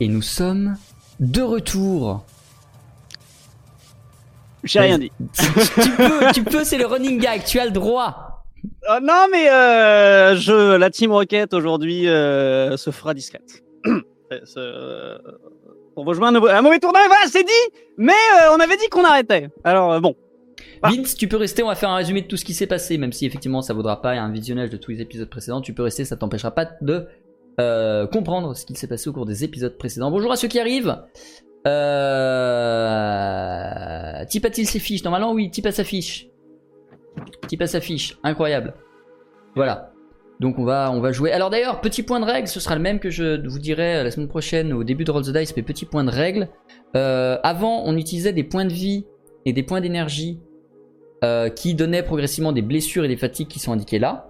[0.00, 0.76] Et nous sommes
[1.20, 2.24] de retour.
[4.64, 5.12] J'ai rien dit.
[5.38, 8.44] tu peux, tu peux, c'est le running gag, tu as le droit.
[8.90, 13.62] Oh, non, mais euh, je, la Team Rocket aujourd'hui euh, se fera discrète.
[14.56, 15.18] euh,
[15.96, 18.88] on va jouer un, un mauvais tournoi, voilà, c'est dit Mais euh, on avait dit
[18.90, 19.48] qu'on arrêtait.
[19.64, 20.14] Alors, euh, bon.
[20.82, 20.90] Ah.
[20.90, 22.98] Vince, tu peux rester, on va faire un résumé de tout ce qui s'est passé,
[22.98, 25.82] même si effectivement ça vaudra pas un visionnage de tous les épisodes précédents, tu peux
[25.82, 27.06] rester, ça t'empêchera pas de
[27.60, 30.10] euh, comprendre ce qu'il s'est passé au cours des épisodes précédents.
[30.10, 30.96] Bonjour à ceux qui arrivent.
[31.66, 31.74] Euh...
[34.26, 36.28] Type a-t-il ses fiches Normalement oui, type a sa fiche.
[37.66, 38.74] Sa fiche, incroyable.
[39.54, 39.92] Voilà.
[40.38, 41.32] Donc on va, on va jouer.
[41.32, 44.10] Alors d'ailleurs, petit point de règle, ce sera le même que je vous dirai la
[44.10, 46.48] semaine prochaine au début de Roll the Dice, mais petit point de règle.
[46.94, 49.06] Euh, avant, on utilisait des points de vie
[49.46, 50.40] et des points d'énergie
[51.24, 54.25] euh, qui donnaient progressivement des blessures et des fatigues qui sont indiquées là.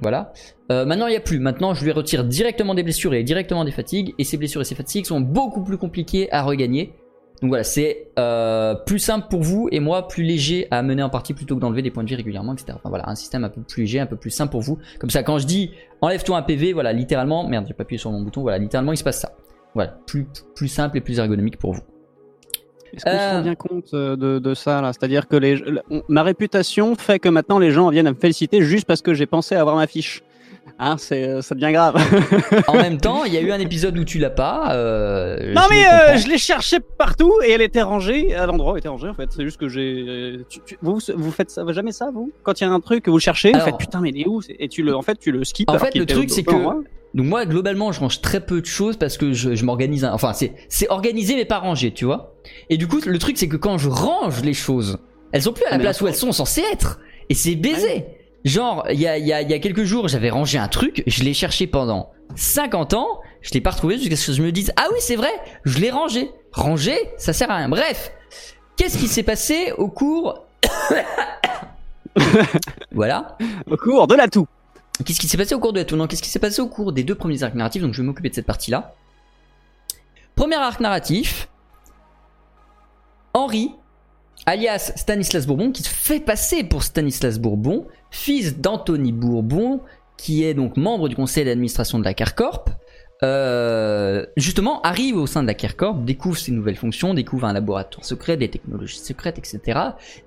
[0.00, 0.32] Voilà.
[0.70, 1.38] Euh, maintenant, il n'y a plus.
[1.38, 4.14] Maintenant, je lui retire directement des blessures et directement des fatigues.
[4.18, 6.94] Et ces blessures et ces fatigues sont beaucoup plus compliquées à regagner.
[7.42, 11.10] Donc voilà, c'est euh, plus simple pour vous et moi, plus léger à mener en
[11.10, 12.72] partie plutôt que d'enlever des points de vie régulièrement, etc.
[12.74, 14.78] Enfin voilà, un système un peu plus léger, un peu plus simple pour vous.
[14.98, 18.10] Comme ça, quand je dis enlève-toi un PV, voilà, littéralement, merde, j'ai pas appuyé sur
[18.12, 19.36] mon bouton, voilà, littéralement, il se passe ça.
[19.74, 21.82] Voilà, plus, plus simple et plus ergonomique pour vous.
[22.96, 24.92] Est-ce qu'on se rend bien compte euh, de, de ça là?
[24.92, 25.62] C'est-à-dire que les,
[26.08, 29.26] ma réputation fait que maintenant les gens viennent à me féliciter juste parce que j'ai
[29.26, 30.22] pensé avoir ma fiche.
[30.78, 31.96] Hein, c'est, ça devient grave.
[32.66, 34.72] en même temps, il y a eu un épisode où tu l'as pas.
[34.74, 38.76] Euh, non mais euh, je l'ai cherché partout et elle était rangée à l'endroit où
[38.76, 39.30] elle était rangée en fait.
[39.30, 40.38] C'est juste que j'ai.
[40.48, 42.32] Tu, tu, vous vous faites ça, jamais ça vous?
[42.42, 44.26] Quand il y a un truc que vous cherchez, vous faites putain mais il est
[44.26, 44.40] où?
[44.58, 45.68] Et tu le, en fait tu le skips.
[45.70, 48.96] En fait le truc c'est que donc moi globalement je range très peu de choses
[48.96, 50.04] parce que je, je m'organise.
[50.04, 52.33] Enfin c'est c'est organisé mais pas rangé, tu vois?
[52.70, 54.98] Et du coup le truc c'est que quand je range les choses,
[55.32, 57.00] elles sont plus à la ah, place où elles sont censées être.
[57.28, 58.04] Et c'est baisé.
[58.44, 61.22] Genre, il y a, y, a, y a, quelques jours, j'avais rangé un truc, je
[61.22, 64.72] l'ai cherché pendant 50 ans, je l'ai pas retrouvé jusqu'à ce que je me dise
[64.76, 65.32] Ah oui, c'est vrai,
[65.64, 66.30] je l'ai rangé.
[66.52, 67.68] Rangé, ça sert à rien.
[67.68, 68.12] Bref,
[68.76, 70.44] qu'est-ce qui s'est passé au cours.
[72.92, 73.36] voilà.
[73.70, 74.46] Au cours de la tout.
[75.04, 76.68] Qu'est-ce qui s'est passé au cours de la tout Non, qu'est-ce qui s'est passé au
[76.68, 77.82] cours des deux premiers arcs narratifs?
[77.82, 78.94] Donc je vais m'occuper de cette partie-là.
[80.36, 81.48] Premier arc narratif
[83.34, 83.72] Henri,
[84.46, 89.80] alias Stanislas Bourbon, qui se fait passer pour Stanislas Bourbon, fils d'Anthony Bourbon,
[90.16, 92.70] qui est donc membre du conseil d'administration de la CARCORP,
[93.24, 98.04] euh, justement arrive au sein de la CARCORP, découvre ses nouvelles fonctions, découvre un laboratoire
[98.04, 99.80] secret, des technologies secrètes, etc.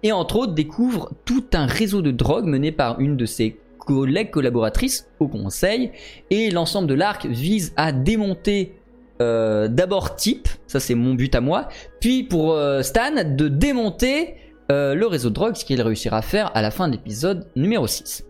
[0.04, 4.32] Et entre autres découvre tout un réseau de drogue mené par une de ses collègues
[4.32, 5.92] collaboratrices au conseil.
[6.30, 8.77] Et l'ensemble de l'arc vise à démonter
[9.22, 11.68] euh, d'abord Type, ça c'est mon but à moi,
[12.00, 14.36] puis pour euh, Stan de démonter
[14.72, 17.48] euh, le réseau de drogue, ce qu'il réussira à faire à la fin de l'épisode
[17.56, 18.26] numéro 6.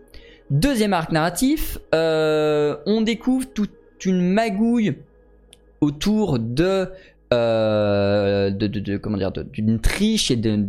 [0.50, 3.70] Deuxième arc narratif, on découvre toute
[4.04, 4.96] une magouille
[5.80, 6.88] autour de,
[7.30, 10.66] de, comment dire, d'une triche et d'une,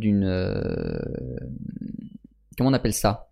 [2.58, 3.29] comment on appelle ça?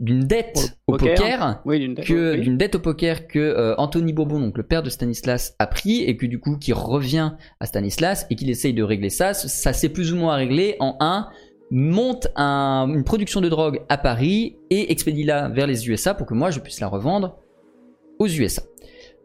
[0.00, 4.14] D'une dette au, poker, oui, d'une dette, que d'une dette au poker que euh, Anthony
[4.14, 7.66] Bourbon donc le père de Stanislas a pris et que du coup qui revient à
[7.66, 9.34] Stanislas et qu'il essaye de régler ça.
[9.34, 11.28] Ça s'est plus ou moins réglé en un
[11.70, 16.26] monte un, une production de drogue à Paris et expédie la vers les USA pour
[16.26, 17.36] que moi je puisse la revendre
[18.18, 18.62] aux USA.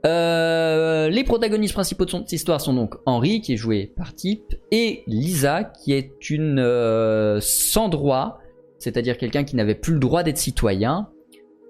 [0.05, 4.55] Euh, les protagonistes principaux de cette histoire sont donc Henri qui est joué par Type
[4.71, 8.39] et Lisa qui est une euh, sans droit
[8.85, 11.09] c'est-à-dire quelqu'un qui n'avait plus le droit d'être citoyen,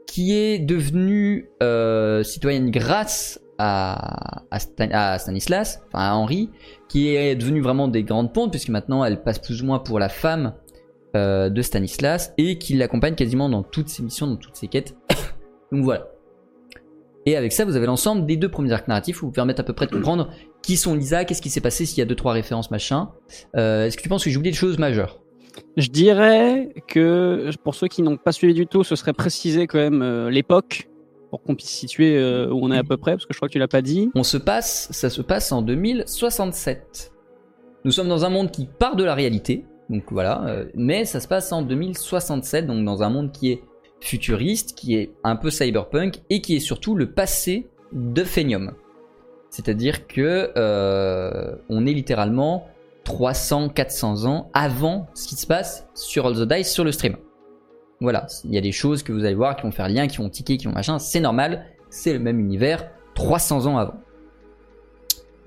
[0.06, 4.50] qui est devenu euh, citoyenne grâce à,
[5.18, 6.50] Stanislas, enfin à Henri,
[6.90, 9.98] qui est devenu vraiment des grandes pontes, puisque maintenant elle passe plus ou moins pour
[9.98, 10.56] la femme
[11.16, 14.94] euh, de Stanislas, et qui l'accompagne quasiment dans toutes ses missions, dans toutes ses quêtes.
[15.72, 16.10] Donc voilà.
[17.26, 19.74] Et avec ça, vous avez l'ensemble des deux premiers arcs narratifs vous permettent à peu
[19.74, 20.30] près de comprendre
[20.62, 23.10] qui sont Lisa, qu'est-ce qui s'est passé, s'il y a deux trois références machin.
[23.56, 25.22] Euh, Est-ce que tu penses que j'ai oublié des choses majeures?
[25.78, 29.78] Je dirais que pour ceux qui n'ont pas suivi du tout, ce serait préciser quand
[29.78, 30.90] même euh, l'époque
[31.30, 33.50] pour qu'on puisse situer euh, où on est à peu près, parce que je crois
[33.50, 34.10] que tu l'as pas dit.
[34.16, 37.12] On se passe, ça se passe en 2067.
[37.84, 41.20] Nous sommes dans un monde qui part de la réalité, donc voilà, euh, mais ça
[41.20, 43.62] se passe en 2067, donc dans un monde qui est
[44.00, 48.74] futuriste, qui est un peu cyberpunk et qui est surtout le passé de Phenium.
[49.50, 50.52] C'est-à-dire que
[51.70, 52.68] on est littéralement
[53.06, 57.16] 300-400 ans avant ce qui se passe sur All the Dice sur le stream.
[58.02, 60.18] Voilà, il y a des choses que vous allez voir qui vont faire lien, qui
[60.18, 63.96] vont ticker, qui vont machin, c'est normal, c'est le même univers 300 ans avant.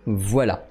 [0.06, 0.68] Voilà.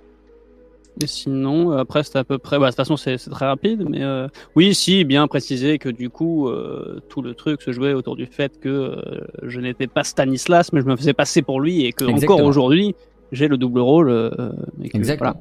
[1.01, 2.57] Et sinon, euh, après, c'est à peu près.
[2.57, 6.10] Bah, de toute façon, c'est très rapide, mais euh, oui, si, bien préciser que du
[6.10, 8.98] coup, euh, tout le truc se jouait autour du fait que
[9.44, 12.95] je n'étais pas Stanislas, mais je me faisais passer pour lui et que encore aujourd'hui,
[13.31, 14.31] j'ai le double rôle.
[14.94, 15.36] Exactement.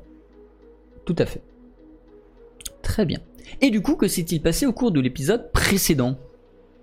[1.06, 1.40] Tout à fait.
[2.82, 3.20] Très bien.
[3.62, 6.18] Et du coup, que s'est-il passé au cours de l'épisode précédent?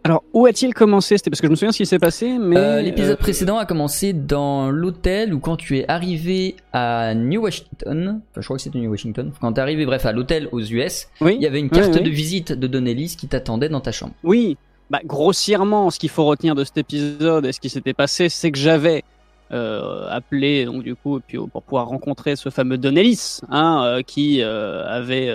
[0.06, 1.18] Alors, où a-t-il commencé?
[1.18, 2.58] C'était parce que je me souviens ce qui s'est passé, mais...
[2.58, 7.42] Euh, l'épisode euh, précédent a commencé dans l'hôtel où quand tu es arrivé à New
[7.42, 10.50] Washington, enfin je crois que c'était New Washington, quand tu es arrivé bref à l'hôtel
[10.52, 13.94] aux US, il y avait une carte de visite de Donnelly qui t'attendait dans ta
[13.94, 14.14] chambre.
[14.24, 14.58] Oui,
[14.90, 18.52] bah, grossièrement, ce qu'il faut retenir de cet épisode et ce qui s'était passé, c'est
[18.52, 19.04] que j'avais
[19.51, 25.31] euh, appelé donc du coup puis pour pouvoir rencontrer ce fameux Donnelly, hein, qui avait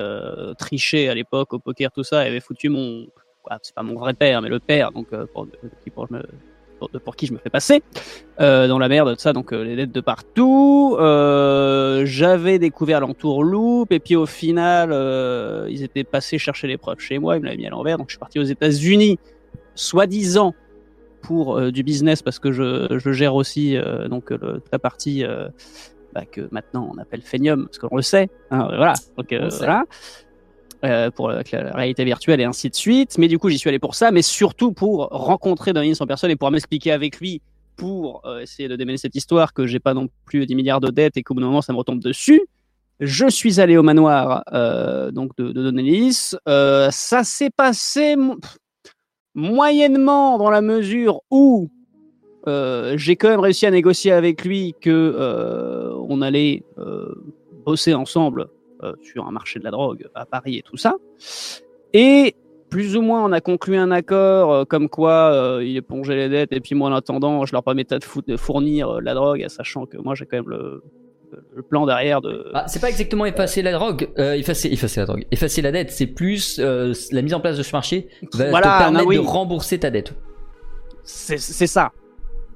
[0.59, 3.07] triché à l'époque au poker tout ça, et avait foutu mon
[3.51, 5.49] ah, c'est pas mon vrai père, mais le père, donc euh, pour,
[7.05, 7.83] pour, qui je me fais passer
[8.41, 10.97] euh, dans la merde, ça, donc euh, les lettres de partout.
[12.05, 14.91] J'avais découvert l'entourloupe et puis au final,
[15.71, 18.09] ils étaient passés chercher les preuves chez moi, ils me l'avaient mis à l'envers, donc
[18.09, 19.19] je suis parti aux États-Unis,
[19.75, 20.55] soi-disant
[21.23, 23.77] pour du business parce que je, je gère aussi
[24.09, 24.33] donc
[24.73, 25.25] la partie
[26.15, 28.29] bah, que maintenant on appelle Phenium parce qu'on le sait.
[28.51, 28.95] Hein, voilà.
[29.17, 29.85] Donc voilà.
[30.85, 31.43] Euh, pour la,
[31.75, 33.19] réalité virtuelle et ainsi de suite.
[33.19, 36.31] Mais du coup, j'y suis allé pour ça, mais surtout pour rencontrer Daniel en personne
[36.31, 37.43] et pouvoir m'expliquer avec lui
[37.75, 40.91] pour euh, essayer de démêler cette histoire que j'ai pas non plus 10 milliards de
[40.91, 42.43] dettes et qu'au bout d'un moment ça me retombe dessus.
[43.01, 48.15] Je suis allé au manoir euh, donc de, de Euh, ça s'est passé
[49.35, 51.71] moyennement dans la mesure où
[52.47, 56.63] j'ai quand même réussi à négocier avec lui que on allait
[57.65, 58.49] bosser ensemble
[58.85, 60.95] euh, sur un marché de la drogue à Paris et tout ça.
[61.93, 62.37] Et
[62.71, 66.29] plus ou moins, on a conclu un accord euh, comme quoi euh, il épongeait les
[66.29, 69.97] dettes et puis moi en attendant, je leur permettais de, fournir la drogue, sachant que
[69.97, 70.85] moi j'ai quand même le,
[71.69, 72.51] plan derrière de.
[72.55, 75.91] Ah, c'est pas exactement effacer la drogue, effacer, effacer la drogue, effacer la dette.
[75.91, 79.91] C'est plus la mise en place de ce marché va te permettre de rembourser ta
[79.91, 80.13] dette.
[81.05, 81.93] C'est ça.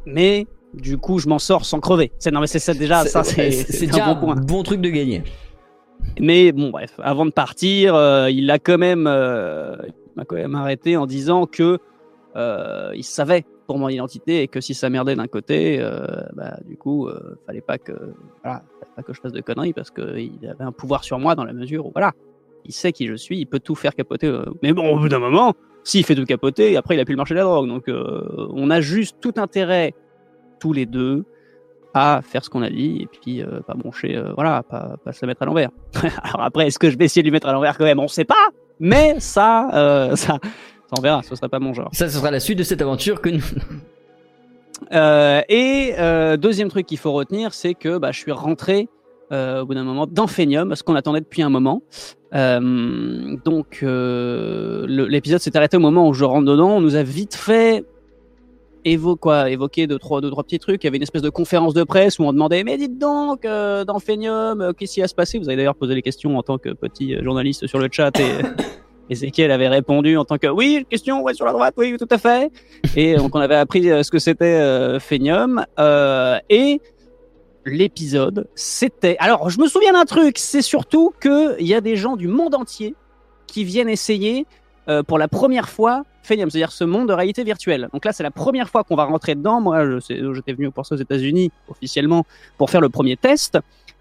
[0.04, 2.12] Mais du coup, je m'en sors sans crever.
[2.19, 5.22] C'est non mais c'est ça déjà, ça c'est déjà un bon, bon truc de gagner.
[6.20, 9.76] Mais bon, bref, avant de partir, euh, il a quand même, euh,
[10.16, 11.78] m'a quand même arrêté en disant que
[12.36, 16.04] euh, il savait pour mon identité et que si ça merdait d'un côté, euh,
[16.34, 17.92] bah, du coup, euh, fallait pas que,
[18.44, 21.34] voilà, fallait pas que je fasse de conneries parce qu'il avait un pouvoir sur moi
[21.34, 22.12] dans la mesure où, voilà,
[22.66, 24.30] il sait qui je suis, il peut tout faire capoter.
[24.62, 25.54] mais bon, au bout d'un moment,
[25.84, 27.66] s'il fait tout capoter, après il a plus le marché de la drogue.
[27.66, 29.94] Donc, on a juste tout intérêt
[30.60, 31.25] tous les deux
[31.94, 35.25] à faire ce qu'on a dit et puis euh, pas broncher, euh, voilà, pas, se
[35.26, 35.70] mettre à l'envers.
[36.22, 38.00] Alors après, est-ce que je vais essayer de lui mettre à l'envers quand même?
[38.00, 40.38] On sait pas, mais euh, ça, ça,
[40.98, 41.90] on verra, ce sera pas mon genre.
[41.92, 43.44] Ça, ce sera la suite de cette aventure que nous.
[45.48, 45.94] et
[46.38, 48.88] deuxième truc qu'il faut retenir, c'est que bah, je suis rentré
[49.30, 51.82] au bout d'un moment dans Phenium, ce qu'on attendait depuis un moment.
[52.32, 56.76] donc l'épisode s'est arrêté au moment où je rentre dedans.
[56.76, 57.84] On nous a vite fait
[58.84, 60.82] évo quoi, évoquer deux trois, deux, trois petits trucs.
[60.84, 63.44] Il y avait une espèce de conférence de presse où on demandait Mais dites donc,
[63.44, 65.38] euh, dans Phenium, euh, qu'est-ce qui va se passer?
[65.38, 68.18] Vous avez d'ailleurs posé les questions en tant que petit euh, journaliste sur le chat
[68.18, 68.32] et.
[69.11, 72.18] Ezekiel avait répondu en tant que oui, question, ouais, sur la droite, oui, tout à
[72.18, 72.50] fait.
[72.97, 75.64] Et donc on avait appris ce que c'était euh, Phenium.
[76.49, 76.80] et
[77.64, 79.16] l'épisode, c'était.
[79.18, 82.54] Alors je me souviens d'un truc, c'est surtout qu'il y a des gens du monde
[82.54, 82.94] entier
[83.47, 84.47] qui viennent essayer
[84.88, 87.88] euh, pour la première fois Phenium, c'est-à-dire ce monde de réalité virtuelle.
[87.92, 89.61] Donc là, c'est la première fois qu'on va rentrer dedans.
[89.61, 92.25] Moi, j'étais venu pour ça aux États-Unis officiellement
[92.59, 93.59] pour faire le premier test,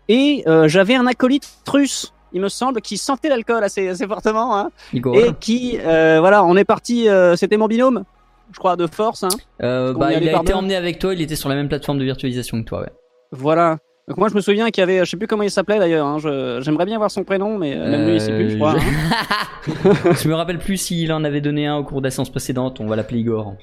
[0.08, 4.58] et euh, j'avais un acolyte russe, il me semble, qui sentait l'alcool assez, assez fortement,
[4.58, 7.08] hein, et qui, euh, voilà, on est parti.
[7.36, 8.04] C'était mon binôme,
[8.52, 9.24] je crois, de force.
[9.24, 11.14] Hein, bah, il a été emmené avec toi.
[11.14, 12.92] Il était sur la même plateforme de virtualisation que toi, ouais.
[13.32, 13.78] Voilà.
[14.08, 16.06] Donc moi je me souviens qu'il y avait, je sais plus comment il s'appelait d'ailleurs.
[16.06, 16.18] Hein,
[16.60, 18.76] j'aimerais bien voir son prénom, mais euh, même lui il sait plus, je crois.
[20.22, 22.80] Je me rappelle plus s'il en avait donné un au cours de la séance précédente.
[22.82, 23.56] On va l'appeler Igor.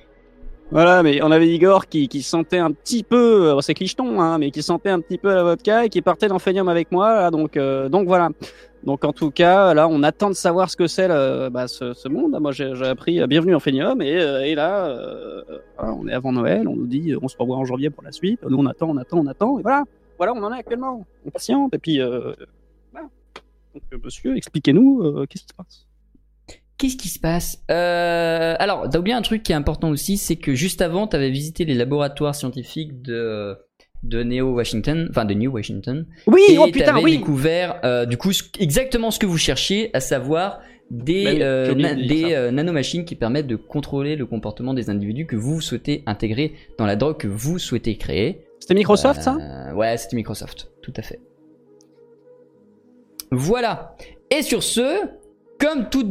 [0.70, 4.50] Voilà, mais on avait Igor qui, qui sentait un petit peu, c'est clicheton, hein, mais
[4.50, 7.14] qui sentait un petit peu la vodka et qui partait dans Phenium avec moi.
[7.14, 8.28] Là, donc, euh, donc voilà.
[8.84, 12.08] Donc en tout cas, là, on attend de savoir ce que c'est bah, ce, ce,
[12.08, 12.36] monde.
[12.38, 14.94] Moi, j'ai appris euh, bienvenue en Phenium et, et là,
[15.78, 16.68] on est avant Noël.
[16.68, 18.40] On nous dit, on se revoit en janvier pour la suite.
[18.48, 19.84] Nous, on attend, on attend, on attend, et voilà
[20.18, 21.06] voilà, on en est actuellement.
[21.24, 22.00] On patiente et puis.
[22.00, 22.34] Euh,
[22.92, 25.86] Donc, euh, monsieur, expliquez-nous euh, qu'est-ce qui se passe.
[26.78, 27.58] Qu'est-ce qui se passe?
[27.70, 31.30] Euh, Alors, t'as oublié un truc qui est important aussi, c'est que juste avant, t'avais
[31.30, 33.56] visité les laboratoires scientifiques de
[34.04, 37.18] de Neo Washington, enfin de New Washington, Oui, et oh putain, oui.
[37.18, 40.60] découvert euh, du coup ce- exactement ce que vous cherchiez, à savoir
[40.92, 45.26] des, Bah euh, na- des euh, nanomachines qui permettent de contrôler le comportement des individus
[45.26, 48.44] que vous souhaitez intégrer dans la drogue que vous souhaitez créer.
[48.60, 49.36] C'était Microsoft, ça?
[49.74, 51.18] Ouais, c'était Microsoft, tout à fait.
[53.32, 53.96] Voilà.
[54.30, 55.00] Et sur ce,
[55.60, 56.06] comme tout,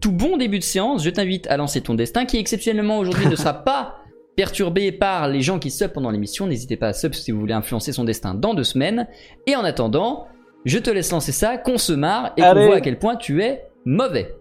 [0.00, 3.36] tout bon début de séance, je t'invite à lancer ton destin, qui exceptionnellement aujourd'hui ne
[3.36, 3.96] sera pas
[4.36, 6.46] perturbé par les gens qui sub pendant l'émission.
[6.46, 9.08] N'hésitez pas à sub si vous voulez influencer son destin dans deux semaines.
[9.46, 10.28] Et en attendant,
[10.64, 13.42] je te laisse lancer ça, qu'on se marre et qu'on voit à quel point tu
[13.42, 14.34] es mauvais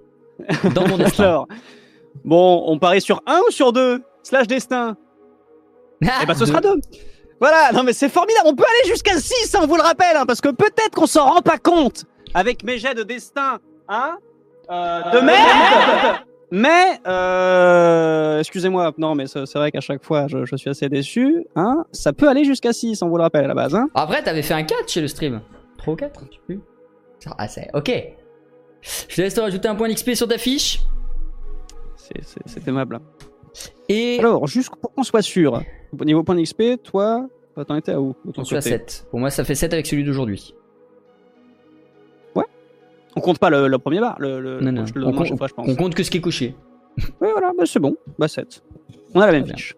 [0.76, 1.24] dans ton destin.
[1.24, 1.48] Alors,
[2.24, 4.98] bon, on parie sur un ou sur deux Slash destin
[6.06, 6.46] Ah, Eh ben, ce deux.
[6.48, 6.76] sera deux.
[7.40, 8.48] Voilà, non mais c'est formidable.
[8.48, 11.26] On peut aller jusqu'à 6, on vous le rappelle, hein, parce que peut-être qu'on s'en
[11.26, 14.18] rend pas compte avec mes jets de destin, hein
[14.70, 16.18] De merde
[16.52, 21.46] Mais, euh, excusez-moi, non mais c'est vrai qu'à chaque fois je, je suis assez déçu,
[21.56, 24.24] hein Ça peut aller jusqu'à 6, on vous le rappelle à la base, hein Après,
[24.24, 25.42] t'avais fait un 4 chez le stream.
[25.78, 26.60] 3 ou 4 Je sais plus.
[27.38, 27.68] Ah, c'est.
[27.74, 27.92] Ok.
[29.10, 30.80] Je te laisse te rajouter un point d'XP sur ta fiche.
[31.96, 33.00] C'est- aimable.
[33.90, 35.62] Et Alors, juste pour qu'on soit sûr,
[36.00, 37.28] au niveau point d'XP, toi,
[37.68, 38.70] t'en étais à où on suis à côté?
[38.72, 39.08] 7.
[39.10, 40.54] Pour moi, ça fait 7 avec celui d'aujourd'hui.
[43.18, 44.86] On compte pas le, le premier bar, le, le, Non, non.
[44.86, 45.68] je le On, compte- chaque fois, je pense.
[45.68, 46.56] on compte que ce qui est coché.
[47.22, 47.96] Oui, voilà, bah, c'est bon.
[48.20, 48.64] Bah, 7.
[49.14, 49.76] On a la même Très fiche.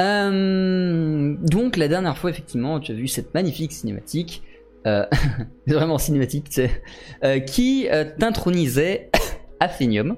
[0.00, 4.42] Euh, donc, la dernière fois, effectivement, tu as vu cette magnifique cinématique.
[4.86, 5.04] euh,
[5.66, 6.82] vraiment cinématique, tu sais.
[7.24, 7.88] euh, qui
[8.18, 9.10] t'intronisait
[9.60, 10.16] Athenium.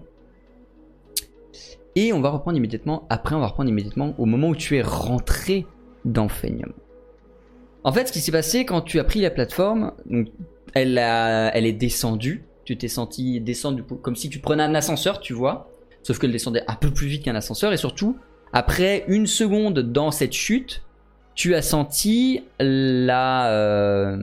[1.94, 3.06] Et on va reprendre immédiatement.
[3.10, 5.66] Après, on va reprendre immédiatement au moment où tu es rentré
[6.04, 6.72] dans Phenium.
[7.82, 10.28] En fait, ce qui s'est passé quand tu as pris la plateforme, donc,
[10.74, 12.44] elle, est descendue.
[12.64, 15.70] Tu t'es senti descendre comme si tu prenais un ascenseur, tu vois.
[16.02, 17.72] Sauf qu'elle descendait un peu plus vite qu'un ascenseur.
[17.72, 18.16] Et surtout,
[18.52, 20.82] après une seconde dans cette chute,
[21.34, 24.16] tu as senti euh,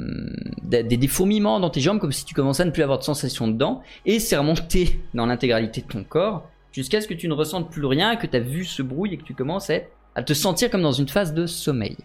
[0.64, 3.04] des, des fourmillements dans tes jambes, comme si tu commençais à ne plus avoir de
[3.04, 3.82] sensation dedans.
[4.06, 7.86] Et c'est remonté dans l'intégralité de ton corps, jusqu'à ce que tu ne ressentes plus
[7.86, 9.72] rien, que ta vue se brouille et que tu commences
[10.16, 11.96] à te sentir comme dans une phase de sommeil.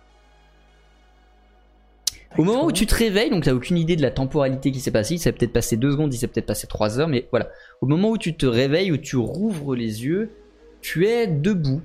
[2.39, 4.81] Au moment où tu te réveilles, donc tu n'as aucune idée de la temporalité qui
[4.81, 7.27] s'est passée, il s'est peut-être passé deux secondes, il s'est peut-être passé trois heures, mais
[7.31, 7.51] voilà.
[7.81, 10.31] Au moment où tu te réveilles, où tu rouvres les yeux,
[10.81, 11.83] tu es debout,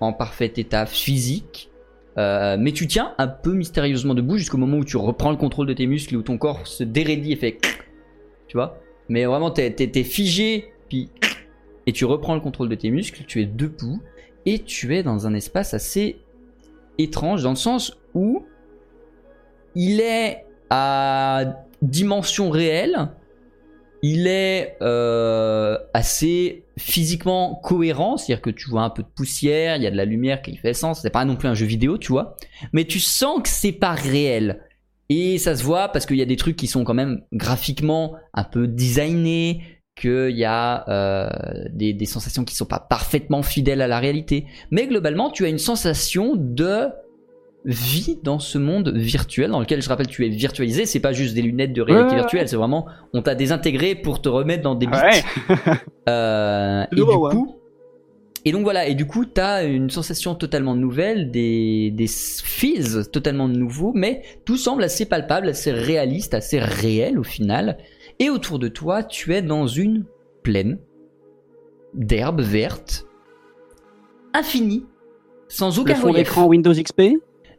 [0.00, 1.70] en parfait état physique,
[2.18, 5.66] euh, mais tu tiens un peu mystérieusement debout jusqu'au moment où tu reprends le contrôle
[5.66, 7.58] de tes muscles, où ton corps se déraidit et fait...
[8.48, 8.78] Tu vois
[9.08, 11.08] Mais vraiment, t'es t'es- t'es figé, puis...
[11.86, 14.00] Et tu reprends le contrôle de tes muscles, tu es debout,
[14.46, 16.16] et tu es dans un espace assez
[16.96, 18.44] étrange, dans le sens où
[19.74, 21.44] il est à
[21.82, 23.08] dimension réelle,
[24.02, 29.82] il est euh, assez physiquement cohérent, c'est-à-dire que tu vois un peu de poussière, il
[29.82, 31.96] y a de la lumière qui fait sens, c'est pas non plus un jeu vidéo,
[31.96, 32.36] tu vois,
[32.72, 34.60] mais tu sens que c'est pas réel.
[35.08, 38.14] Et ça se voit parce qu'il y a des trucs qui sont quand même graphiquement
[38.32, 39.62] un peu designés,
[39.96, 41.28] qu'il y a euh,
[41.70, 44.46] des, des sensations qui sont pas parfaitement fidèles à la réalité.
[44.70, 46.88] Mais globalement, tu as une sensation de
[47.64, 51.34] vie dans ce monde virtuel dans lequel je rappelle tu es virtualisé c'est pas juste
[51.34, 54.74] des lunettes de réalité Ouais, virtuelle c'est vraiment on t'a désintégré pour te remettre dans
[54.74, 55.22] des bits Ouais.
[56.08, 57.30] euh, et Le du ouais.
[57.30, 57.56] coup,
[58.46, 63.48] et donc voilà, et du coup, t'as une sensation totalement nouvelle, des, des feels totalement
[63.48, 67.78] nouveaux, mais tout semble assez palpable, assez réaliste, assez réel au final.
[68.18, 70.04] Et autour de toi, tu es dans une
[70.42, 70.76] plaine
[71.94, 73.06] d'herbe verte,
[74.34, 74.84] infinie,
[75.48, 76.16] sans Le aucun fond relief.
[76.18, 77.02] d'écran Windows XP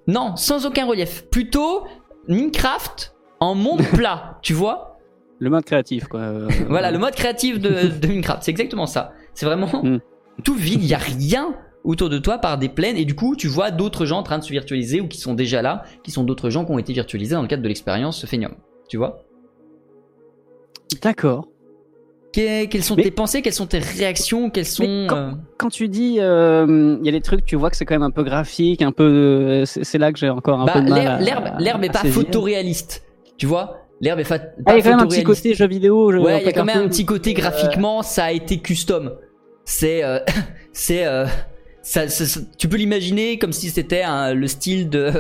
[0.08, 1.26] Non, sans aucun relief.
[1.30, 1.84] Plutôt
[2.28, 5.00] Minecraft en monde plat, tu vois
[5.40, 6.48] Le mode créatif, quoi.
[6.70, 9.14] Voilà, le mode créatif de, de Minecraft, c'est exactement ça.
[9.34, 10.00] C'est vraiment Mm.
[10.44, 13.36] tout vide, il y a rien autour de toi par des plaines et du coup
[13.36, 16.10] tu vois d'autres gens en train de se virtualiser ou qui sont déjà là, qui
[16.10, 18.56] sont d'autres gens qui ont été virtualisés dans le cadre de l'expérience Phenium.
[18.90, 19.24] Tu vois?
[21.02, 21.48] D'accord.
[22.36, 25.06] Que- Quelles sont Mais- tes pensées, quelles sont tes réactions, quelles sont...
[25.08, 27.86] quand- euh, Quand tu dis, euh, il y a des trucs, tu vois que c'est
[27.86, 29.04] quand même un peu graphique, un peu.
[29.04, 31.24] euh, C'est là que j'ai encore un bah, peu de mal.
[31.24, 32.14] l'herbe- L'herbe est pas saisir.
[32.22, 33.04] photoréaliste,
[33.38, 33.78] tu vois?
[34.02, 36.12] L'herbe est fa- pas Ah, il y a quand même un petit côté jeu vidéo.
[36.12, 39.14] jeu- Ouais, il y a quand même un petit côté graphiquement, ça a été custom.
[39.64, 40.20] C'est, euh,
[40.74, 41.06] c'est,
[41.82, 45.12] ça, ça- ça- tu peux l'imaginer comme si c'était le style de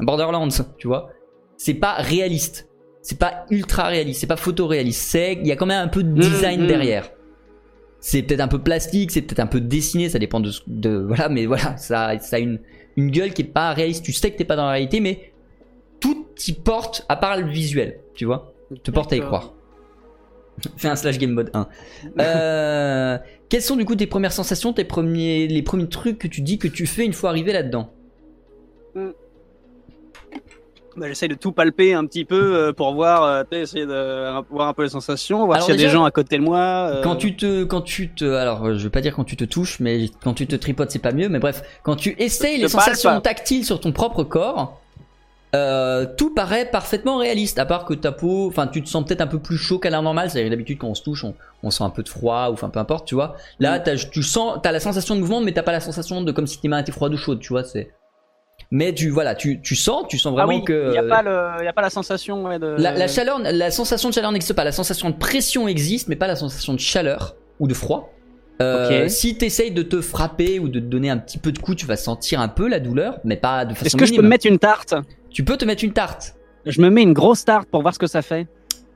[0.00, 1.10] Borderlands, tu vois?
[1.56, 2.68] C'est pas réaliste,
[3.06, 5.00] c'est pas ultra réaliste, c'est pas photoréaliste.
[5.00, 6.66] C'est, il y a quand même un peu de design mhm.
[6.66, 7.12] derrière.
[8.00, 11.46] C'est peut-être un peu plastique, c'est peut-être un peu dessiné, ça dépend de, voilà, mais
[11.46, 12.58] voilà, ça, ça a une,
[12.96, 14.04] une gueule qui est pas réaliste.
[14.04, 15.32] Tu sais que t'es pas dans la réalité, mais
[16.00, 18.52] tout y porte à part le visuel, tu vois.
[18.82, 19.54] Te porte à y croire.
[20.76, 21.68] Fais un slash game mode 1.
[22.18, 26.40] Euh, quelles sont du coup tes premières sensations, tes premiers, les premiers trucs que tu
[26.40, 27.92] dis que tu fais une fois arrivé là-dedans?
[30.96, 34.68] Bah, J'essaye de tout palper un petit peu euh, pour voir, euh, essayer de voir
[34.68, 36.58] un peu les sensations, voir s'il y a déjà, des gens à côté de moi.
[36.58, 39.36] euh, Quand tu te, quand tu te, alors euh, je vais pas dire quand tu
[39.36, 42.56] te touches, mais quand tu te tripotes c'est pas mieux, mais bref, quand tu essayes
[42.56, 44.80] Je les sensations tactiles sur ton propre corps,
[45.54, 49.20] euh, tout paraît parfaitement réaliste, à part que ta peau, enfin tu te sens peut-être
[49.20, 51.70] un peu plus chaud qu'à la normale, c'est-à-dire d'habitude quand on se touche, on, on
[51.70, 53.36] sent un peu de froid ou enfin peu importe, tu vois.
[53.60, 53.96] Là, Mm.
[54.10, 56.60] tu sens, t'as la sensation de mouvement, mais t'as pas la sensation de comme si
[56.60, 57.64] tes mains étaient froides ou chaudes, tu vois.
[57.64, 57.90] C'est,
[58.70, 61.02] mais tu, voilà, tu, tu sens, tu sens Ah vraiment oui, que il n'y a,
[61.02, 62.66] pas le- y a pas la sensation ouais, de.
[62.78, 64.64] la, la chaleur, la sensation de chaleur n'existe pas.
[64.64, 68.12] La sensation de pression existe, mais pas la sensation de chaleur ou de froid.
[68.62, 69.10] Euh, Ok.
[69.10, 71.84] Si t'essayes de te frapper ou de te donner un petit peu de coup, tu
[71.86, 74.28] vas sentir un peu la douleur, mais pas de façon Est-ce que je peux me
[74.28, 74.94] mettre une tarte?
[75.30, 76.34] Tu peux te mettre une tarte.
[76.64, 78.46] Je me mets une grosse tarte pour voir ce que ça fait.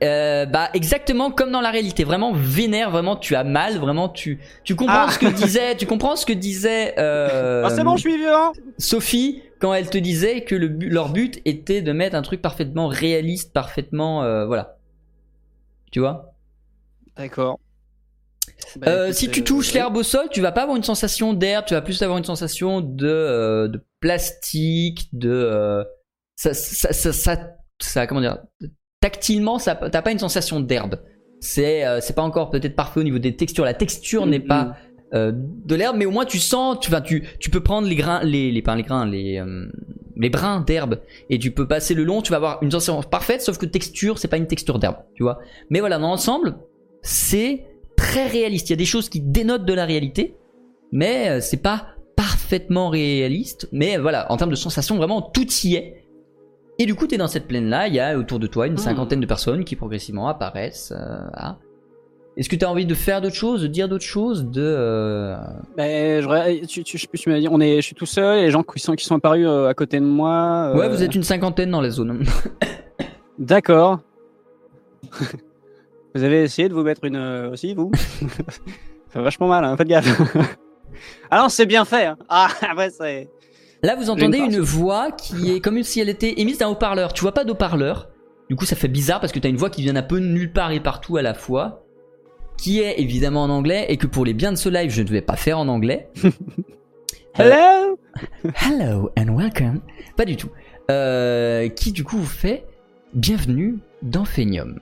[0.03, 4.39] Euh, bah exactement comme dans la réalité, vraiment vénère, vraiment tu as mal, vraiment tu
[4.63, 5.11] tu comprends Ah.
[5.11, 8.51] ce que disait, tu comprends ce que disait euh, Ah, c'est bon, je suis vivant
[8.79, 12.41] Sophie quand elle te disait que le but- leur but était de mettre un truc
[12.41, 14.77] parfaitement réaliste, parfaitement euh, voilà,
[15.91, 16.33] tu vois?
[17.15, 17.59] D'accord.
[18.75, 21.33] Bah, Euh, si tu euh, touches l'herbe au sol, tu vas pas avoir une sensation
[21.33, 25.83] d'herbe, tu vas plus avoir une sensation de, euh, de plastique, de euh,
[26.35, 27.37] ça, ça, ça, ça,
[27.79, 28.39] ça- comment dire,
[29.01, 30.99] tactilement, ça, t'as pas une sensation d'herbe.
[31.39, 33.65] C'est, euh, c'est pas encore peut-être parfait au niveau des textures.
[33.65, 34.75] La texture n'est Mm, pas
[35.13, 37.95] euh, de l'herbe, mais au moins tu sens, tu vas, tu, tu peux prendre les
[37.95, 39.65] grains, les, les, pas les grains, les, euh,
[40.15, 40.99] les brins d'herbe
[41.29, 42.21] et tu peux passer le long.
[42.21, 45.23] Tu vas avoir une sensation parfaite, sauf que texture, c'est pas une texture d'herbe, tu
[45.23, 45.39] vois.
[45.69, 46.55] Mais voilà, dans l'ensemble,
[47.01, 47.65] c'est
[47.97, 48.69] très réaliste.
[48.69, 50.35] Il y a des choses qui dénotent de la réalité,
[50.91, 53.67] mais euh, c'est pas parfaitement réaliste.
[53.71, 55.97] Mais voilà, en termes de sensation, vraiment tout y est.
[56.79, 58.73] Et du coup, tu es dans cette plaine-là, il y a autour de toi une
[58.73, 58.77] Hmm.
[58.77, 60.93] cinquantaine de personnes qui progressivement apparaissent.
[60.95, 61.51] euh.
[62.37, 64.61] Est-ce que tu as envie de faire d'autres choses, de dire d'autres choses, de...
[64.63, 65.35] euh,
[65.75, 68.41] Ben, je, tu, tu, je tu m'as dit, on est, je suis tout seul, et
[68.43, 70.71] les gens qui sont, qui sont apparus euh, à côté de moi.
[70.73, 72.23] euh, Ouais, vous êtes une cinquantaine dans la zone.
[73.39, 73.99] D'accord.
[76.15, 77.17] vous avez essayé de vous mettre une
[77.51, 77.91] aussi, vous?
[78.23, 80.07] Ça fait vachement mal, hein, faites gaffe.
[81.31, 82.05] ah non, c'est bien fait.
[82.05, 82.17] hein.
[82.29, 83.29] Ah, ouais, c'est.
[83.83, 87.11] Là, vous entendez une voix qui est comme si elle était émise d'un haut-parleur.
[87.11, 88.07] Tu vois pas d'haut-parleur?
[88.49, 90.53] Du coup, ça fait bizarre parce que t'as une voix qui vient un peu nulle
[90.53, 91.83] part et partout à la fois.
[92.61, 95.07] Qui est évidemment en anglais et que pour les biens de ce live, je ne
[95.07, 96.11] vais pas faire en anglais.
[97.33, 97.97] Hello?
[98.53, 99.81] Hello and welcome.
[100.15, 100.51] Pas du tout.
[100.91, 102.67] Euh, qui du coup vous fait
[103.15, 104.79] bienvenue dans Phenium.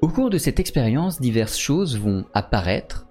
[0.00, 3.08] Au cours de cette expérience, diverses choses vont apparaître,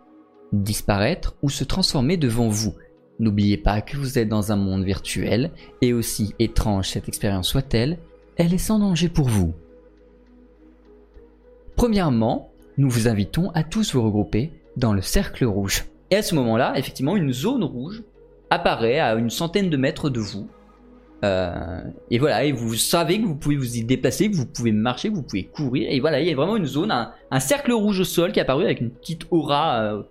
[0.53, 2.75] disparaître ou se transformer devant vous.
[3.19, 7.97] N'oubliez pas que vous êtes dans un monde virtuel et aussi étrange cette expérience soit-elle,
[8.37, 9.53] elle est sans danger pour vous.
[11.75, 15.85] Premièrement, nous vous invitons à tous vous regrouper dans le cercle rouge.
[16.11, 18.03] Et à ce moment-là, effectivement, une zone rouge
[18.49, 20.47] apparaît à une centaine de mètres de vous.
[21.25, 24.71] Euh, et voilà, et vous savez que vous pouvez vous y déplacer, que vous pouvez
[24.71, 25.87] marcher, que vous pouvez courir.
[25.89, 28.43] Et voilà, il y a vraiment une zone, un, cercle rouge au sol qui est
[28.43, 30.03] apparu avec une petite aura euh,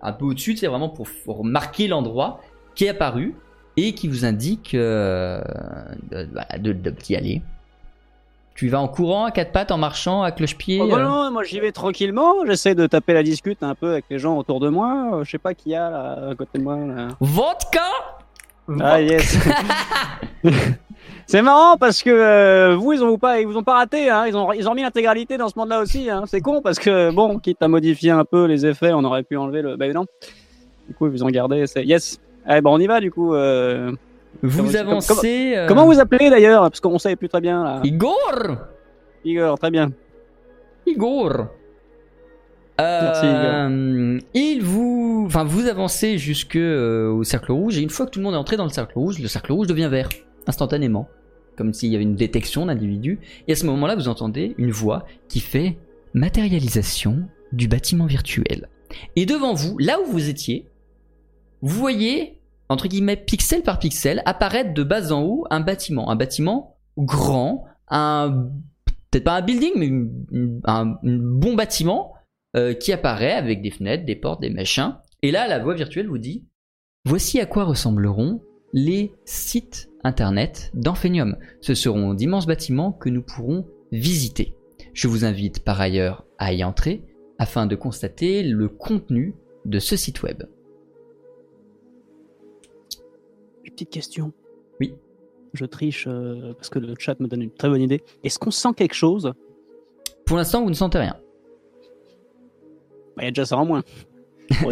[0.00, 0.56] un peu au-dessus.
[0.56, 2.40] C'est vraiment pour, marquer l'endroit
[2.74, 3.34] qui est apparu
[3.76, 5.42] et qui vous indique euh,
[6.10, 7.42] de- d'y aller.
[8.54, 11.30] Tu vas en courant, à quatre pattes, en marchant, à cloche-pied Oh, bah euh, non,
[11.30, 12.44] moi j'y vais tranquillement.
[12.46, 15.10] J'essaie de taper la discute un peu avec les gens autour de moi.
[15.14, 16.76] Euh, Je sais pas qui y a là, à côté de moi.
[16.76, 17.08] Là.
[17.20, 17.80] Vodka
[18.80, 19.38] Ah yes.
[21.26, 24.26] c'est marrant parce que euh, vous ils ont pas ils vous ont pas raté hein.
[24.26, 26.10] Ils ont ils ont mis l'intégralité dans ce monde-là aussi.
[26.10, 26.24] Hein.
[26.26, 29.36] C'est con parce que bon, quitte à modifier un peu les effets, on aurait pu
[29.36, 29.76] enlever le.
[29.76, 30.04] Ben non.
[30.88, 31.66] Du coup ils vous ont gardé.
[31.66, 32.20] C'est yes.
[32.44, 33.34] Allez bon on y va du coup.
[33.34, 33.92] euh.
[34.42, 35.54] Vous Comment- avancez.
[35.56, 37.80] euh, Comment vous appelez d'ailleurs Parce qu'on savait plus très bien là.
[37.84, 38.56] Igor
[39.24, 39.92] Igor, très bien.
[40.86, 41.46] Igor.
[42.78, 48.06] Merci, Euh, il vous, enfin, vous avancez jusque euh, au cercle rouge et une fois
[48.06, 50.08] que tout le monde est entré dans le cercle rouge, le cercle rouge devient vert
[50.48, 51.08] instantanément,
[51.56, 53.20] comme s'il y avait une détection d'individu.
[53.46, 55.76] Et à ce moment-là, vous entendez une voix qui fait
[56.14, 57.20] matérialisation
[57.52, 58.68] du bâtiment virtuel.
[59.14, 60.66] Et devant vous, là où vous étiez,
[61.60, 62.38] vous voyez
[62.72, 67.64] entre guillemets pixel par pixel apparaître de bas en haut un bâtiment, un bâtiment grand,
[67.88, 72.14] peut-être pas un building, mais un, bon bâtiment
[72.56, 74.96] euh, qui apparaît avec des fenêtres, des portes, des machins.
[75.22, 76.46] Et là, la voix virtuelle vous dit
[77.04, 78.40] Voici à quoi ressembleront
[78.72, 81.36] les sites internet d'Amphenium.
[81.60, 84.54] Ce seront d'immenses bâtiments que nous pourrons visiter.
[84.94, 87.04] Je vous invite par ailleurs à y entrer
[87.38, 90.44] afin de constater le contenu de ce site web.
[93.84, 94.32] Petite question.
[94.80, 94.94] Oui.
[95.54, 98.02] je triche euh, parce que le chat me donne une très bonne idée.
[98.24, 99.32] Est-ce qu'on sent quelque chose?
[100.24, 101.16] Pour l'instant, vous ne sentez rien.
[103.16, 103.82] Bah, Il y a déjà ça en moins.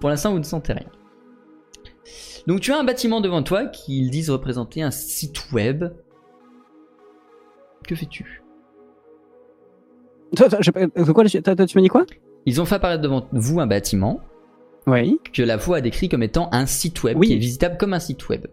[0.00, 0.86] Pour l'instant, vous ne sentez rien.
[2.46, 5.84] Donc tu as un bâtiment devant toi qu'ils disent représenter un site web.
[7.86, 8.42] Que fais-tu?
[10.38, 10.58] Attends,
[11.66, 12.06] tu m'as dit quoi?
[12.46, 14.20] Ils ont fait apparaître devant vous un bâtiment
[14.86, 15.18] Oui.
[15.32, 17.28] que la voix a décrit comme étant un site web Oui.
[17.28, 18.46] qui est visitable comme un site web.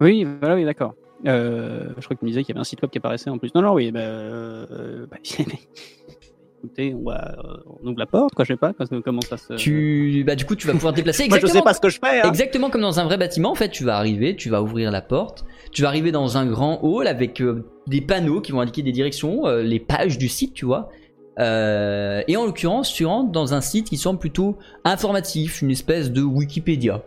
[0.00, 0.94] Oui, voilà, oui, d'accord.
[1.26, 3.30] Euh, je crois que tu me disais qu'il y avait un site web qui apparaissait
[3.30, 3.54] en plus.
[3.54, 5.18] Non, non, oui, bah, euh, bah,
[6.64, 8.72] écoutez, on, va, euh, on ouvre la porte, quoi, je sais pas,
[9.04, 9.54] comment ça se.
[9.54, 11.62] Tu, bah du coup, tu vas pouvoir te déplacer Moi, je exactement.
[11.62, 12.20] sais pas ce que je fais.
[12.20, 12.28] Hein.
[12.28, 15.00] Exactement comme dans un vrai bâtiment, en fait, tu vas arriver, tu vas ouvrir la
[15.02, 18.82] porte, tu vas arriver dans un grand hall avec euh, des panneaux qui vont indiquer
[18.82, 20.90] des directions, les pages du site, tu vois.
[21.38, 26.10] Euh, et en l'occurrence, tu rentres dans un site qui semble plutôt informatif, une espèce
[26.12, 27.02] de Wikipédia.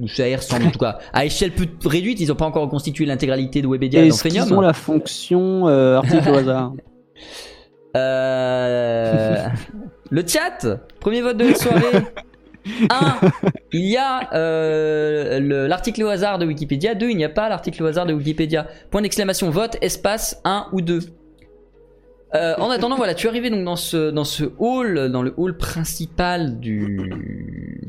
[0.00, 1.00] Ou Ça ressemble en tout cas.
[1.12, 4.40] À échelle plus réduite, ils n'ont pas encore reconstitué l'intégralité de Webedia dans Est-ce qu'ils
[4.40, 4.58] Phenium.
[4.58, 6.72] ont la fonction euh, article au hasard
[7.96, 9.46] Euh,
[10.10, 10.66] le chat,
[11.00, 12.04] premier vote de la soirée.
[12.90, 13.30] 1.
[13.72, 16.94] Il y a euh, le- l'article au hasard de Wikipédia.
[16.94, 17.08] 2.
[17.10, 18.66] Il n'y a pas l'article au hasard de Wikipédia.
[18.90, 21.00] Point d'exclamation vote, espace 1 ou 2.
[22.34, 25.32] Euh, en attendant, voilà, tu es arrivé donc dans ce, dans ce hall, dans le
[25.38, 27.80] hall principal du,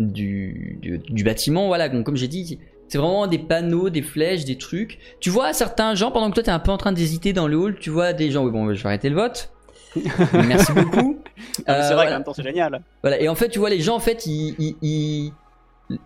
[0.00, 1.66] du, du, du bâtiment.
[1.66, 4.98] Voilà, donc comme j'ai dit, c'est vraiment des panneaux, des flèches, des trucs.
[5.20, 7.56] Tu vois certains gens, pendant que toi t'es un peu en train d'hésiter dans le
[7.56, 9.50] hall, tu vois des gens, oui bon, je vais arrêter le vote.
[10.32, 11.18] Merci beaucoup.
[11.66, 12.10] Ah, Euh, C'est vrai voilà.
[12.10, 12.82] qu'en même temps, c'est génial.
[13.02, 15.32] Voilà, et en fait, tu vois, les gens, en fait, ils, ils, ils,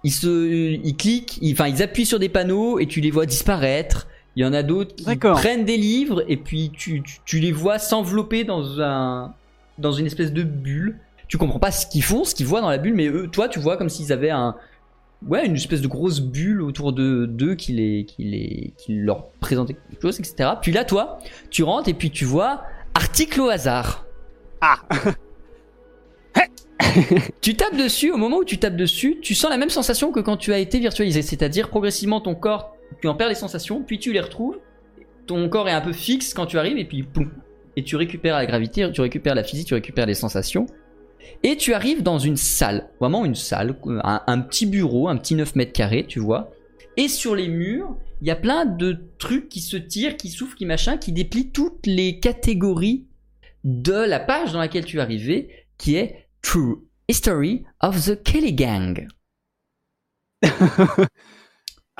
[0.04, 0.28] ils se,
[0.84, 4.08] ils cliquent, enfin, ils appuient sur des panneaux et tu les vois disparaître.
[4.38, 7.50] Il y en a d'autres qui prennent des livres et puis tu, tu, tu les
[7.50, 9.34] vois s'envelopper dans un,
[9.78, 11.00] dans une espèce de bulle.
[11.26, 13.48] Tu comprends pas ce qu'ils font, ce qu'ils voient dans la bulle, mais eux, toi,
[13.48, 14.54] tu vois comme s'ils avaient un,
[15.26, 19.26] ouais, une espèce de grosse bulle autour de d'eux qui les, qui les, qui leur
[19.40, 20.50] présentait quelque chose, etc.
[20.62, 21.18] Puis là, toi,
[21.50, 22.62] tu rentres et puis tu vois
[22.94, 24.06] article au hasard.
[24.60, 24.78] Ah
[27.40, 30.20] Tu tapes dessus, au moment où tu tapes dessus, tu sens la même sensation que
[30.20, 33.98] quand tu as été virtualisé, c'est-à-dire progressivement ton corps, tu en perds les sensations, puis
[33.98, 34.58] tu les retrouves,
[35.26, 37.30] ton corps est un peu fixe quand tu arrives, et puis poum,
[37.76, 40.66] et tu récupères la gravité, tu récupères la physique, tu récupères les sensations,
[41.42, 45.54] et tu arrives dans une salle, vraiment une salle, un, petit bureau, un petit 9
[45.54, 46.50] mètres carrés, tu vois,
[46.96, 50.56] et sur les murs, il y a plein de trucs qui se tirent, qui soufflent,
[50.56, 53.06] qui machin, qui déplient toutes les catégories
[53.62, 58.52] de la page dans laquelle tu es arrivé, qui est True History of the Kelly
[58.52, 59.06] Gang.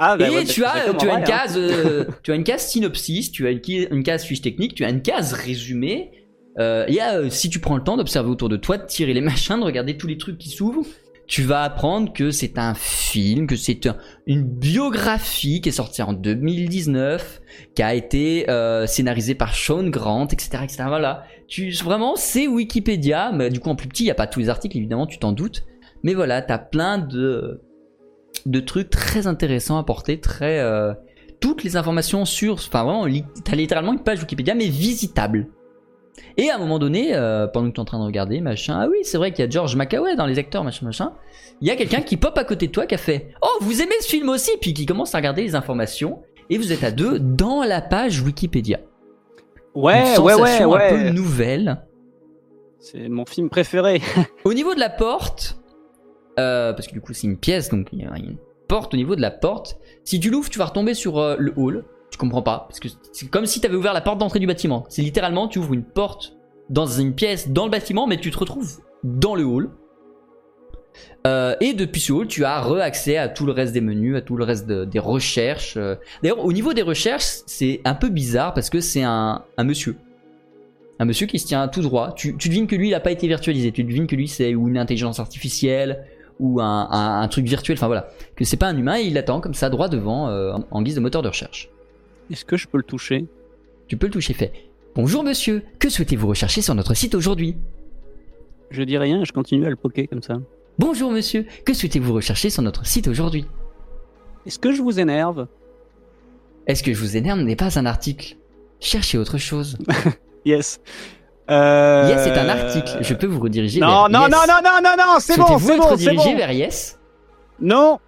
[0.01, 1.39] Ah, bah, Et ouais, tu bah, as, tu as une vrai, hein.
[1.45, 4.85] case, euh, tu as une case synopsis, tu as une, une case fiche technique, tu
[4.85, 6.13] as une case résumé.
[6.61, 9.21] Euh, a, euh, si tu prends le temps d'observer autour de toi, de tirer les
[9.33, 10.87] machins, de regarder tous les trucs qui s'ouvrent,
[11.27, 16.01] tu vas apprendre que c'est un film, que c'est un- une biographie qui est sortie
[16.03, 17.43] en 2019,
[17.75, 20.85] qui a été euh, scénarisée par Sean Grant, etc., etc.
[20.87, 21.25] Voilà.
[21.49, 24.41] Tu, vraiment, c'est Wikipédia, mais du coup en plus petit, il n'y a pas tous
[24.41, 25.65] les articles, évidemment, tu t'en doutes.
[26.03, 27.61] Mais voilà, t'as plein de
[28.47, 30.93] de trucs très intéressants à porter, très euh,
[31.41, 33.07] toutes les informations sur, enfin vraiment,
[33.45, 35.49] t'as littéralement une page Wikipédia mais visitable.
[36.37, 38.89] Et à un moment donné, euh, pendant que t'es en train de regarder, machin, ah
[38.89, 41.13] oui, c'est vrai qu'il y a George McAway dans les acteurs, machin, machin.
[41.61, 43.83] Il y a quelqu'un qui pop à côté de toi qui a fait, oh, vous
[43.83, 46.23] aimez ce film aussi, puis qui commence à regarder les informations.
[46.51, 48.81] Et vous êtes à deux dans la page Wikipédia.
[49.75, 51.13] Ouais, Une ouais, ouais, sensation un peu ouais.
[51.13, 51.85] nouvelle.
[52.81, 54.01] C'est mon film préféré.
[54.45, 55.59] Au niveau de la porte,
[56.39, 58.37] euh, parce que du coup c'est une pièce, donc il y a une
[58.69, 59.79] porte au niveau de la porte.
[60.05, 61.85] Si tu l'ouvres, tu vas retomber sur euh, le hall.
[62.11, 64.47] Tu comprends pas, parce que c'est comme si tu avais ouvert la porte d'entrée du
[64.47, 64.87] bâtiment.
[64.89, 66.37] C'est littéralement, tu ouvres une porte
[66.71, 69.71] dans une pièce dans le bâtiment, mais tu te retrouves dans le hall.
[71.27, 74.21] Euh, et depuis ce hall, tu as re-accès à tout le reste des menus, à
[74.23, 75.77] tout le reste de- des recherches.
[76.23, 79.97] D'ailleurs, au niveau des recherches, c'est un peu bizarre parce que c'est un, monsieur.
[80.99, 82.13] Un monsieur qui se tient tout droit.
[82.15, 83.71] Tu, tu devines que lui, il n'a pas été virtualisé.
[83.71, 86.05] Tu devines que lui, c'est une intelligence artificielle
[86.41, 87.77] ou un, un- un truc virtuel.
[87.77, 88.09] Enfin voilà.
[88.37, 90.95] Que c'est pas un humain et il attend comme ça, droit devant, euh, en, guise
[90.95, 91.69] de moteur de recherche.
[92.31, 93.27] Est-ce que je peux le toucher?
[93.87, 94.53] Tu peux le toucher fait.
[94.95, 97.57] Bonjour monsieur, que souhaitez-vous rechercher sur notre site aujourd'hui?
[98.71, 100.39] Je dis rien, je continue à le poker comme ça.
[100.79, 103.47] Bonjour monsieur, que souhaitez-vous rechercher sur notre site aujourd'hui?
[104.47, 105.47] Est-ce que je vous énerve?
[106.67, 108.37] Est-ce que je vous énerve n'est pas un article?
[108.81, 109.77] Cherchez autre chose.
[110.45, 110.81] Yes.
[111.51, 112.09] Euh...
[112.09, 112.99] Yes, c'est un article.
[113.01, 114.31] Je peux vous rediriger Non, vers non, Yes.
[114.31, 116.37] non, non, non, non, non, c'est bon, c'est bon, c'est bon.
[116.37, 116.99] vers Yes?
[117.61, 117.99] Non.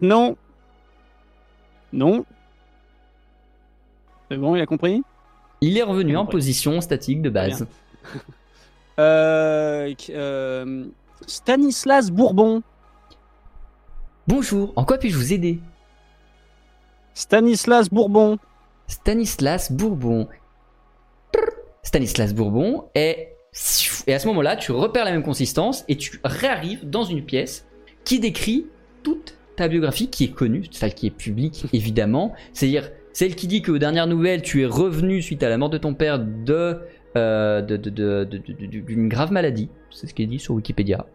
[0.00, 0.36] Non.
[1.92, 2.24] Non.
[4.30, 5.02] C'est bon, il a compris?
[5.60, 7.66] Il est revenu en position statique de base.
[8.98, 10.84] euh, euh,
[11.26, 12.62] Stanislas Bourbon.
[14.26, 15.60] Bonjour, en quoi puis-je vous aider?
[17.14, 18.38] Stanislas Bourbon.
[18.86, 20.28] Stanislas Bourbon.
[21.84, 23.28] Stanislas Bourbon est...
[24.08, 27.68] Et à ce moment-là, tu repères la même consistance et tu réarrives dans une pièce
[28.04, 28.66] qui décrit
[29.04, 32.34] toute ta biographie qui est connue, celle qui est publique évidemment.
[32.52, 35.78] C'est-à-dire celle qui dit qu'aux dernières nouvelles, tu es revenu suite à la mort de
[35.78, 36.80] ton père de
[37.16, 39.68] euh, de- de- d'une grave maladie.
[39.92, 41.06] C'est ce qui est dit sur Wikipédia.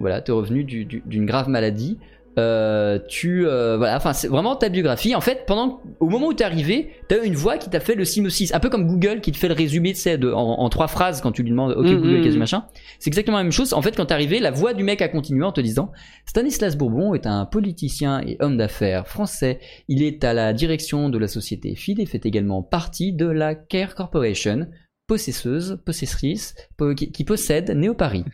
[0.00, 1.98] Voilà, tu es revenu du- du- d'une grave maladie.
[2.36, 5.14] Euh, tu euh, voilà, enfin c'est vraiment ta biographie.
[5.14, 7.94] En fait, pendant au moment où t'es arrivé, t'as eu une voix qui t'a fait
[7.94, 10.58] le synopsis, un peu comme Google qui te fait le résumé, tu sais, de, en,
[10.60, 12.38] en trois phrases quand tu lui demandes OK Mm, Google, mm, qu'est-ce que mm.
[12.40, 12.66] machin.
[12.98, 13.72] C'est exactement la même chose.
[13.72, 15.92] En fait, quand t'es arrivé, la voix du mec a continué en te disant
[16.26, 19.60] Stanislas Bourbon est un politicien et homme d'affaires français.
[19.88, 23.54] Il est à la direction de la société Phil et fait également partie de la
[23.54, 24.66] Care Corporation,
[25.06, 28.24] possesseuse, possessrice, po- qui, qui possède Néo Paris.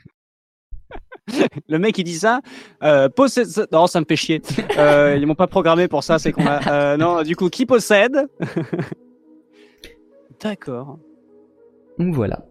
[1.69, 2.41] Le mec il dit ça.
[2.83, 3.49] Euh, possède.
[3.73, 4.43] Non, ça me fait chier.
[4.79, 6.73] Euh, ils m'ont pas programmé pour ça, c'est qu'on a.
[6.73, 8.27] euh, non, du coup, qui possède
[10.43, 10.99] D'accord.
[11.99, 12.45] Donc voilà.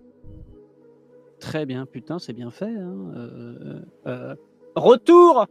[1.40, 2.70] Très bien, putain, c'est bien fait.
[4.06, 4.36] hein.
[4.76, 5.48] Retour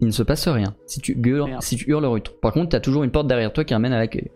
[0.00, 0.74] Il ne se passe rien.
[0.86, 2.38] Si tu hurles, si tu hurles le retour.
[2.40, 4.30] Par contre, t'as toujours une porte derrière toi qui ramène à l'accueil.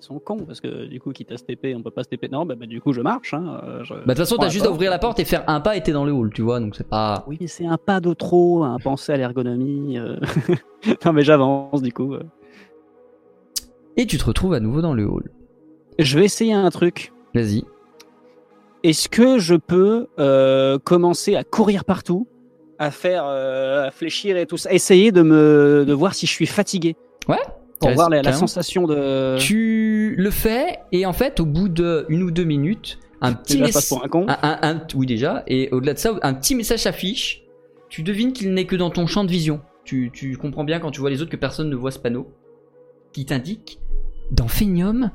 [0.00, 2.08] Ils sont cons parce que du coup, quitte à se TP, on peut pas se
[2.08, 2.30] TP.
[2.30, 3.34] Non, bah, bah, du coup, je marche.
[3.34, 3.60] Hein.
[3.64, 5.60] euh, je- Bah, de toute façon, t'as juste à ouvrir la porte et faire un
[5.60, 7.24] pas et t'es dans le hall, tu vois, donc c'est pas.
[7.26, 9.98] Oui, mais c'est un pas de trop, hein, penser à l'ergonomie.
[9.98, 10.16] euh.
[11.04, 12.14] non, mais j'avance du coup.
[12.14, 12.22] euh.
[13.96, 15.30] Et tu te retrouves à nouveau dans le hall.
[15.98, 17.12] Je vais essayer un truc.
[17.34, 17.64] Vas-y.
[18.84, 22.28] Est-ce que je peux euh, commencer à courir partout,
[22.78, 26.46] à faire, à fléchir et tout ça, essayer de me, de voir si je suis
[26.46, 26.94] fatigué?
[27.28, 27.36] Ouais.
[27.78, 29.38] Pour voir la, sensation de.
[29.38, 33.60] Tu le fais et en fait, au bout de une ou deux minutes, un petit
[33.60, 33.88] message.
[33.88, 34.26] pour un.
[34.42, 37.44] Un, un- oui déjà, et au-delà de ça, un petit message s'affiche.
[37.88, 39.60] Tu devines qu'il n'est que dans ton champ de vision.
[39.84, 42.30] Tu, tu comprends bien quand tu vois les autres que personne ne voit ce panneau
[43.12, 43.80] qui t'indique
[44.30, 45.10] dans Phenium,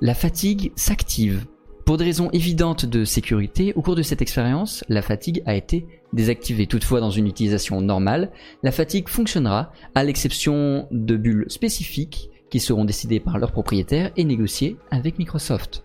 [0.00, 1.44] la fatigue s'active.
[1.86, 5.86] Pour des raisons évidentes de sécurité, au cours de cette expérience, la fatigue a été
[6.12, 6.66] désactivée.
[6.66, 8.32] Toutefois, dans une utilisation normale,
[8.64, 14.24] la fatigue fonctionnera, à l'exception de bulles spécifiques qui seront décidées par leur propriétaire et
[14.24, 15.84] négociées avec Microsoft.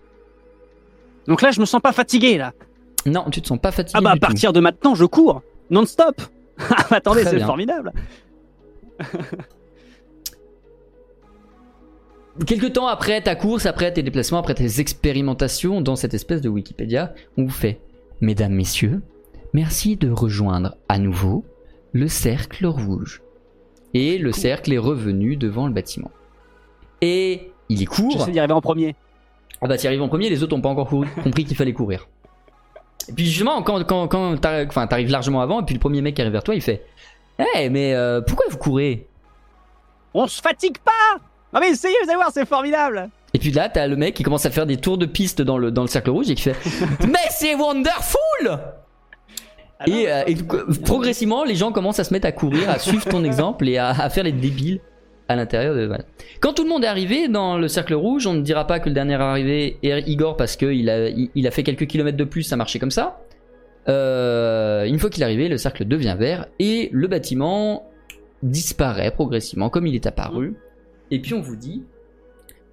[1.28, 2.52] Donc là, je me sens pas fatigué là.
[3.06, 4.26] Non, tu te sens pas fatigué Ah bah à du tout.
[4.26, 6.20] partir de maintenant, je cours non-stop.
[6.68, 7.92] Ah, Attendez, c'est formidable.
[12.46, 16.48] Quelque temps après ta course, après tes déplacements, après tes expérimentations dans cette espèce de
[16.48, 17.80] Wikipédia, on vous fait
[18.20, 19.02] Mesdames, Messieurs,
[19.52, 21.44] merci de rejoindre à nouveau
[21.92, 23.22] le cercle rouge.
[23.94, 26.10] Et le cercle est revenu devant le bâtiment.
[27.02, 28.12] Et il est court.
[28.12, 28.94] J'essaie d'y arriver en premier.
[29.60, 31.74] Ah bah t'y arrives en premier, les autres n'ont pas encore couru- compris qu'il fallait
[31.74, 32.08] courir.
[33.08, 36.14] Et puis justement, quand, quand, quand t'arrives enfin, largement avant, et puis le premier mec
[36.14, 36.86] qui arrive vers toi, il fait
[37.56, 39.06] Eh mais euh, pourquoi vous courez?
[40.14, 41.20] On se fatigue pas.
[41.52, 43.08] Non mais essayez, vous allez voir, c'est formidable.
[43.34, 45.58] Et puis là, t'as le mec qui commence à faire des tours de piste dans
[45.58, 46.56] le, dans le cercle rouge et qui fait
[47.06, 48.58] Mais c'est wonderful
[49.78, 50.36] Ah Et, euh, et
[50.84, 53.90] progressivement, les gens commencent à se mettre à courir, à suivre ton exemple et à,
[53.90, 54.80] à faire les débiles
[55.28, 55.86] à l'intérieur de.
[55.86, 56.04] Voilà.
[56.40, 58.88] Quand tout le monde est arrivé dans le cercle rouge, on ne dira pas que
[58.88, 62.24] le dernier arrivé est Igor parce qu'il a, il, il a fait quelques kilomètres de
[62.24, 63.20] plus, ça marchait comme ça.
[63.88, 67.84] Euh, une fois qu'il est arrivé, le cercle devient vert et le bâtiment
[68.42, 70.54] disparaît progressivement comme il est apparu.
[71.12, 71.84] Et puis on vous dit,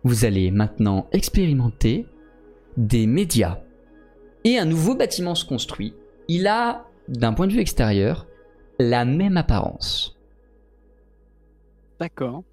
[0.05, 2.07] vous allez maintenant expérimenter
[2.77, 3.59] des médias.
[4.45, 5.93] Et un nouveau bâtiment se construit.
[6.29, 8.27] Il a, d'un point de vue extérieur,
[8.79, 10.17] la même apparence.
[11.99, 12.43] D'accord.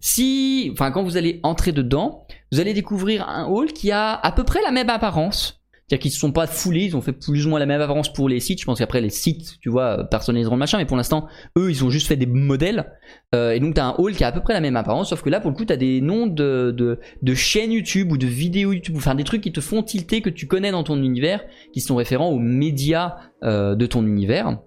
[0.00, 4.32] Si, enfin, quand vous allez entrer dedans, vous allez découvrir un hall qui a à
[4.32, 5.62] peu près la même apparence.
[5.86, 7.82] C'est-à-dire qu'ils ne se sont pas foulés, ils ont fait plus ou moins la même
[7.82, 8.58] apparence pour les sites.
[8.58, 11.26] Je pense qu'après les sites, tu vois, personnaliseront le machin, mais pour l'instant,
[11.58, 12.90] eux, ils ont juste fait des modèles.
[13.34, 15.10] Euh, et donc, tu as un hall qui a à peu près la même apparence,
[15.10, 16.98] sauf que là, pour le coup, tu as des noms de,
[17.34, 20.46] chaînes YouTube ou de vidéos YouTube, enfin des trucs qui te font tilter que tu
[20.46, 21.44] connais dans ton univers,
[21.74, 24.58] qui sont référents aux médias euh, de ton univers,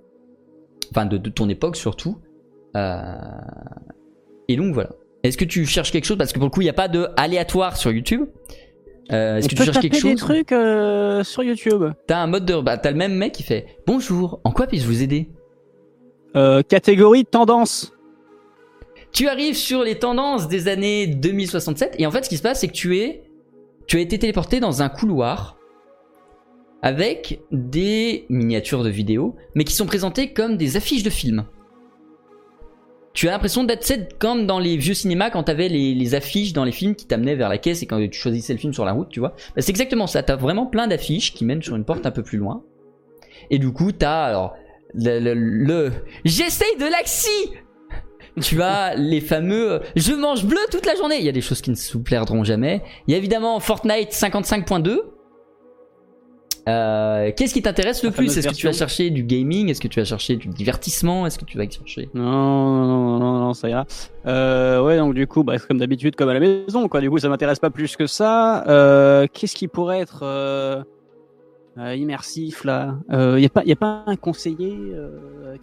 [0.91, 2.19] enfin de, ton époque surtout.
[2.75, 3.15] Euh,
[4.47, 4.91] Et donc voilà.
[5.23, 6.17] Est-ce que tu cherches quelque chose?
[6.17, 8.27] Parce que pour le coup, il n'y a pas de aléatoire sur YouTube.
[9.11, 11.83] Euh, Est-ce On que tu cherches quelque chose des trucs euh, sur YouTube.
[12.07, 12.59] T'as un mode de.
[12.59, 15.29] Bah, t'as le même mec qui fait Bonjour, en quoi puis-je vous aider?
[16.35, 17.93] Euh, catégorie tendance.
[19.13, 22.59] Tu arrives sur les tendances des années 2067 et en fait, ce qui se passe,
[22.59, 23.23] c'est que tu es.
[23.87, 25.57] Tu as été téléporté dans un couloir
[26.81, 31.45] avec des miniatures de vidéos, mais qui sont présentées comme des affiches de films.
[33.17, 36.71] Tu as l'impression d'être comme dans les vieux cinémas quand t'avais les, affiches dans les
[36.71, 39.09] films qui t'amenaient vers la caisse et quand tu choisissais le film sur la route,
[39.09, 39.29] tu vois.
[39.55, 40.21] Bah, c'est exactement ça.
[40.21, 42.61] T'as vraiment plein d'affiches qui mènent sur une porte un peu plus loin.
[43.49, 44.53] Et du coup, t'as alors
[44.93, 45.89] le,
[46.25, 47.49] j'essaye de laxi.
[48.39, 51.17] Tu as les fameux euh, je mange bleu toute la journée.
[51.17, 52.83] Il y a des choses qui ne se plairont jamais.
[53.07, 54.99] Il y a évidemment Fortnite 55.2.
[56.67, 59.87] Euh, Qu'est-ce qui t'intéresse le plus Est-ce que tu vas chercher du gaming Est-ce que
[59.87, 63.69] tu vas chercher du divertissement Est-ce que tu vas chercher Non, non, non, non, ça
[63.69, 63.85] ira.
[64.25, 66.99] Euh, ouais, donc du coup, bah, comme d'habitude, comme à la maison, quoi.
[66.99, 68.67] Du coup, ça m'intéresse pas plus que ça.
[68.67, 70.83] Euh, Qu'est-ce qui pourrait être euh,
[71.77, 72.95] immersif là?
[73.09, 74.77] Il y a pas, y a pas un conseiller,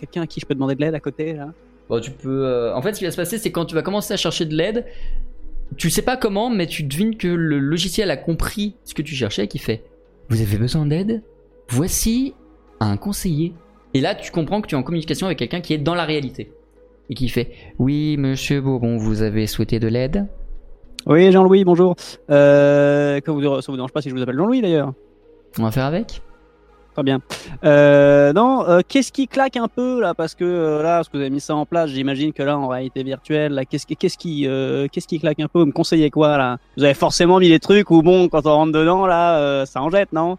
[0.01, 1.49] quelqu'un à qui je peux demander de l'aide à côté là?
[1.91, 2.73] Bon, tu peux.
[2.75, 4.55] En fait, ce qui va se passer, c'est quand tu vas commencer à chercher de
[4.55, 4.87] l'aide,
[5.77, 9.15] tu sais pas comment, mais tu devines que le logiciel a compris ce que tu
[9.15, 9.83] cherchais, et qui fait
[10.29, 11.23] Vous avez besoin d'aide?
[11.69, 12.35] Voici
[12.81, 13.53] un conseiller.
[13.95, 16.05] Et là, tu comprends que tu es en communication avec quelqu'un qui est dans la
[16.05, 16.53] réalité.
[17.11, 20.27] Et qui fait Oui, monsieur Bourbon, vous avez souhaité de l'aide
[21.07, 21.95] Oui, Jean-Louis, bonjour.
[22.31, 24.95] Euh, que vous, ça vous dérange pas si je vous appelle Jean-Louis d'ailleurs
[25.59, 26.23] On va faire avec?
[26.95, 27.21] Très bien.
[27.65, 30.15] Euh, non, euh, qu'est-ce qui claque un peu là?
[30.15, 32.57] Parce que euh, là, parce que vous avez mis ça en place, j'imagine que là,
[32.57, 35.59] en réalité virtuelle, là, qu'est-ce qui, qu'est-ce qui, euh, qu'est-ce qui claque un peu?
[35.59, 36.59] Vous me conseillez quoi là?
[36.77, 39.83] Vous avez forcément mis des trucs où bon, quand on rentre dedans, là, euh, ça
[39.83, 40.39] en jette, non?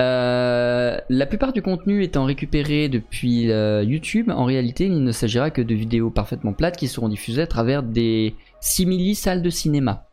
[0.00, 5.50] Euh, la plupart du contenu étant récupéré depuis euh, YouTube, en réalité, il ne s'agira
[5.50, 10.06] que de vidéos parfaitement plates qui seront diffusées à travers des simili-salles de cinéma.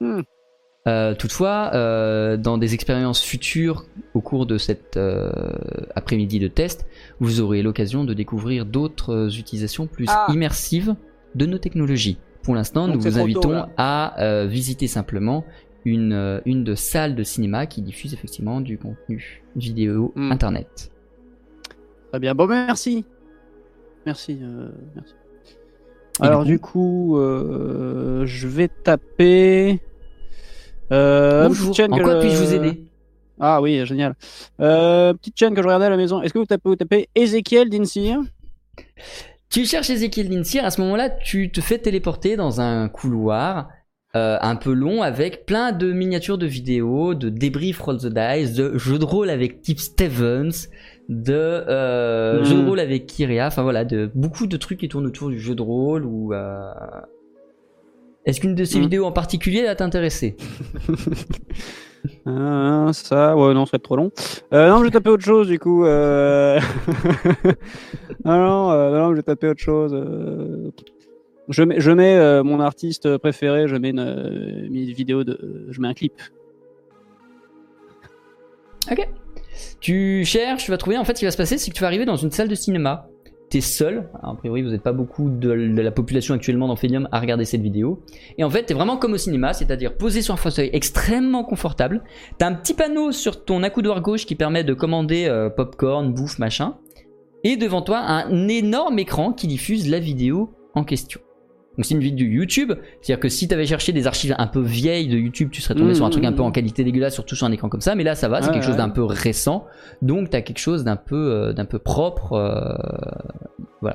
[0.00, 0.22] Hmm.
[0.88, 5.30] Euh, toutefois, euh, dans des expériences futures au cours de cet euh,
[5.94, 6.86] après-midi de test,
[7.20, 10.26] vous aurez l'occasion de découvrir d'autres utilisations plus Ah.
[10.28, 10.96] immersives
[11.36, 12.18] de nos technologies.
[12.42, 14.16] Pour l'instant, nous vous tôt, invitons à
[14.48, 15.44] visiter simplement
[15.84, 20.32] une, une de salles de cinéma qui diffuse effectivement du contenu vidéo Hmm.
[20.32, 20.90] internet.
[22.10, 22.34] Très bien.
[22.34, 23.04] Bon, merci.
[24.04, 24.40] Merci.
[24.96, 25.14] merci.
[26.20, 29.80] Et Alors du coup, je vais taper.
[30.92, 32.84] Euh, Bonjour, en quoi je- puis-je vous aider?
[33.40, 34.14] Ah oui, génial.
[34.60, 36.22] Euh, petite chaîne que je regardais à la maison.
[36.22, 38.20] Est-ce que vous tapez, vous tapez Ezekiel Dinsir?
[39.50, 43.68] Tu cherches Ezekiel Linsir, à ce moment-là, tu te fais téléporter dans un couloir
[44.14, 48.52] euh, un peu long avec plein de miniatures de vidéos, de débrief Roll the Dice,
[48.52, 50.68] de jeux de rôle avec Tip Stevens,
[51.08, 52.44] de euh, Hmm.
[52.44, 55.40] jeux de rôle avec Kyria, enfin voilà, de beaucoup de trucs qui tournent autour du
[55.40, 56.34] jeu de rôle ou.
[56.34, 56.70] euh,
[58.24, 58.82] Est-ce qu'une de ces Hmm.
[58.82, 60.36] vidéos en particulier va t'intéresser
[62.26, 64.10] Ah, ça, ouais, non, ça va être trop long.
[64.52, 65.84] Euh, non, je vais taper autre chose du coup.
[65.84, 66.58] Euh...
[68.24, 69.94] non, non, euh, non, je vais taper autre chose.
[71.48, 75.88] Je mets, je mets mon artiste préféré, je mets une, une vidéo de, je mets
[75.88, 76.14] un clip.
[78.90, 79.08] Ok.
[79.80, 80.98] Tu cherches, tu vas trouver.
[80.98, 82.48] En fait, ce qui va se passer, c'est que tu vas arriver dans une salle
[82.48, 83.06] de cinéma.
[83.60, 84.08] Seul.
[84.22, 87.60] A priori, vous n'êtes pas beaucoup de, la population actuellement dans Fenium à regarder cette
[87.60, 88.02] vidéo.
[88.38, 92.02] Et en fait, t'es vraiment comme au cinéma, c'est-à-dire posé sur un fauteuil extrêmement confortable.
[92.38, 96.38] T'as un petit panneau sur ton accoudoir gauche qui permet de commander euh, popcorn, bouffe,
[96.38, 96.76] machin.
[97.44, 101.20] Et devant toi, un énorme écran qui diffuse la vidéo en question.
[101.76, 105.08] Donc c'est une vidéo YouTube, c'est-à-dire que si t'avais cherché des archives un peu vieilles
[105.08, 106.52] de YouTube, tu serais tombé Mmh, sur un truc un mmh, peu en mmh.
[106.52, 107.94] qualité dégueulasse, surtout sur un écran comme ça.
[107.94, 109.66] Mais là, ça va, c'est Ouais, quelque chose d'un peu récent,
[110.02, 112.34] donc t'as quelque chose d'un peu, euh, d'un peu propre.
[112.34, 113.90] euh,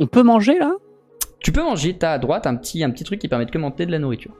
[0.00, 0.72] On peut manger là?
[1.40, 3.84] Tu peux manger, t'as à droite un petit, un petit truc qui permet de commenter
[3.86, 4.32] de la nourriture.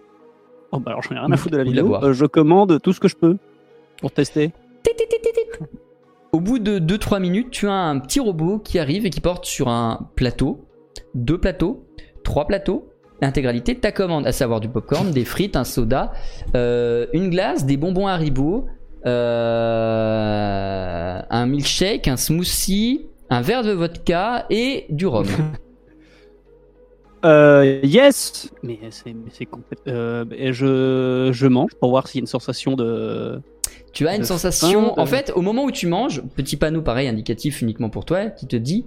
[0.70, 1.96] Oh bah alors j'en ai rien à foutre de la vidéo.
[2.02, 3.36] Euh, je commande tout ce que je peux
[4.00, 4.52] pour tester.
[6.32, 9.44] Au bout de 2-3 minutes, tu as un petit robot qui arrive et qui porte
[9.44, 10.64] sur un plateau,
[11.14, 11.86] deux plateaux,
[12.24, 12.88] trois plateaux,
[13.20, 16.12] l'intégralité de ta commande, à savoir du popcorn, des frites, un soda,
[16.56, 18.66] euh, une glace, des bonbons Haribo,
[19.06, 20.42] euh,
[21.28, 25.26] un milkshake, un smoothie, un verre de vodka et du rhum.
[27.24, 29.92] Euh, yes Mais c'est complètement.
[29.92, 33.40] Euh, et je, je mange pour voir s'il y a une sensation de.
[33.92, 34.88] Tu as une sensation.
[34.88, 38.26] faim, En fait, au moment où tu manges, petit panneau pareil indicatif uniquement pour toi,
[38.26, 38.86] qui te dit,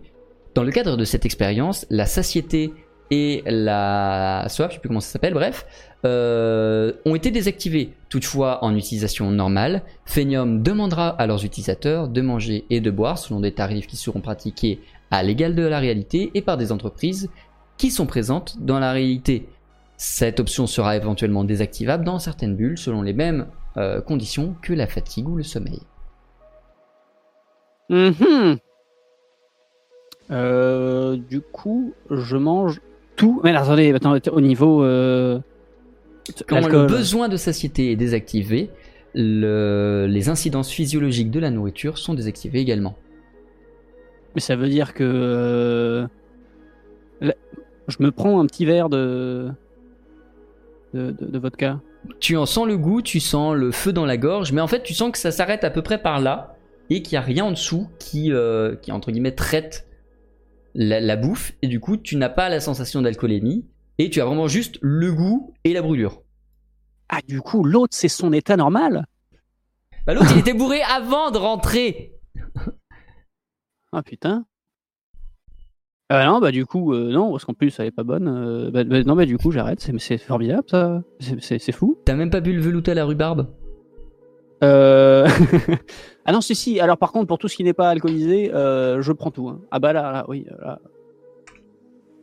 [0.56, 2.74] dans le cadre de cette expérience, la satiété
[3.12, 5.67] et la soif, je sais plus comment ça s'appelle, bref,
[6.06, 7.94] euh, ont été désactivés.
[8.10, 13.42] Toutefois, en utilisation normale, Phenium demandera à leurs utilisateurs de manger et de boire selon
[13.42, 14.79] des tarifs qui seront pratiqués
[15.12, 17.29] à l'égal de la réalité et par des entreprises
[17.77, 19.50] qui sont présentes dans la réalité.
[19.98, 24.88] Cette option sera éventuellement désactivable dans certaines bulles selon les mêmes euh, conditions que la
[24.88, 25.82] fatigue ou le sommeil.
[27.90, 28.58] Mhm.
[30.32, 32.82] Euh, du coup, je mange
[33.15, 33.42] tout.
[33.44, 34.84] Mais là, attendez, attends, au niveau.
[34.84, 35.40] Euh...
[36.48, 38.71] Quand le besoin de satiété est désactivé,
[39.13, 42.96] le- les incidences physiologiques de la nourriture sont désactivées également.
[44.34, 45.04] Mais ça veut dire que.
[45.04, 46.08] euh,
[47.21, 47.34] là,
[47.88, 49.50] je me prends un petit verre de.
[50.94, 51.80] de, de- de vodka.
[52.19, 54.84] Tu en sens le goût, tu sens le feu dans la gorge, mais en fait
[54.84, 56.56] tu sens que ça s'arrête à peu près par là.
[56.92, 59.88] et qu'il n'y a rien en dessous qui, euh, qui entre guillemets traite
[60.76, 63.65] la, la bouffe et du coup tu n'as pas la sensation d'alcoolémie
[63.98, 66.21] et tu as vraiment juste le goût et la brûlure.
[67.10, 69.06] Ah, du coup, l'autre, c'est son état normal?
[70.06, 72.13] Bah, L'autre il était bourré avant de rentrer.
[73.92, 74.46] Ah, putain.
[76.10, 78.28] Ah non, bah du coup, euh, non, parce qu'en plus, elle est pas bonne.
[78.28, 79.80] euh, bah, bah, non, bah du coup, j'arrête.
[79.80, 81.02] C'est, formidable, ça.
[81.40, 81.98] C'est fou.
[82.06, 83.48] T'as même pas bu le velouté à la rhubarbe?
[84.63, 85.27] Euh...
[86.25, 86.79] ah non, si, si.
[86.79, 89.49] Alors, par contre, pour tout ce qui n'est pas alcoolisé, euh, je prends tout.
[89.49, 89.60] hein.
[89.71, 90.45] Ah bah là, là, oui.
[90.62, 90.79] Là.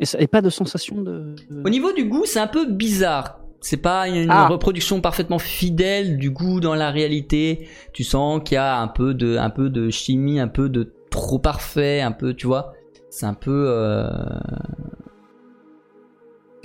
[0.00, 1.34] Et, ça, et pas de sensation de.
[1.64, 3.38] Au niveau du goût, c'est un peu bizarre.
[3.60, 4.48] C'est pas une Ah.
[4.48, 7.68] reproduction parfaitement fidèle du goût dans la réalité.
[7.92, 10.92] Tu sens qu'il y a un peu de, un peu de chimie, un peu de
[11.10, 12.72] trop parfait, un peu, tu vois.
[13.10, 13.66] C'est un peu.
[13.68, 14.08] euh,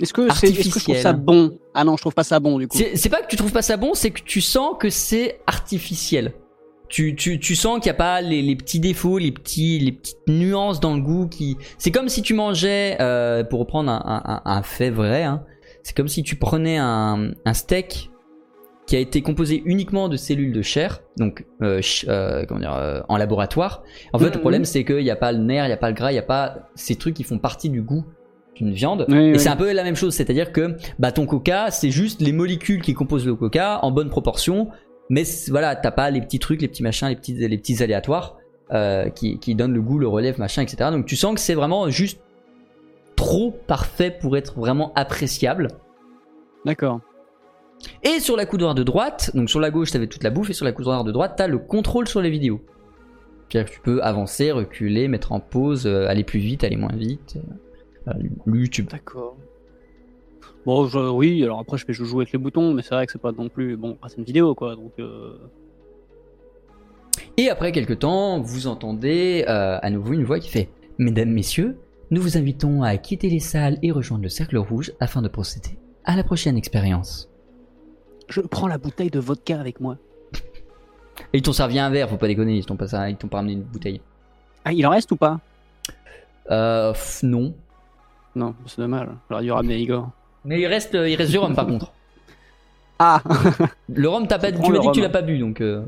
[0.00, 1.58] Est-ce que, c'est, est-ce que je trouve ça bon?
[1.74, 2.76] Ah non, je trouve pas ça bon, du coup.
[2.78, 5.40] C'est c'est pas que tu trouves pas ça bon, c'est que tu sens que c'est
[5.46, 6.32] artificiel.
[6.88, 9.92] Tu, tu, tu sens qu'il n'y a pas les, les petits défauts, les, petits, les
[9.92, 11.58] petites nuances dans le goût qui.
[11.76, 15.42] C'est comme si tu mangeais, euh, pour reprendre un, un, un- un fait vrai, hein,
[15.82, 18.10] c'est comme si tu prenais un, un steak
[18.86, 22.72] qui a été composé uniquement de cellules de chair, donc euh, ch- euh, comment dire,
[22.72, 23.82] euh, en laboratoire.
[24.14, 24.32] En fait, Mhm.
[24.34, 26.10] le problème c'est qu'il n'y a pas le nerf, il n'y a pas le gras,
[26.10, 28.06] il n'y a pas ces trucs qui font partie du goût
[28.58, 29.06] d'une viande.
[29.08, 29.38] Oui, Et oui.
[29.38, 32.82] c'est un peu la même chose, c'est-à-dire que bah, ton coca, c'est juste les molécules
[32.82, 34.68] qui composent le coca en bonne proportion,
[35.10, 38.36] mais voilà, t'as pas les petits trucs, les petits machins, les petits, les petits aléatoires
[38.72, 40.90] euh, qui, qui donnent le goût, le relève, machin, etc.
[40.90, 42.20] Donc tu sens que c'est vraiment juste
[43.16, 45.68] trop parfait pour être vraiment appréciable.
[46.64, 47.00] D'accord.
[48.02, 50.52] Et sur la coudoir de droite, donc sur la gauche t'avais toute la bouffe et
[50.52, 52.60] sur la coudoir de droite t'as le contrôle sur les vidéos.
[53.48, 56.94] C'est-à-dire que tu peux avancer, reculer, mettre en pause, euh, aller plus vite, aller moins
[56.94, 57.38] vite.
[58.08, 58.12] Euh,
[58.46, 58.88] YouTube.
[58.90, 59.36] D'accord.
[60.66, 63.06] Bon, je- oui, alors après, je fais je joue avec les boutons, mais c'est vrai
[63.06, 63.76] que c'est pas non plus.
[63.76, 64.74] Bon, après, c'est une vidéo, quoi.
[64.76, 65.36] Donc, euh,
[67.36, 71.76] Et après quelques temps, vous entendez euh, à nouveau une voix qui fait Mesdames, Messieurs,
[72.10, 75.78] nous vous invitons à quitter les salles et rejoindre le cercle rouge afin de procéder
[76.04, 77.28] à la prochaine expérience.
[78.28, 79.96] je prends la bouteille de vodka avec moi.
[81.32, 83.28] Et ils t'ont servi un verre, faut pas déconner, ils t'ont pas, ça- ils t'ont
[83.28, 84.00] pas ramené une bouteille.
[84.64, 85.40] Ah, il en reste ou pas?
[86.50, 87.54] Euh, pff, non.
[88.34, 89.08] Non, c'est dommage.
[89.30, 90.10] J'aurais dû ramener Igor.
[90.44, 91.92] Mais il reste, euh, il reste du rhum par contre.
[93.00, 93.22] Ah
[93.88, 95.84] Le rhum, t'as pas, tu m'as dit que tu l'as pas bu, donc euh,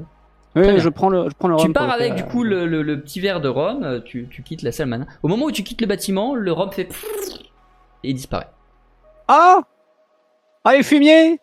[0.55, 2.25] Oui, je prends le, je prends le tu rhum pars pour le avec faire.
[2.25, 5.07] du coup le, le- le petit verre de rhum, tu, tu quittes la salle maintenant.
[5.25, 6.89] Au moment où tu quittes le bâtiment, le rhum fait
[8.05, 8.49] et il disparaît.
[9.27, 9.63] Ah
[10.65, 11.41] Ah, les fumiers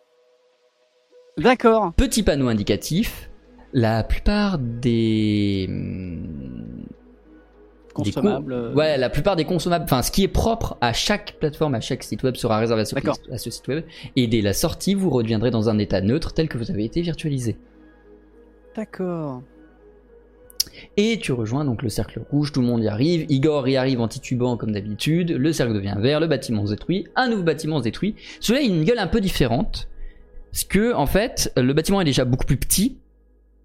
[1.36, 1.92] D'accord.
[1.94, 3.28] Petit panneau indicatif.
[3.74, 5.68] La plupart des
[7.98, 8.52] hum, Des co- Consommable.
[8.52, 11.80] euh, Ouais, la plupart des consommables, enfin ce qui est propre à chaque plateforme, à
[11.80, 12.94] chaque site web sera réservé à ce,
[13.32, 13.84] à ce site web.
[14.16, 17.02] Et dès la sortie, vous reviendrez dans un état neutre tel que vous avez été
[17.02, 17.56] virtualisé.
[18.76, 19.42] D'accord.
[20.96, 23.26] Et tu rejoins donc le cercle rouge, tout le monde y arrive.
[23.28, 25.30] Igor y arrive en titubant comme d'habitude.
[25.32, 27.06] Le cercle devient vert, le bâtiment se détruit.
[27.16, 28.14] Un nouveau bâtiment se détruit.
[28.40, 29.88] Celui-là, il a une gueule un peu différente.
[30.52, 32.98] Parce que, en fait, le bâtiment est déjà beaucoup plus petit.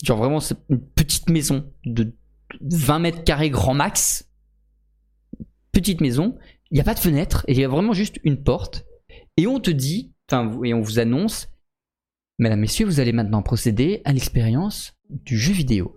[0.04, 2.12] Genre vraiment, c'est une petite maison de
[2.62, 4.30] 20 mètres carrés grand max.
[5.72, 6.38] Petite maison.
[6.72, 7.46] Il n'y a pas de fenêtre.
[7.48, 8.86] Il y a vraiment juste une porte.
[9.38, 11.50] Et on te dit, enfin, et on vous annonce,
[12.40, 15.96] Mesdames, Messieurs, vous allez maintenant procéder à l'expérience du jeu vidéo.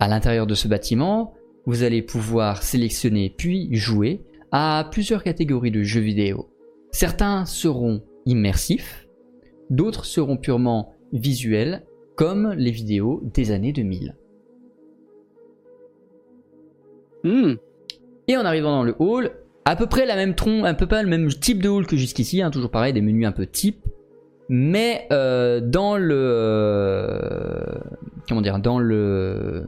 [0.00, 1.32] À l'intérieur de ce bâtiment,
[1.64, 6.50] vous allez pouvoir sélectionner puis jouer à plusieurs catégories de jeux vidéo.
[6.90, 9.08] Certains seront immersifs,
[9.70, 11.86] d'autres seront purement visuels,
[12.16, 14.14] comme les vidéos des années 2000.
[17.24, 17.54] Hmm.
[18.28, 19.30] Et en arrivant dans le hall,
[19.64, 21.96] à peu près la même tronc, un peu pas le même type de hall que
[21.96, 23.84] jusqu'ici, hein, toujours pareil, des menus un peu type,
[24.48, 27.64] mais euh, dans le euh,
[28.28, 29.64] comment dire, dans le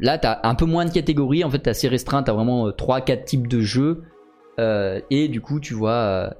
[0.00, 3.24] là t'as un peu moins de catégories, en fait t'es assez restreint, t'as vraiment 3-4
[3.24, 4.02] types de jeux,
[4.58, 6.30] euh, et du coup tu vois euh,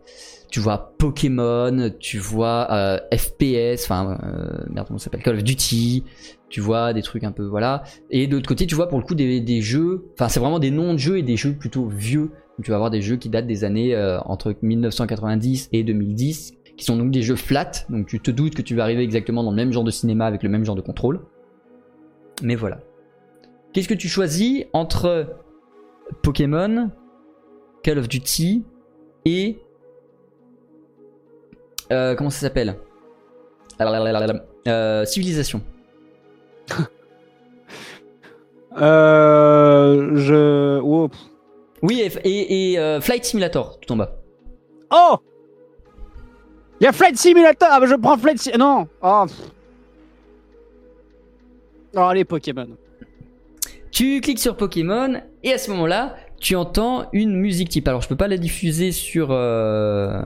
[0.50, 6.04] tu vois Pokémon, tu vois euh, FPS, enfin euh, merde comment s'appelle Call of Duty,
[6.48, 7.84] tu vois des trucs un peu voilà.
[8.10, 10.58] Et de l'autre côté, tu vois pour le coup des, des jeux, enfin c'est vraiment
[10.58, 12.30] des noms de jeux et des jeux plutôt vieux.
[12.58, 16.54] Donc, tu vas avoir des jeux qui datent des années euh, entre 1990 et 2010,
[16.76, 17.70] qui sont donc des jeux flat.
[17.88, 20.26] Donc tu te doutes que tu vas arriver exactement dans le même genre de cinéma
[20.26, 21.20] avec le même genre de contrôle.
[22.42, 22.80] Mais voilà.
[23.72, 25.36] Qu'est-ce que tu choisis entre
[26.22, 26.90] Pokémon,
[27.84, 28.64] Call of Duty
[29.24, 29.60] et
[31.92, 32.76] euh, comment ça s'appelle
[34.68, 35.62] euh, Civilisation.
[38.76, 40.78] Euh, je.
[40.82, 41.08] Oh.
[41.08, 41.18] pff.
[41.82, 44.12] Oui, et, et- et, euh, Flight Simulator, tout en bas.
[44.92, 45.16] Oh
[46.80, 48.66] Il y a Flight Simulator Ah, bah je prends Flight Simulator.
[48.78, 49.26] Non Oh.
[51.96, 52.68] Oh, les Pokémon.
[53.90, 57.88] Tu cliques sur Pokémon et à ce moment-là, tu entends une musique type.
[57.88, 59.28] Alors je peux pas la diffuser sur.
[59.32, 60.20] euh,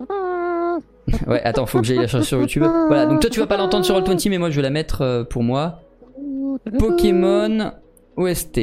[1.26, 2.64] Ouais, attends, faut que j'aille la chercher sur YouTube.
[2.88, 5.02] Voilà, donc toi tu vas pas l'entendre sur Roll20, mais moi je vais la mettre
[5.02, 5.80] euh, pour moi.
[6.78, 7.72] Pokémon
[8.16, 8.60] OST.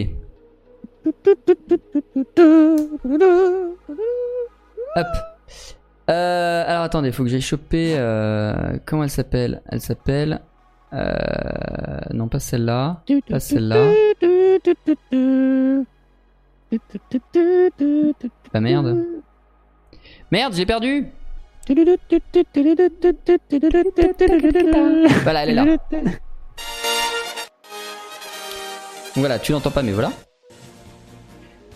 [4.96, 5.08] Hop.
[6.10, 7.96] Euh, alors attendez, faut que j'aille choper.
[7.98, 9.62] euh, comment elle s'appelle?
[9.70, 10.42] Elle s'appelle.
[10.92, 13.02] non, pas celle-là.
[13.30, 13.90] Pas celle-là.
[18.54, 19.06] Bah merde.
[20.32, 21.08] Merde, j'ai perdu
[25.24, 25.66] Voilà, elle est là.
[25.66, 25.78] Donc
[29.16, 30.12] voilà, tu l'entends pas, mais voilà.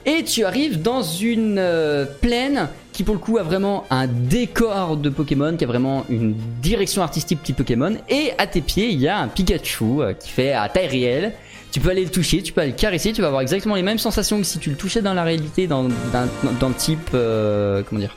[0.05, 4.97] Et tu arrives dans une euh, plaine qui pour le coup a vraiment un décor
[4.97, 7.95] de Pokémon, qui a vraiment une direction artistique type Pokémon.
[8.09, 11.33] Et à tes pieds, il y a un Pikachu euh, qui fait à taille réelle.
[11.71, 13.83] Tu peux aller le toucher, tu peux aller le caresser, tu vas avoir exactement les
[13.83, 16.27] mêmes sensations que si tu le touchais dans la réalité, dans, dans,
[16.59, 17.09] dans le type...
[17.13, 18.15] euh, comment dire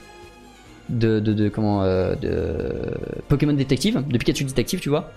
[0.91, 2.93] de, de, de comment euh, de
[3.29, 5.11] Pokémon détective, de Pikachu détective, tu vois.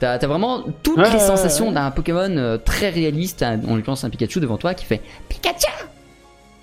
[0.00, 1.74] T'as as vraiment toutes Ouais, les ouais, sensations ouais.
[1.74, 5.70] d'un Pokémon euh, très réaliste, un- en l'occurrence un Pikachu devant toi qui fait Pikachu,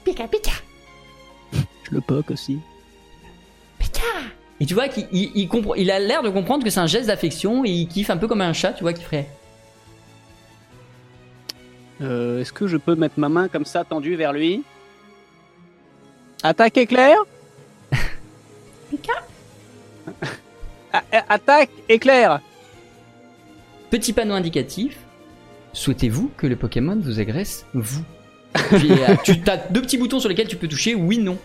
[0.03, 0.51] Pika Pika,
[1.53, 2.59] Je le poke aussi.
[3.79, 4.01] Pika.
[4.59, 7.07] Et tu vois qu'il il, il il a l'air de comprendre que c'est un geste
[7.07, 9.29] d'affection et il kiffe un peu comme un chat, tu vois, qui ferait.
[12.01, 14.63] Euh, Est-ce que je peux mettre ma main comme ça tendue vers lui?
[16.43, 17.17] Attaque éclair?
[20.93, 22.39] Ah, Attaque éclair
[23.89, 24.97] Petit panneau indicatif.
[25.73, 28.03] Souhaitez-vous que le Pokémon vous agresse vous
[28.53, 31.37] Puis, euh, Tu as deux petits boutons sur lesquels tu peux toucher oui non.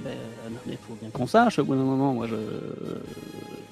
[0.00, 0.10] Ben,
[0.50, 2.12] non, mais faut bien qu'on sache au bout d'un moment.
[2.12, 2.34] Moi, je.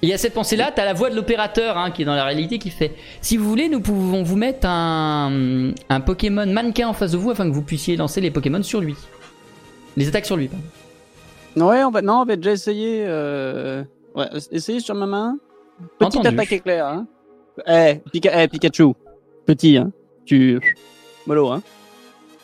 [0.01, 2.25] Il y a cette pensée-là, t'as la voix de l'opérateur hein, qui est dans la
[2.25, 6.93] réalité qui fait Si vous voulez, nous pouvons vous mettre un, un Pokémon mannequin en
[6.93, 8.95] face de vous afin que vous puissiez lancer les Pokémon sur lui.
[9.95, 10.65] Les attaques sur lui, pardon.
[11.55, 13.03] Ouais, on va, non, on va déjà essayer.
[13.07, 13.83] Euh...
[14.15, 15.37] Ouais, essayer sur ma main.
[15.99, 16.35] Petite Entendu.
[16.35, 16.85] attaque éclair.
[16.85, 17.07] Hein.
[17.67, 18.93] Eh, Pika- eh, Pikachu.
[19.45, 19.91] Petit, hein.
[20.25, 20.59] Tu.
[21.27, 21.61] Mollo, hein.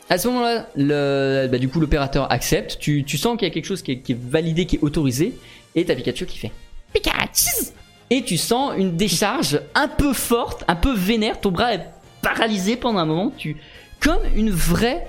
[0.10, 2.78] À ce moment-là, le, bah, du coup, l'opérateur accepte.
[2.80, 4.84] Tu, tu sens qu'il y a quelque chose qui est, qui est validé, qui est
[4.84, 5.38] autorisé.
[5.76, 6.52] Et t'as Pikachu qui fait
[6.94, 7.72] Pikachu
[8.10, 11.40] Et tu sens une décharge un peu forte, un peu vénère.
[11.40, 11.86] Ton bras est
[12.24, 13.32] paralysé pendant un moment.
[13.38, 13.58] Tu,
[14.02, 15.08] comme une vraie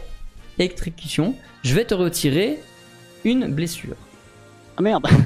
[0.58, 1.34] électrocution,
[1.64, 2.60] je vais te retirer
[3.24, 3.96] une blessure.
[4.76, 5.06] Ah merde.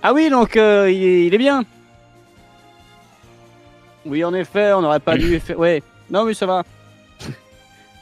[0.00, 1.64] Ah oui, donc euh, il, est, il est bien.
[4.06, 5.58] Oui, en effet, on n'aurait pas dû faire.
[5.58, 5.82] Ouais.
[6.08, 6.62] Non, mais ça va.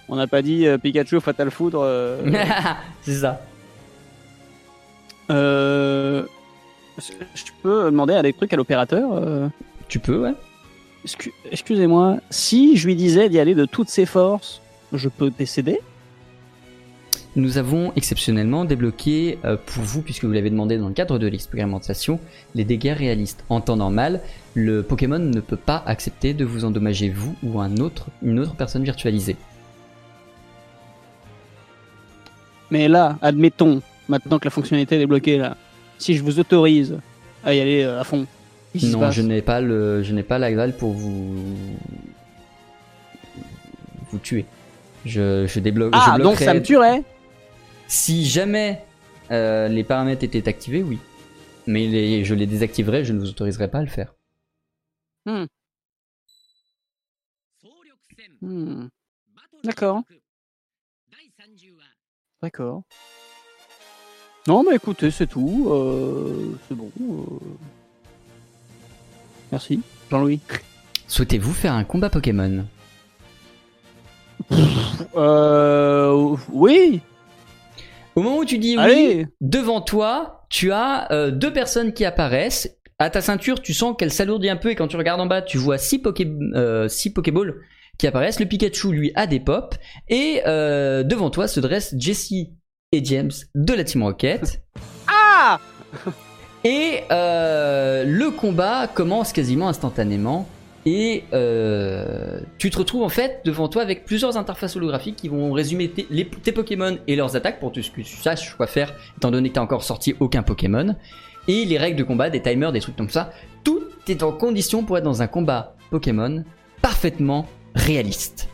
[0.08, 1.80] on n'a pas dit euh, Pikachu Fatal Foudre.
[1.82, 2.20] euh,
[3.02, 3.40] C'est ça.
[5.30, 6.22] Je
[7.62, 9.50] peux demander à des trucs à l'opérateur.
[9.88, 10.34] Tu peux, ouais.
[11.06, 14.60] excu- Excusez-moi, si je lui disais d'y aller de toutes ses forces,
[14.92, 15.80] je peux décéder?
[17.36, 21.26] Nous avons exceptionnellement débloqué euh, pour vous, puisque vous l'avez demandé dans le cadre de
[21.26, 22.18] l'expérimentation,
[22.54, 23.44] les dégâts réalistes.
[23.50, 24.22] En temps normal,
[24.54, 28.54] le Pokémon ne peut pas accepter de vous endommager vous ou un autre, une autre
[28.54, 29.36] personne virtualisée.
[32.70, 35.58] Mais là, admettons, maintenant que la fonctionnalité est débloquée, là,
[35.98, 36.96] si je vous autorise
[37.44, 38.26] à y aller euh, à fond,
[38.82, 41.36] Non, je n'ai pas le, je n'ai pas la dalle pour vous
[44.10, 44.46] vous tuer.
[45.04, 45.92] Je, je débloque.
[45.94, 47.02] Ah, je donc ça me tuerait
[47.88, 48.82] Si jamais
[49.30, 50.98] euh, les paramètres étaient activés, oui.
[51.66, 54.14] Mais les- je les désactiverai, je ne vous autoriserai pas à le faire.
[55.26, 55.44] Hmm.
[59.64, 60.02] D'accord.
[62.42, 62.82] D'accord.
[64.46, 65.66] Non, mais écoutez, c'est tout.
[65.70, 66.90] euh, c'est bon.
[67.00, 67.38] euh.
[69.50, 69.80] Merci,
[70.10, 70.40] Jean-Louis.
[71.08, 72.64] Souhaitez-vous faire un combat Pokémon?
[75.16, 77.00] Euh, oui,
[78.16, 79.26] Au moment où tu dis oui, allez.
[79.40, 82.78] devant toi, tu as euh, deux personnes qui apparaissent.
[82.98, 85.42] À ta ceinture, tu sens qu'elle s'alourdit un peu et quand tu regardes en bas,
[85.42, 87.54] tu vois six, Poké euh, six Pokéballs
[87.98, 88.40] qui apparaissent.
[88.40, 89.76] Le Pikachu, lui, a des pops.
[90.08, 92.54] Et euh, devant toi se dressent Jessie
[92.92, 94.62] et James de la Team Rocket.
[95.08, 95.60] Ah
[96.64, 100.48] Et euh, le combat commence quasiment instantanément.
[100.88, 105.52] Et euh, tu te retrouves en fait devant toi avec plusieurs interfaces holographiques qui vont
[105.52, 109.32] résumer tes, les- tes Pokémon et leurs attaques pour que tu saches quoi faire, étant
[109.32, 110.94] donné que t'as encore sorti aucun Pokémon.
[111.48, 113.32] Et les règles de combat, des timers, des trucs comme ça.
[113.64, 116.44] Tout est en condition pour être dans un combat Pokémon
[116.82, 118.48] parfaitement réaliste.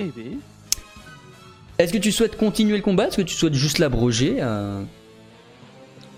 [0.00, 0.38] Eh ben.
[1.78, 3.06] Est-ce que tu souhaites continuer le combat?
[3.06, 4.82] Est-ce que tu souhaites juste l'abroger euh?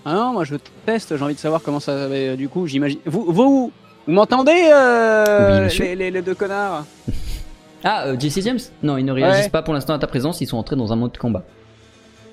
[0.05, 2.35] Ah non, moi je teste, j'ai envie de savoir comment ça va.
[2.35, 2.99] Du coup, j'imagine.
[3.05, 3.71] Vous, vous,
[4.07, 6.85] Vous m'entendez, euh, Oui, les, les- les deux connards
[7.83, 9.49] Ah, euh, Jesse James Non, ils ne réagissent Ouais.
[9.49, 11.43] pas pour l'instant à ta présence, ils sont entrés dans un mode combat.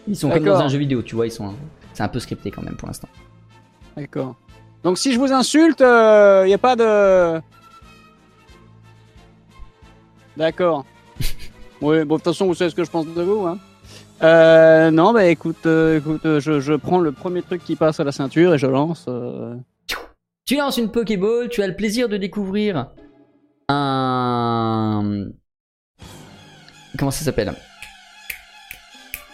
[0.08, 1.54] Ils sont comme dans un jeu vidéo, tu vois, ils sont.
[1.92, 3.08] C'est un peu scripté quand même pour l'instant.
[3.96, 4.34] D'accord.
[4.82, 7.40] Donc si je vous insulte, il n'y a pas de...
[10.36, 10.84] D'accord.
[11.80, 13.46] oui, bon, de toute façon, vous savez ce que je pense de vous.
[13.46, 13.58] Hein.
[14.22, 18.00] Euh, non, bah écoute, euh, écoute euh, je, je prends le premier truc qui passe
[18.00, 19.06] à la ceinture et je lance.
[20.46, 22.92] Tu lances une Pokéball, tu as le plaisir de découvrir
[23.68, 25.26] un.
[26.96, 27.52] Comment ça s'appelle?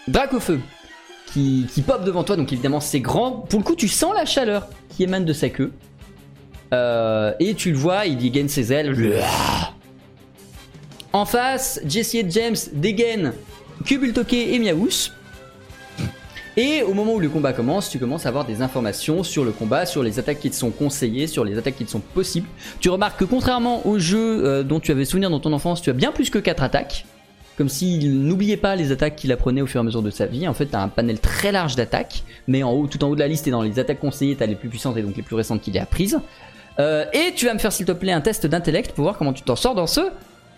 [0.08, 0.58] Dracofeu
[1.26, 3.32] qui, qui pop devant toi, donc évidemment c'est grand.
[3.32, 5.74] Pour le coup, tu sens la chaleur qui émane de sa queue.
[6.72, 9.22] Euh, et tu le vois, il dégaine ses ailes.
[11.12, 13.34] En face, Jesse et James dégainent
[13.84, 15.10] Kubultoke et Miaous.
[16.56, 19.52] Et au moment où le combat commence, tu commences à avoir des informations sur le
[19.52, 22.46] combat, sur les attaques qui te sont conseillées, sur les attaques qui te sont possibles.
[22.80, 25.88] Tu remarques que contrairement au jeu euh, dont tu avais souvenir dans ton enfance, tu
[25.88, 27.06] as bien plus que 4 attaques.
[27.56, 30.26] Comme s'il n'oubliait pas les attaques qu'il apprenait au fur et à mesure de sa
[30.26, 30.46] vie.
[30.48, 33.14] En fait, tu as un panel très large d'attaques, mais en haut, tout en haut
[33.14, 35.16] de la liste et dans les attaques conseillées, tu as les plus puissantes et donc
[35.16, 36.18] les plus récentes qu'il ait apprises.
[36.78, 39.32] Euh, et tu vas me faire s'il te plaît un test d'intellect pour voir comment
[39.32, 40.00] tu t'en sors dans ce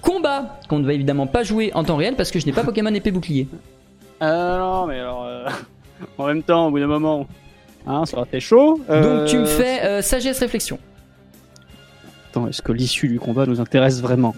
[0.03, 2.63] combat qu'on ne va évidemment pas jouer en temps réel parce que je n'ai pas
[2.63, 3.49] Pokémon épée bouclier.
[4.23, 5.49] Euh, non, mais alors, euh,
[6.19, 7.27] en même temps, au bout d'un moment,
[7.87, 8.81] hein, ça aurait été chaud.
[8.91, 10.79] Euh, Donc tu me fais euh, sagesse réflexion.
[12.31, 14.35] Attends, est-ce que l'issue du combat nous intéresse vraiment?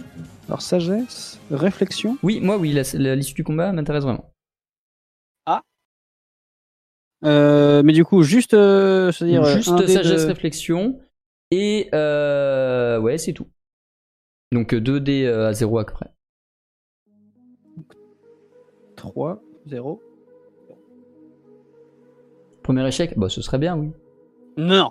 [0.49, 2.19] Alors, sagesse, réflexion?
[2.23, 4.31] Oui, moi oui, l'issue du combat m'intéresse vraiment.
[7.25, 11.01] Euh, mais du coup, juste, euh, c'est-à-dire euh, un Juste sagesse de- réflexion
[11.51, 13.49] et euh, ouais c'est tout.
[14.53, 16.11] Donc 2 dés euh, à 0 à peu près.
[18.97, 20.03] 3, 0.
[22.67, 23.91] Premier échec, bah ce serait bien oui.
[24.57, 24.91] Non.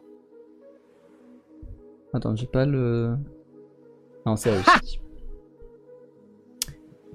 [2.14, 3.16] Attends, j'ai pas le.
[4.26, 5.00] Non, c'est réussi.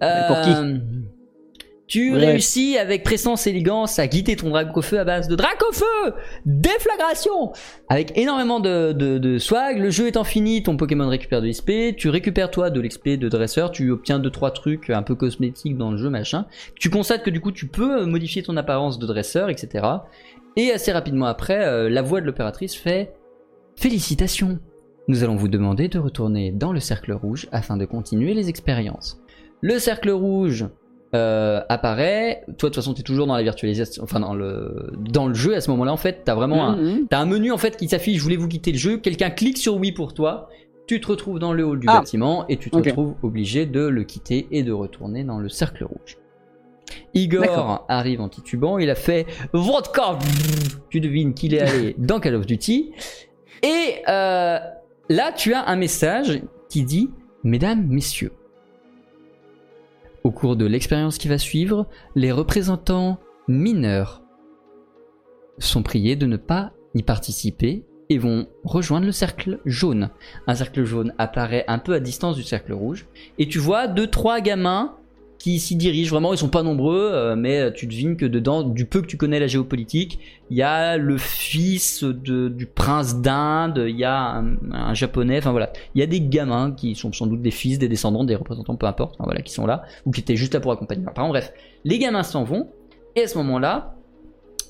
[0.02, 0.78] Mais pour qui Euh,
[1.86, 2.18] Tu Ouais.
[2.26, 6.14] réussis avec présence et élégance à guider ton Dracofeu à base de Dracofeu
[6.46, 7.52] Déflagration
[7.88, 11.96] Avec énormément de, de, de swag, le jeu étant fini, ton Pokémon récupère de l'XP,
[11.96, 15.90] tu récupères toi de l'XP de dresseur, tu obtiens 2-3 trucs un peu cosmétiques dans
[15.90, 16.44] le jeu, machin.
[16.76, 19.84] Tu constates que du coup tu peux modifier ton apparence de dresseur, etc.
[20.56, 23.12] Et assez rapidement après, euh, la voix de l'opératrice fait
[23.76, 24.58] Félicitations
[25.08, 29.20] Nous allons vous demander de retourner dans le cercle rouge afin de continuer les expériences.
[29.62, 30.66] Le cercle rouge
[31.14, 32.42] euh, apparaît.
[32.46, 35.34] Toi, de toute façon, tu es toujours dans la virtualisation, enfin dans le, dans le
[35.34, 35.92] jeu à ce moment-là.
[35.92, 37.06] En fait, tu as vraiment un, Mhm.
[37.08, 39.92] T'as un menu en fait qui s'affiche, voulez-vous quitter le jeu, quelqu'un clique sur oui
[39.92, 40.48] pour toi,
[40.86, 41.98] tu te retrouves dans le hall du Ah.
[42.00, 45.84] bâtiment et tu te retrouves obligé de le quitter et de retourner dans le cercle
[45.84, 46.16] rouge.
[47.14, 50.18] Igor arrive en titubant, il a fait vodka,
[50.88, 52.92] tu devines qu'il est allé dans Call of Duty.
[53.62, 54.58] Et euh,
[55.08, 57.10] là tu as un message qui dit
[57.42, 58.32] Mesdames, Messieurs,
[60.24, 63.18] au cours de l'expérience qui va suivre, les représentants
[63.48, 64.22] mineurs
[65.58, 70.10] sont priés de ne pas y participer et vont rejoindre le cercle jaune.
[70.46, 73.06] Un cercle jaune apparaît un peu à distance du cercle rouge.
[73.38, 74.96] Et tu vois deux trois gamins
[75.40, 78.84] qui s'y dirigent vraiment, ils sont pas nombreux, euh, mais tu devines que dedans, du
[78.84, 80.18] peu que tu connais la géopolitique,
[80.50, 85.50] il y a le fils de- du prince d'Inde, il y a un, japonais, enfin
[85.50, 88.34] voilà, il y a des gamins qui sont sans doute des fils, des descendants, des
[88.36, 91.06] représentants, peu importe, enfin, voilà, qui sont là, ou qui étaient juste là pour accompagner
[91.14, 91.54] parents, bref.
[91.84, 92.68] Les gamins s'en vont,
[93.16, 93.94] et à ce moment-là,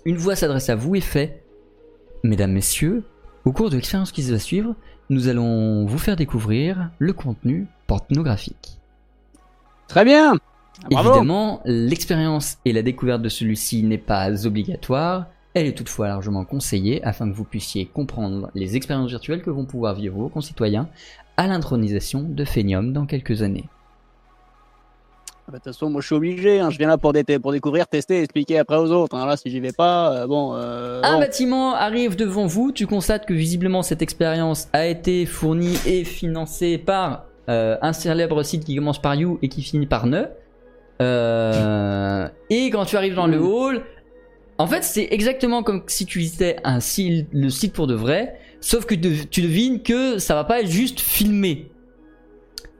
[0.04, 1.42] une voix s'adresse à vous et fait
[2.22, 3.02] Mesdames, Messieurs,
[3.44, 4.76] au cours de l'expérience qui va suivre,
[5.08, 8.78] nous allons vous faire découvrir le contenu pornographique.
[9.88, 10.34] Très bien.
[10.90, 11.08] Bravo.
[11.10, 17.02] Évidemment, l'expérience et la découverte de celui-ci n'est pas obligatoire, elle est toutefois largement conseillée
[17.04, 20.88] afin que vous puissiez comprendre les expériences virtuelles que vont pouvoir vivre vos concitoyens
[21.36, 23.64] à l'intronisation de Phénium dans quelques années.
[25.48, 26.60] Ah bah, De toute façon, moi je suis obligé.
[26.60, 26.70] hein.
[26.70, 29.16] Je viens là pour, dé- pour découvrir, tester, expliquer après aux autres.
[29.16, 29.26] hein.
[29.26, 30.54] Là, si j'y vais pas, euh, bon.
[30.54, 31.18] euh, Un bon.
[31.20, 36.78] bâtiment arrive devant vous, tu constates que visiblement cette expérience a été fournie et financée
[36.78, 40.26] par euh, un célèbre site qui commence par You et qui finit par Ne.
[41.00, 43.82] Euh, et quand tu arrives dans le hall,
[44.58, 48.38] en fait c'est exactement comme si tu visitais un site, le site pour de vrai,
[48.60, 51.70] sauf que tu devines que ça va pas être juste filmé.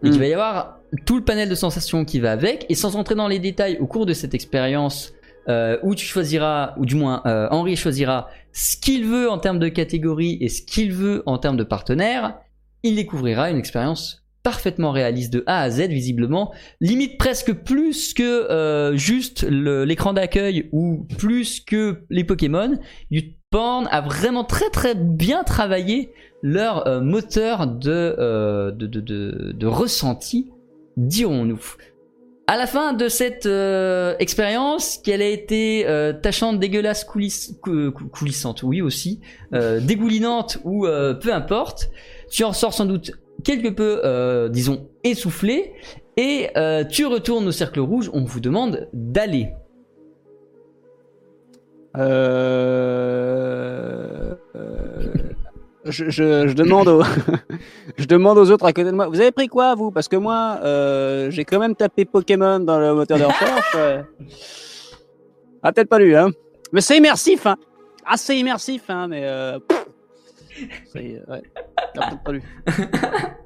[0.03, 0.11] Et Mm.
[0.13, 3.15] qu'il va y avoir tout le panel de sensations qui va avec, et sans entrer
[3.15, 5.13] dans les détails au cours de cette expérience,
[5.49, 9.59] euh, où tu choisiras, ou du moins euh, Henri choisira ce qu'il veut en termes
[9.59, 12.39] de catégorie et ce qu'il veut en termes de partenaire,
[12.83, 18.23] il découvrira une expérience parfaitement réaliste de A à Z visiblement, limite presque plus que
[18.23, 22.79] euh, juste l'écran d'accueil ou plus que les Pokémon.
[23.11, 26.13] YouPorn a vraiment très très bien travaillé
[26.43, 30.51] leur euh, moteur de, euh, de, de, de- ressenti,
[30.97, 31.61] dirons-nous.
[32.47, 33.47] À la fin de cette
[34.19, 35.87] expérience, qu'elle a été
[36.21, 39.21] tachante, dégueulasse, couliss- cou- cou- coulissante, oui aussi,
[39.53, 40.85] dégoulinante ou
[41.23, 41.91] peu importe,
[42.29, 43.13] tu en ressors sans doute
[43.45, 45.73] quelque peu, euh, disons, essoufflé,
[46.17, 49.49] et euh, tu retournes au cercle rouge, on vous demande d'aller.
[53.01, 54.35] Euh...
[55.85, 57.03] Je, je- je demande aux...
[57.97, 59.09] je demande aux autres à côté de moi.
[59.09, 59.91] Vous avez pris quoi, vous?
[59.91, 60.61] Parce que moi,
[61.31, 63.77] j'ai quand même tapé Pokémon dans le moteur de recherche.
[65.63, 66.31] Ah, peut-être pas lu, hein.
[66.73, 67.57] Mais c'est immersif, hein.
[68.07, 69.29] Ah, c'est immersif, hein, mais...
[70.95, 71.23] Ouais.
[71.29, 71.41] Ah,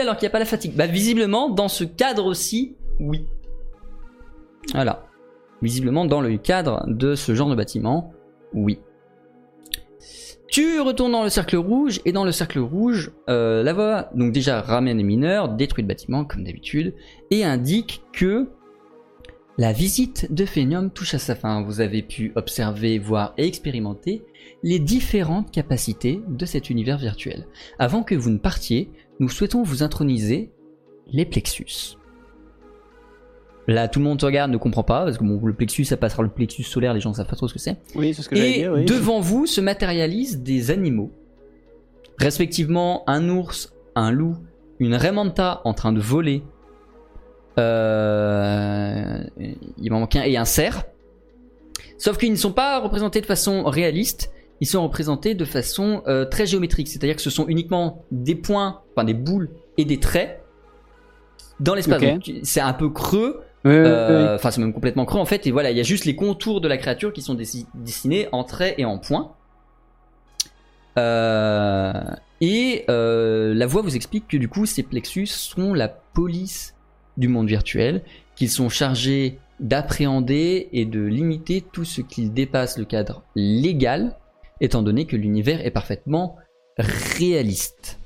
[0.00, 0.74] alors qu'il n'y a pas la fatigue.
[0.74, 3.26] Bah visiblement, dans ce cadre aussi, oui.
[4.72, 5.06] Voilà.
[5.62, 8.12] Visiblement, dans le cadre de ce genre de bâtiment,
[8.52, 8.80] oui.
[10.48, 14.32] Tu retournes dans le cercle rouge, et dans le cercle rouge, euh, la voix, donc
[14.32, 16.94] déjà, ramène les mineurs, détruit le bâtiment, comme d'habitude,
[17.30, 18.50] et indique que
[19.56, 21.62] la visite de Phénium touche à sa fin.
[21.62, 24.24] Vous avez pu observer, voir et expérimenter
[24.62, 27.46] les différentes capacités de cet univers virtuel.
[27.78, 28.90] Avant que vous ne partiez,
[29.20, 30.50] nous souhaitons vous introniser
[31.06, 31.96] les plexus.
[33.66, 35.96] Là, tout le monde te regarde, ne comprend pas, parce que bon, le plexus, ça
[35.96, 37.76] passera le plexus solaire, les gens savent pas trop ce que c'est.
[37.94, 38.84] Oui, c'est ce que Et dire, oui.
[38.84, 41.12] devant vous se matérialisent des animaux,
[42.18, 44.36] respectivement un ours, un loup,
[44.80, 46.42] une raimanta en train de voler,
[47.58, 49.24] euh,
[49.78, 50.84] il m'en manque un, et un cerf.
[51.98, 54.30] Sauf qu'ils ne sont pas représentés de façon réaliste,
[54.60, 58.80] ils sont représentés de façon euh, très géométrique, c'est-à-dire que ce sont uniquement des points,
[58.94, 60.42] enfin des boules et des traits
[61.60, 62.02] dans l'espace.
[62.42, 63.84] C'est un peu creux, Oui, oui, oui.
[63.86, 66.16] euh, enfin c'est même complètement creux en fait et voilà il y a juste les
[66.16, 69.32] contours de la créature qui sont dessi- dessinés en traits et en points
[70.98, 71.92] Euh,
[72.40, 76.74] et la voix vous explique que du coup ces plexus sont la police
[77.16, 78.02] du monde virtuel
[78.36, 84.16] qu'ils sont chargés d'appréhender et de limiter tout ce qui dépasse le cadre légal
[84.60, 86.36] étant donné que l'univers est parfaitement
[86.78, 87.98] réaliste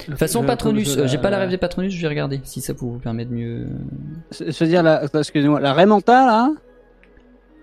[0.00, 2.08] De toute façon, Je- Patronus, je- euh, j'ai pas la rêve des Patronus, je vais
[2.08, 3.66] regarder si ça vous permet de mieux.
[4.30, 4.96] C'est- C'est-à-dire, la...
[4.98, 6.50] attends, excusez-moi, la Raymanta, là,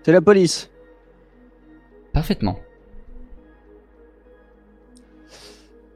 [0.02, 0.70] c'est la police.
[2.12, 2.58] Parfaitement.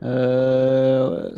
[0.03, 1.31] Euh...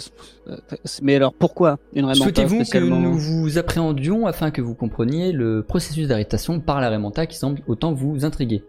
[1.03, 5.63] Mais alors, pourquoi une Raymanta Souhaitez-vous que nous vous appréhendions afin que vous compreniez le
[5.63, 8.65] processus d'arrestation par la Raymanta qui semble autant vous intriguer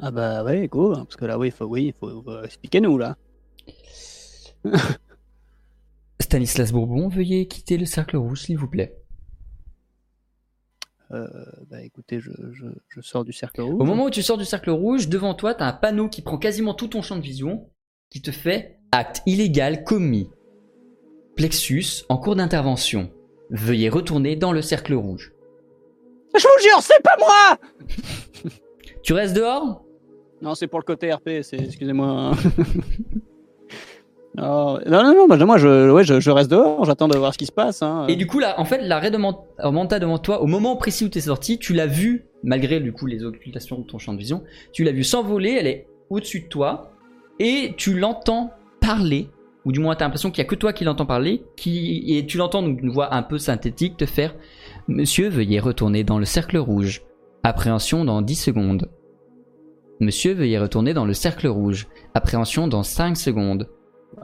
[0.00, 2.80] Ah bah ouais, go, hein, parce que là, oui, il faut, oui, faut, faut expliquer
[2.80, 3.16] nous là.
[6.20, 8.96] Stanislas Bourbon, veuillez quitter le cercle rouge, s'il vous plaît.
[11.12, 11.28] Euh,
[11.70, 13.80] bah écoutez, je, je, je sors du cercle rouge.
[13.80, 16.22] Au moment où tu sors du cercle rouge, devant toi, tu as un panneau qui
[16.22, 17.68] prend quasiment tout ton champ de vision,
[18.10, 20.30] qui te fait acte illégal commis.
[21.36, 23.10] Plexus en cours d'intervention.
[23.50, 25.32] Veuillez retourner dans le cercle rouge.
[26.34, 27.58] Je vous jure, c'est pas moi
[29.02, 29.82] Tu restes dehors?
[30.42, 32.32] Non, c'est pour le côté RP, c'est excusez-moi.
[34.34, 37.38] non, non, non, bah, moi je, ouais, je, je reste dehors, j'attends de voir ce
[37.38, 37.82] qui se passe.
[37.82, 38.06] Hein.
[38.08, 41.18] Et du coup, là, en fait, la Raymanta devant toi, au moment précis où tu
[41.18, 44.42] es sorti, tu l'as vu, malgré du coup les occultations de ton champ de vision,
[44.72, 46.92] tu l'as vu s'envoler, elle est au-dessus de toi,
[47.38, 49.28] et tu l'entends parler,
[49.64, 52.04] ou du moins tu as l'impression qu'il n'y a que toi qui l'entends parler, qui,
[52.06, 54.34] et tu l'entends donc d'une voix un peu synthétique te faire
[54.88, 57.02] Monsieur, veuillez retourner dans le cercle rouge.
[57.42, 58.90] Appréhension dans 10 secondes.
[60.00, 61.88] Monsieur, veuillez retourner dans le cercle rouge.
[62.14, 63.68] Appréhension dans 5 secondes.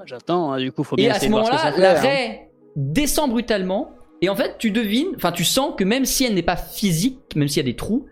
[0.04, 2.10] J'attends, hein, du coup, faut Et bien à ce moment-là, ça la fait, hein.
[2.10, 3.90] raie descend brutalement.
[4.20, 7.18] Et en fait, tu devines, enfin, tu sens que même si elle n'est pas physique,
[7.34, 8.06] même s'il y a des trous,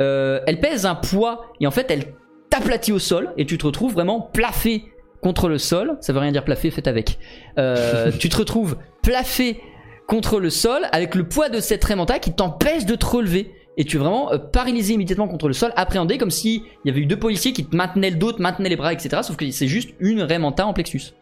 [0.00, 1.46] euh, elle pèse un poids.
[1.60, 2.14] Et en fait, elle
[2.52, 3.32] t'aplatit au sol.
[3.36, 4.84] Et tu te retrouves vraiment plafé
[5.22, 5.96] contre le sol.
[6.00, 7.18] Ça veut rien dire plafé, fait avec.
[7.58, 9.60] Euh, tu te retrouves plafé
[10.06, 13.54] contre le sol avec le poids de cette raie mentale qui t'empêche de te relever.
[13.78, 17.00] Et tu es vraiment euh, paralysé immédiatement contre le sol, appréhendé comme s'il y avait
[17.00, 19.22] eu deux policiers qui te maintenaient le dos, te maintenaient les bras, etc.
[19.22, 21.14] Sauf que c'est juste une raie mentale en plexus.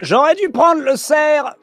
[0.00, 1.54] J'aurais dû prendre le cerf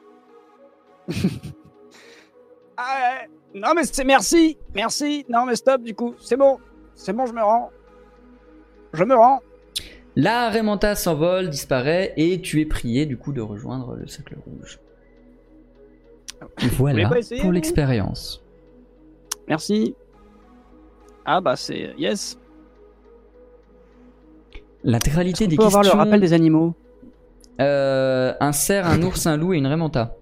[2.76, 3.28] Ah, ouais.
[3.60, 5.24] Non, mais c'est merci, merci.
[5.28, 6.58] Non, mais stop, du coup, c'est bon,
[6.94, 7.70] c'est bon, je me rends.
[8.94, 9.40] Je me rends.
[10.16, 14.78] La Raymanta s'envole, disparaît, et tu es prié du coup de rejoindre le cercle rouge.
[16.76, 18.42] Voilà essayer, pour l'expérience.
[19.48, 19.96] Merci.
[21.24, 22.38] Ah, bah, c'est yes.
[24.84, 25.98] L'intégralité des peut avoir questions.
[25.98, 26.74] le rappel des animaux?
[27.60, 30.16] Euh, un cerf, un ours, un loup et une rémanta.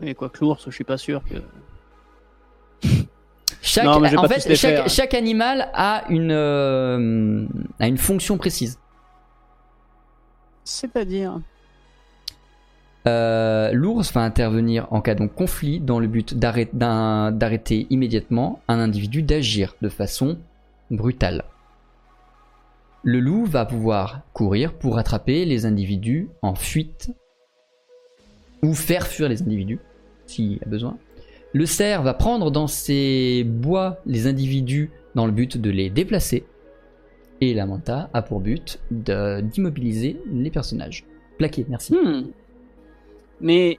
[0.00, 1.36] Et quoi que l'ours, je suis pas sûr que.
[3.76, 4.88] Chaque, Non, mais je vais en pas tous fait, les chaque, faire.
[4.88, 7.46] chaque animal a une, euh,
[7.78, 8.78] a une fonction précise.
[10.64, 11.38] C'est-à-dire.
[13.06, 19.22] Euh, L'ours va intervenir en cas de conflit dans le but d'arrêter immédiatement un individu
[19.22, 20.38] d'agir de façon
[20.90, 21.44] brutale.
[23.04, 27.10] Le loup va pouvoir courir pour attraper les individus en fuite
[28.62, 29.78] ou faire fuir les individus
[30.26, 30.96] s'il y a besoin.
[31.56, 36.44] Le cerf va prendre dans ses bois les individus dans le but de les déplacer.
[37.40, 41.06] Et la manta a pour but d'immobiliser les personnages.
[41.38, 41.94] Plaqué, merci.
[41.94, 42.26] Hmm.
[43.40, 43.78] Mais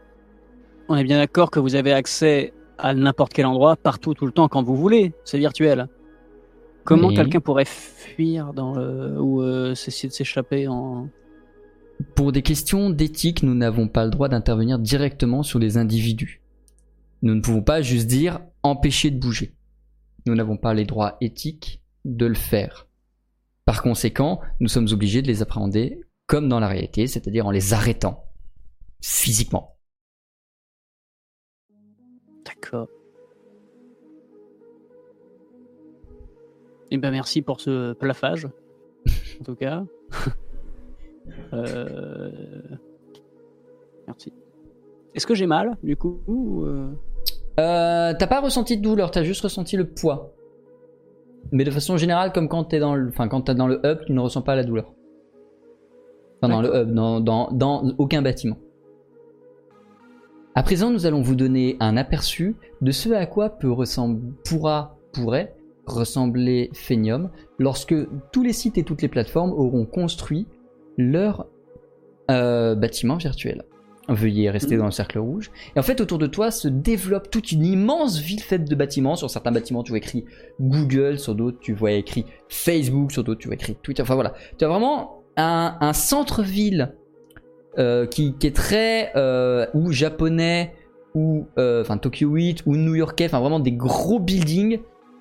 [0.90, 4.32] on est bien d'accord que vous avez accès à n'importe quel endroit, partout, tout le
[4.32, 5.14] temps, quand vous voulez.
[5.24, 5.88] C'est virtuel.
[6.84, 9.22] Comment quelqu'un pourrait fuir dans le...
[9.22, 11.10] ou euh, essayer de s'échapper en.
[12.16, 16.42] Pour des questions d'éthique, nous n'avons pas le droit d'intervenir directement sur les individus.
[17.22, 19.56] Nous ne pouvons pas juste dire empêcher de bouger.
[20.26, 22.88] Nous n'avons pas les droits éthiques de le faire.
[23.66, 27.74] Par conséquent, nous sommes obligés de les appréhender comme dans la réalité, c'est-à-dire en les
[27.74, 28.26] arrêtant
[29.02, 29.78] physiquement.
[32.46, 32.88] D'accord.
[36.92, 38.48] Eh ben merci pour ce plafage,
[39.40, 39.84] en tout cas.
[41.54, 42.32] Euh,
[44.08, 44.32] Merci.
[45.14, 46.90] Est-ce que j'ai mal, du coup ou, euh,
[47.60, 50.34] Euh, t'as pas ressenti de douleur, t'as juste ressenti le poids.
[51.52, 54.00] Mais de façon générale, comme quand t'es dans le, enfin quand t'es dans le hub,
[54.06, 54.94] tu ne ressens pas la douleur.
[56.42, 58.58] Enfin dans le hub, dans, dans, dans aucun bâtiment.
[60.54, 64.98] À présent, nous allons vous donner un aperçu de ce à quoi peut ressembler, pourra,
[65.14, 65.56] pourrait
[65.86, 67.30] ressembler Phenium
[67.60, 67.96] lorsque
[68.32, 70.48] tous les sites et toutes les plateformes auront construit
[70.98, 71.48] leur
[72.30, 73.64] euh, bâtiment virtuel.
[74.10, 74.80] Veuillez rester Mhm.
[74.80, 75.52] dans le cercle rouge.
[75.76, 79.16] Et en fait, autour de toi se développe toute une immense ville faite de bâtiments.
[79.16, 80.24] Sur certains bâtiments, tu vois écrit
[80.62, 84.02] Google, sur d'autres, tu vois écrit Facebook, sur d'autres, tu vois écrit Twitter.
[84.02, 86.94] Enfin voilà, tu as vraiment un, un centre-ville
[87.78, 90.74] euh, qui, qui est très euh, ou japonais
[91.14, 93.26] ou euh, enfin Tokyo 8 ou new-yorkais.
[93.26, 94.80] Enfin vraiment des gros buildings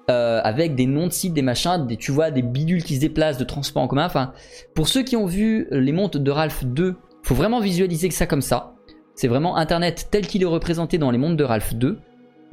[0.08, 3.38] avec des noms de sites, des machins, des, tu vois des bidules qui se déplacent
[3.38, 4.06] de transport en commun.
[4.06, 4.32] Enfin,
[4.72, 8.24] pour ceux qui ont vu les montres de Ralph 2, faut vraiment visualiser que ça
[8.24, 8.75] comme ça.
[9.16, 11.98] C'est vraiment Internet tel qu'il est représenté dans les mondes de Ralph 2.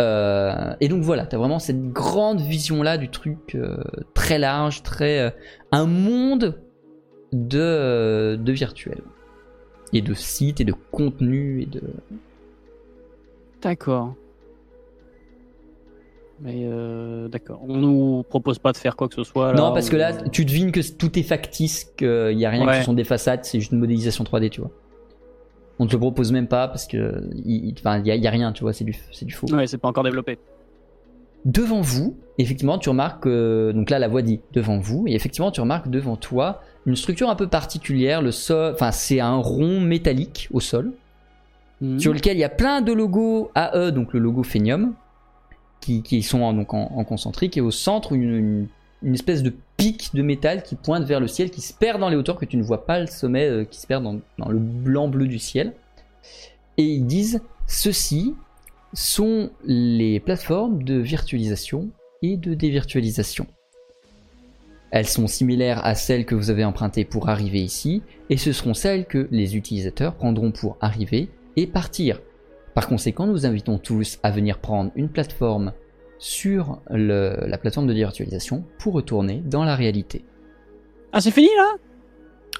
[0.01, 3.77] Euh, et donc voilà, t'as vraiment cette grande vision là du truc euh,
[4.15, 5.29] très large, très euh,
[5.71, 6.59] un monde
[7.31, 9.01] de, de virtuel
[9.91, 11.81] et de sites et de contenus et de.
[13.61, 14.15] D'accord.
[16.41, 17.61] Mais euh, d'accord.
[17.67, 19.53] On nous propose pas de faire quoi que ce soit.
[19.53, 22.65] Là, non, parce que là, tu devines que tout est factice, qu'il y a rien
[22.65, 22.73] Ouais.
[22.73, 24.71] que ce sont des façades, c'est juste une modélisation 3D, tu vois.
[25.79, 28.27] On te le propose même pas parce que il il- enfin, il y, a- y
[28.27, 29.47] a rien, tu vois, c'est du, c'est du faux.
[29.53, 30.37] Ouais, c'est pas encore développé.
[31.45, 35.51] devant vous, effectivement, tu remarques, euh, donc là la voix dit devant vous, et effectivement
[35.51, 39.81] tu remarques devant toi une structure un peu particulière, le sol, enfin c'est un rond
[39.81, 40.93] métallique au sol,
[41.81, 41.99] Mhm.
[41.99, 44.93] sur lequel il y a plein de logos AE, donc le logo Phenium,
[45.81, 48.67] qui, qui sont en, donc en, en concentrique, et au centre une, une-
[49.01, 52.09] une espèce de pic de métal qui pointe vers le ciel, qui se perd dans
[52.09, 54.59] les hauteurs, que tu ne vois pas le sommet, euh, qui se perd dans, le
[54.59, 55.73] blanc-bleu du ciel.
[56.77, 58.35] Et ils disent, ceci
[58.93, 61.89] sont les plateformes de virtualisation
[62.21, 63.47] et de dévirtualisation.
[64.91, 68.75] Elles sont similaires à celles que vous avez empruntées pour arriver ici, et ce seront
[68.75, 72.21] celles que les utilisateurs prendront pour arriver et partir.
[72.75, 75.73] Par conséquent, nous invitons tous à venir prendre une plateforme
[76.17, 80.25] sur le- la plateforme de virtualisation pour retourner dans la réalité.
[81.11, 81.75] Ah, c'est fini là?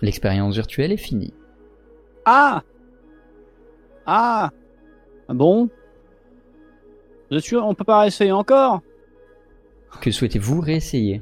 [0.02, 1.34] L'expérience virtuelle est finie.
[2.26, 2.64] Ah
[4.06, 4.52] Ah
[5.28, 5.70] Ah Bon?
[7.32, 8.82] Vous êtes sûr On peut pas réessayer encore?
[10.02, 11.22] Que souhaitez-vous réessayer?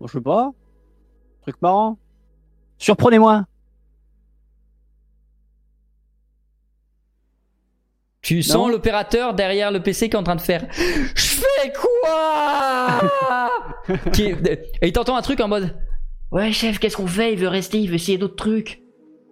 [0.00, 0.52] Bon, Je sais pas.
[1.42, 1.96] Truc marrant.
[2.78, 3.46] Surprenez-moi
[8.26, 13.50] Tu sens l'opérateur derrière le PC qui est en train de faire Je fais quoi?
[14.12, 14.24] Qui
[14.82, 15.76] Et il t'entend un truc en mode
[16.32, 17.34] Ouais chef, qu'est-ce qu'on fait?
[17.34, 18.82] Il veut rester, il veut essayer d'autres trucs.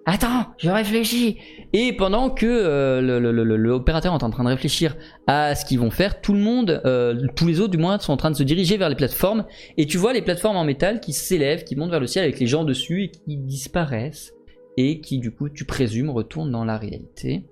[0.07, 1.39] Attends, je réfléchis.
[1.73, 4.95] Et pendant que euh, le- le- le- l'opérateur est en train de réfléchir
[5.27, 8.13] à ce qu'ils vont faire, tout le monde, euh, tous les autres du moins, sont
[8.13, 9.45] en train de se diriger vers les plateformes.
[9.77, 12.39] Et tu vois les plateformes en métal qui s'élèvent, qui montent vers le ciel avec
[12.39, 14.35] les gens dessus et qui disparaissent.
[14.77, 17.43] Et qui du coup, tu présumes, retournent dans la réalité.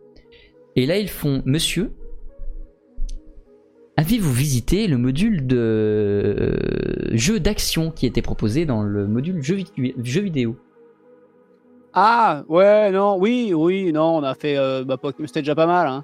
[0.76, 1.92] Et là, ils font Monsieur,
[3.96, 9.56] avez-vous visité le module de euh, jeu d'action qui était proposé dans le module jeu,
[9.76, 10.56] vi- jeu vidéo?
[11.92, 14.56] Ah, ouais, non, oui, oui, non, on a fait.
[14.56, 14.96] Euh, bah,
[15.26, 16.02] c'était déjà pas mal, hein.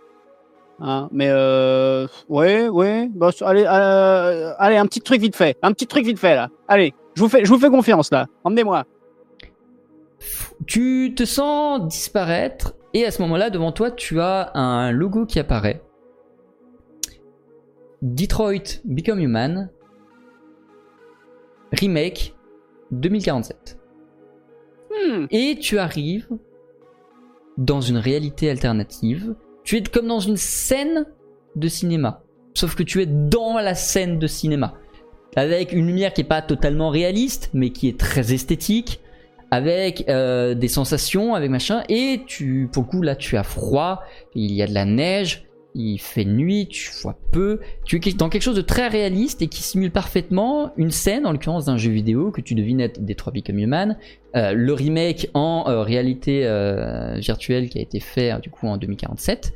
[0.80, 3.08] Hein, mais euh, ouais, ouais.
[3.12, 5.56] Bah, allez, euh, allez, un petit truc vite fait.
[5.62, 6.50] Un petit truc vite fait, là.
[6.68, 8.26] Allez, je vous fais, je vous fais confiance, là.
[8.44, 8.84] Emmenez-moi.
[10.66, 15.38] Tu te sens disparaître et à ce moment-là, devant toi, tu as un logo qui
[15.38, 15.82] apparaît.
[18.00, 19.70] Detroit Become Human
[21.72, 22.34] Remake
[22.92, 23.78] 2047.
[24.90, 25.26] Hmm.
[25.30, 26.28] Et tu arrives
[27.58, 29.34] dans une réalité alternative.
[29.64, 31.06] Tu es comme dans une scène
[31.56, 32.22] de cinéma.
[32.54, 34.74] Sauf que tu es dans la scène de cinéma.
[35.36, 39.00] Avec une lumière qui n'est pas totalement réaliste, mais qui est très esthétique.
[39.50, 41.82] Avec euh, des sensations, avec machin.
[41.88, 44.02] Et tu, pour le coup, là, tu as froid.
[44.34, 45.44] Il y a de la neige.
[45.74, 47.60] Il fait nuit, tu vois peu.
[47.84, 51.32] Tu es dans quelque chose de très réaliste et qui simule parfaitement une scène, en
[51.32, 53.96] l'occurrence d'un jeu vidéo que tu devines être Detroit Become Human.
[54.34, 56.42] Euh, le remake en euh, réalité
[57.16, 59.52] virtuelle qui a été fait du coup en 2047.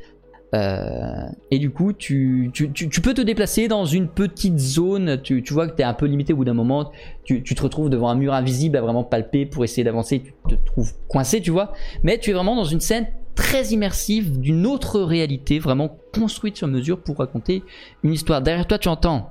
[0.54, 5.20] Euh, et du coup, tu, tu, tu, tu peux te déplacer dans une petite zone.
[5.22, 6.92] Tu, tu vois que tu es un peu limité au bout d'un moment.
[7.24, 10.22] Tu, tu te retrouves devant un mur invisible à vraiment palper pour essayer d'avancer.
[10.48, 11.72] Tu te trouves coincé, tu vois.
[12.02, 16.68] Mais tu es vraiment dans une scène très immersive d'une autre réalité, vraiment construite sur
[16.68, 17.62] mesure pour raconter
[18.02, 18.42] une histoire.
[18.42, 19.30] Derrière toi, tu entends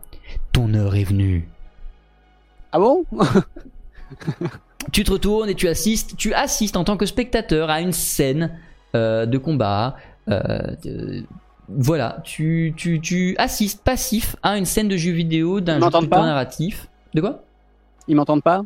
[0.51, 1.47] Ton heure est venue.
[2.72, 3.05] Ah bon?
[4.91, 8.57] Tu te retournes et tu assistes, tu assistes en tant que spectateur à une scène
[8.95, 9.95] euh, de combat.
[10.32, 11.23] Euh, de-
[11.69, 16.17] voilà, tu, tu, tu assistes passif à une scène de jeu vidéo d'un jeu plutôt
[16.17, 16.88] narratif.
[17.13, 17.43] De quoi?
[18.07, 18.63] Ils m'entendent pas?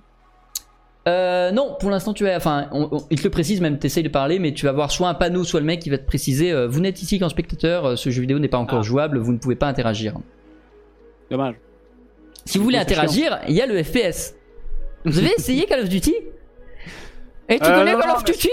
[1.08, 4.02] Euh, non, pour l'instant tu es, enfin, on- on- il te le précise même, t'essayes
[4.02, 6.06] de parler, mais tu vas voir soit un panneau, soit le mec qui va te
[6.06, 8.84] préciser, euh, vous n'êtes ici qu'en spectateur, euh, ce jeu vidéo n'est pas encore Ah.
[8.84, 10.16] jouable, vous ne pouvez pas interagir.
[11.30, 11.56] Dommage.
[12.46, 14.34] Si vous voulez interagir, il y a le FPS.
[15.04, 16.16] Vous avez essayé Call of Duty?
[17.50, 18.50] Et tu Euh, connais non, Call of Duty?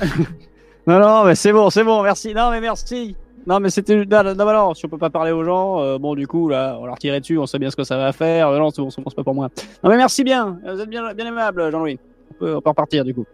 [0.88, 2.32] Non, non, mais c'est bon, c'est bon, merci.
[2.32, 3.14] Non, mais merci.
[3.46, 4.06] Non, mais c'était.
[4.06, 6.48] Non, non, non, non, si on peut pas parler aux gens, euh, bon, du coup,
[6.48, 8.50] là, on leur tirer dessus, on sait bien ce que ça va faire.
[8.52, 9.50] Non, non, c'est bon, c'est pas pour moi.
[9.84, 10.58] Non, mais merci bien.
[10.64, 11.98] Vous êtes bien, bien aimable, Jean-Louis.
[12.30, 13.26] On peut, on peut repartir, du coup.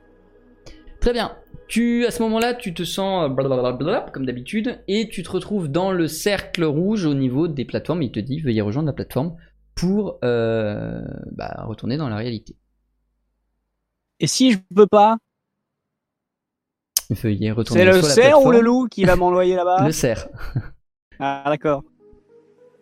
[1.01, 1.37] Très bien.
[1.69, 5.69] Tu, à ce moment-là, tu te sens euh, blablabla, comme d'habitude, et tu te retrouves
[5.69, 8.03] dans le cercle rouge au niveau des plateformes.
[8.03, 9.37] Il te dit veuillez rejoindre la plateforme
[9.77, 12.57] pour euh, bah, retourner dans la réalité.
[14.19, 15.19] Et si je peux pas,
[17.11, 19.93] Veuillez retourner c'est le sur la cerf ou le loup qui va m'envoyer là-bas Le
[19.93, 20.29] cerf.
[21.19, 21.83] Ah, d'accord.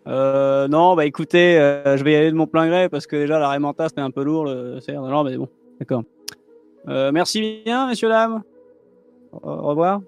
[0.07, 3.15] Euh, non, bah écoutez, euh, je vais y aller de mon plein gré parce que
[3.15, 5.01] déjà la Raymanta c'était un peu lourd le cerf.
[5.01, 5.47] Non, mais bon,
[5.79, 6.03] d'accord.
[6.89, 8.43] Euh, merci bien, messieurs, dames.
[9.31, 10.01] Au revoir.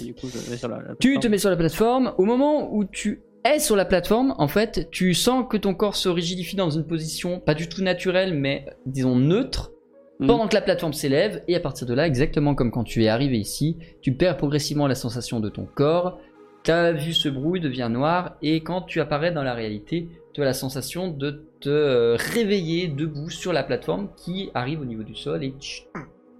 [0.00, 2.14] Et du coup, je vais sur la, la Tu te mets sur la plateforme.
[2.18, 5.96] Au moment où tu es sur la plateforme, en fait, tu sens que ton corps
[5.96, 9.72] se rigidifie dans une position pas du tout naturelle, mais disons neutre,
[10.20, 10.26] Mhm.
[10.26, 11.42] pendant que la plateforme s'élève.
[11.48, 14.86] Et à partir de là, exactement comme quand tu es arrivé ici, tu perds progressivement
[14.86, 16.18] la sensation de ton corps.
[16.64, 20.44] Ta vue se brouille, devient noire, et quand tu apparais dans la réalité, tu as
[20.44, 25.14] la sensation de te euh, réveiller debout sur la plateforme qui arrive au niveau du
[25.14, 25.54] sol et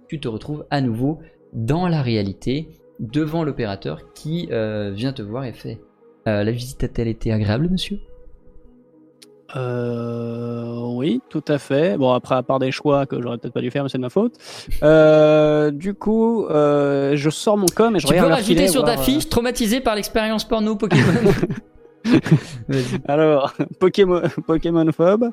[0.07, 1.19] tu te retrouves à nouveau
[1.53, 2.69] dans la réalité
[2.99, 5.79] devant l'opérateur qui euh, vient te voir et fait
[6.27, 7.99] euh, La visite a-t-elle été agréable, monsieur?
[9.55, 11.97] Euh, oui, tout à fait.
[11.97, 14.03] Bon, après, à part des choix que j'aurais peut-être pas dû faire, mais c'est de
[14.03, 14.33] ma faute.
[14.83, 18.55] Euh, du coup, euh, je sors mon com et je Tu peux regarde leur rajouter
[18.55, 21.03] filet, sur ta fiche traumatisé par l'expérience porno Pokémon.
[22.71, 25.31] Euh, Alors, Pokémon, Pokémon phobe.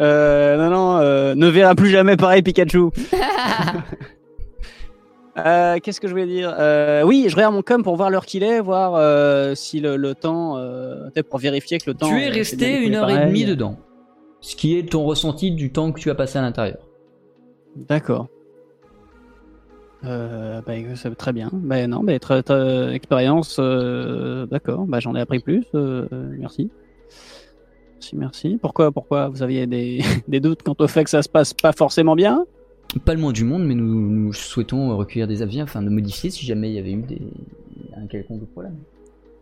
[0.00, 2.90] Euh, non, non, euh, ne verra plus jamais pareil Pikachu.
[5.46, 6.54] Euh, Qu'est-ce que je voulais dire?
[6.58, 9.96] Euh, Oui, je regarde mon com pour voir l'heure qu'il est, voir euh, si le,
[9.96, 10.56] le temps,
[11.12, 12.08] peut-être pour vérifier que le temps.
[12.08, 13.76] tu es resté une heure et demie dedans.
[14.40, 16.78] Ce qui est ton ressenti du temps que tu as passé à l'intérieur.
[17.76, 18.28] D'accord.
[20.02, 20.62] Bah,
[21.18, 21.50] très bien.
[21.52, 23.58] Bah, non, bah, très, très- expérience.
[24.50, 24.86] D'accord.
[24.86, 25.64] Bah, j'en ai appris plus.
[25.72, 26.70] merci.
[28.02, 28.58] Merci, merci.
[28.60, 31.72] Pourquoi, pourquoi vous aviez des, des doutes quant au fait que ça se passe pas
[31.72, 32.46] forcément bien?
[33.04, 36.30] Pas le moins du monde, mais nous, nous souhaitons recueillir des avis afin de modifier
[36.30, 37.20] si jamais il y avait eu des...
[37.96, 38.76] un quelconque problème.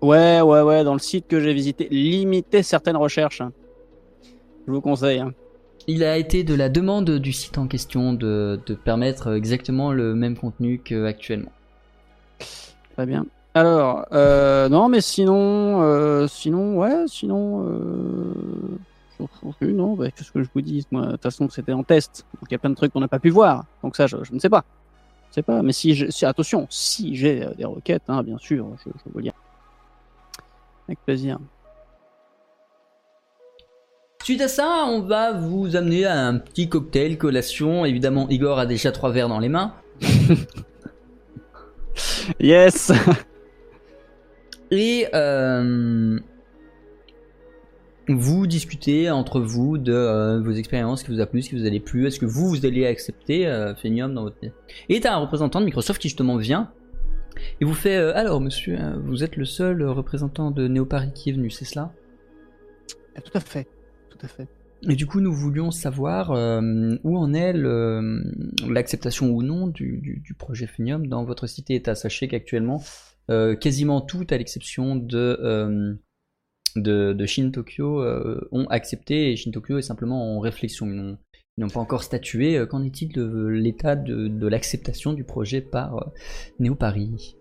[0.02, 0.84] Ouais, ouais, ouais.
[0.84, 3.40] Dans le site que j'ai visité, limitez certaines recherches.
[3.40, 3.52] hein.
[4.66, 5.20] Je vous conseille.
[5.20, 5.32] hein.
[5.86, 10.14] Il a été de la demande du site en question de, de permettre exactement le
[10.14, 11.52] même contenu qu'actuellement.
[12.94, 13.24] Très bien.
[13.54, 18.34] Alors, euh, non, mais sinon, euh, sinon, ouais, sinon, euh,
[19.62, 22.50] non, bah, qu'est-ce que je vous dis Moi, de toute façon, c'était en test, donc
[22.50, 23.64] il y a plein de trucs qu'on n'a pas pu voir.
[23.82, 24.64] Donc ça, je, je ne sais pas,
[25.30, 25.62] je sais pas.
[25.62, 29.10] Mais si, je, si attention, si j'ai euh, des requêtes, hein, bien sûr, je, je
[29.12, 29.34] vous le dire
[30.88, 31.38] avec plaisir.
[34.22, 37.84] Suite à ça, on va vous amener à un petit cocktail, collation.
[37.84, 39.74] Évidemment, Igor a déjà trois verres dans les mains.
[42.40, 42.92] Yes.
[44.70, 46.18] Et euh,
[48.08, 51.56] vous discutez entre vous de euh, vos expériences, ce qui vous a plu, ce qui
[51.56, 54.36] vous a plu, est-ce que vous, vous allez accepter euh, Phenium dans votre...
[54.88, 56.70] Et t'as un représentant de Microsoft qui justement vient
[57.60, 61.30] et vous fait euh, Alors monsieur, euh, vous êtes le seul représentant de Neopari qui
[61.30, 61.92] est venu, c'est cela?
[63.24, 63.66] Tout à fait.
[64.10, 64.48] Tout à fait.
[64.88, 70.34] Et du coup, nous voulions savoir où en est l'acceptation ou non du, du- du
[70.34, 71.96] projet Phenium dans votre cité-État.
[71.96, 72.80] Sachez qu'actuellement,
[73.60, 75.98] quasiment tout, à l'exception de,
[76.76, 80.86] de, de Shin Tokyo, euh, ont accepté et Shin Tokyo est simplement en réflexion.
[80.86, 81.16] Ils
[81.64, 82.56] n'ont, pas encore statué.
[82.56, 86.04] Euh, Qu'en est-il de l'état de, de l'acceptation du projet par euh,
[86.60, 87.36] Neo Paris?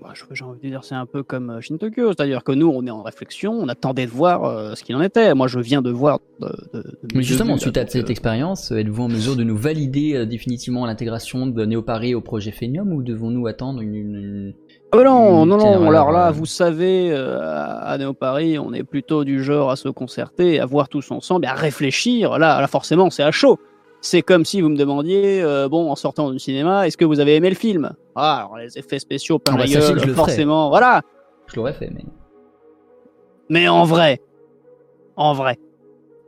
[0.00, 2.86] Bah, J'ai envie de dire, c'est un peu comme Shin Tokyo, c'est-à-dire que nous, on
[2.86, 5.34] est en réflexion, on attendait de voir euh, ce qu'il en était.
[5.34, 6.20] Moi, je viens de voir.
[6.40, 9.56] De, de- de Mais justement, suite à cette euh, expérience, êtes-vous en mesure de nous
[9.56, 14.54] valider euh, définitivement l'intégration de Neopari au projet Phenium ou devons-nous attendre une-
[14.92, 15.88] Ah bah non, Une non, non.
[15.88, 19.76] Alors là, euh, vous savez, euh, à Néo Paris, on est plutôt du genre à
[19.76, 22.38] se concerter, à voir tous ensemble, et à réfléchir.
[22.38, 23.58] Là, là forcément, c'est à chaud.
[24.00, 27.20] C'est comme si vous me demandiez, euh, bon, en sortant du cinéma, est-ce que vous
[27.20, 27.92] avez aimé le film?
[28.16, 31.02] Ah, alors les effets spéciaux, Ah bah, la gueule, je le forcément, voilà.
[31.46, 32.04] Je l'aurais fait, mais...
[33.50, 34.20] Mais en vrai,
[35.16, 35.58] en vrai.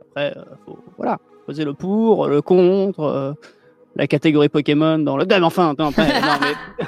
[0.01, 3.33] Après, euh, faut, voilà, poser le pour, le contre, euh,
[3.95, 5.25] la catégorie Pokémon dans le.
[5.29, 6.85] Non, mais enfin, non, mais...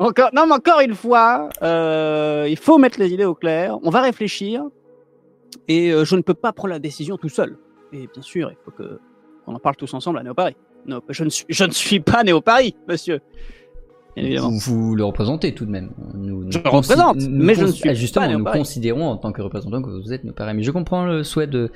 [0.00, 3.78] encore, non, mais encore une fois, euh, il faut mettre les idées au clair.
[3.82, 4.64] On va réfléchir,
[5.68, 7.56] et euh, je ne peux pas prendre la décision tout seul.
[7.92, 8.98] Et bien sûr, il faut que
[9.44, 10.56] qu'on en parle tous ensemble à Néo Paris.
[10.86, 13.20] Non, je ne suis, je ne suis pas Néo Paris, monsieur.
[14.16, 14.50] Bien évidemment.
[14.50, 15.90] Vous, vous le représentez tout de même.
[16.14, 19.16] Nous, nous Je le représente, mais je ne suis ah, Justement, pas nous considérons en
[19.16, 20.54] tant que représentant que vous êtes Neopari.
[20.54, 21.70] Mais je comprends le souhait de,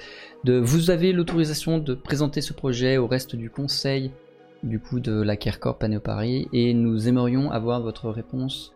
[0.45, 0.59] de...
[0.59, 4.11] Vous avez l'autorisation de présenter ce projet au reste du conseil
[4.65, 8.75] du coup de la CareCorp à Neopari et nous aimerions avoir votre réponse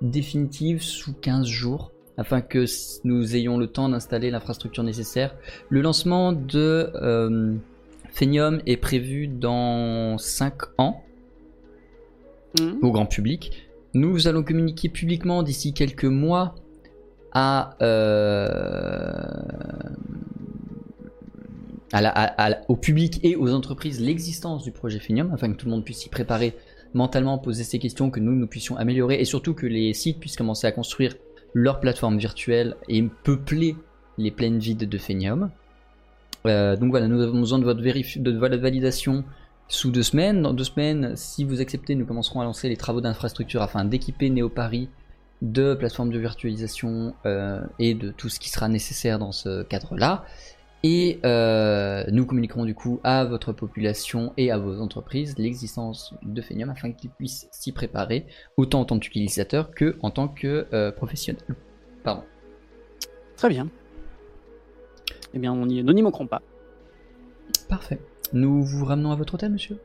[0.00, 2.64] définitive sous 15 jours afin que
[3.04, 5.34] nous ayons le temps d'installer l'infrastructure nécessaire.
[5.68, 7.54] Le lancement de euh,
[8.12, 11.02] Phenium est prévu dans 5 ans
[12.60, 12.78] Mhm.
[12.82, 13.68] au grand public.
[13.94, 16.54] Nous allons communiquer publiquement d'ici quelques mois
[17.32, 19.12] à, euh,
[22.68, 25.98] au public et aux entreprises l'existence du projet Phenium afin que tout le monde puisse
[25.98, 26.54] s'y préparer
[26.94, 30.36] mentalement, poser ses questions, que nous nous puissions améliorer et surtout que les sites puissent
[30.36, 31.14] commencer à construire
[31.52, 33.76] leur plateforme virtuelle et peupler
[34.18, 35.50] les plaines vides de Phenium.
[36.46, 39.24] Euh, donc voilà, nous avons besoin de votre, de votre validation
[39.68, 40.42] sous deux semaines.
[40.42, 44.30] Dans deux semaines, si vous acceptez, nous commencerons à lancer les travaux d'infrastructure afin d'équiper
[44.30, 44.88] NeoParis
[45.42, 50.24] de plateformes de virtualisation euh, et de tout ce qui sera nécessaire dans ce cadre-là.
[50.82, 56.40] Et euh, nous communiquerons du coup à votre population et à vos entreprises l'existence de
[56.40, 60.92] Phenium afin qu'ils puissent s'y préparer, autant en tant qu'utilisateur que en tant que euh,
[60.92, 61.42] professionnel.
[62.04, 62.22] Pardon.
[63.36, 63.68] Très bien.
[65.34, 66.40] Eh bien, on y- nous n'y manquerons pas.
[67.68, 67.98] Parfait.
[68.32, 69.78] Nous vous ramenons à votre hôtel, monsieur?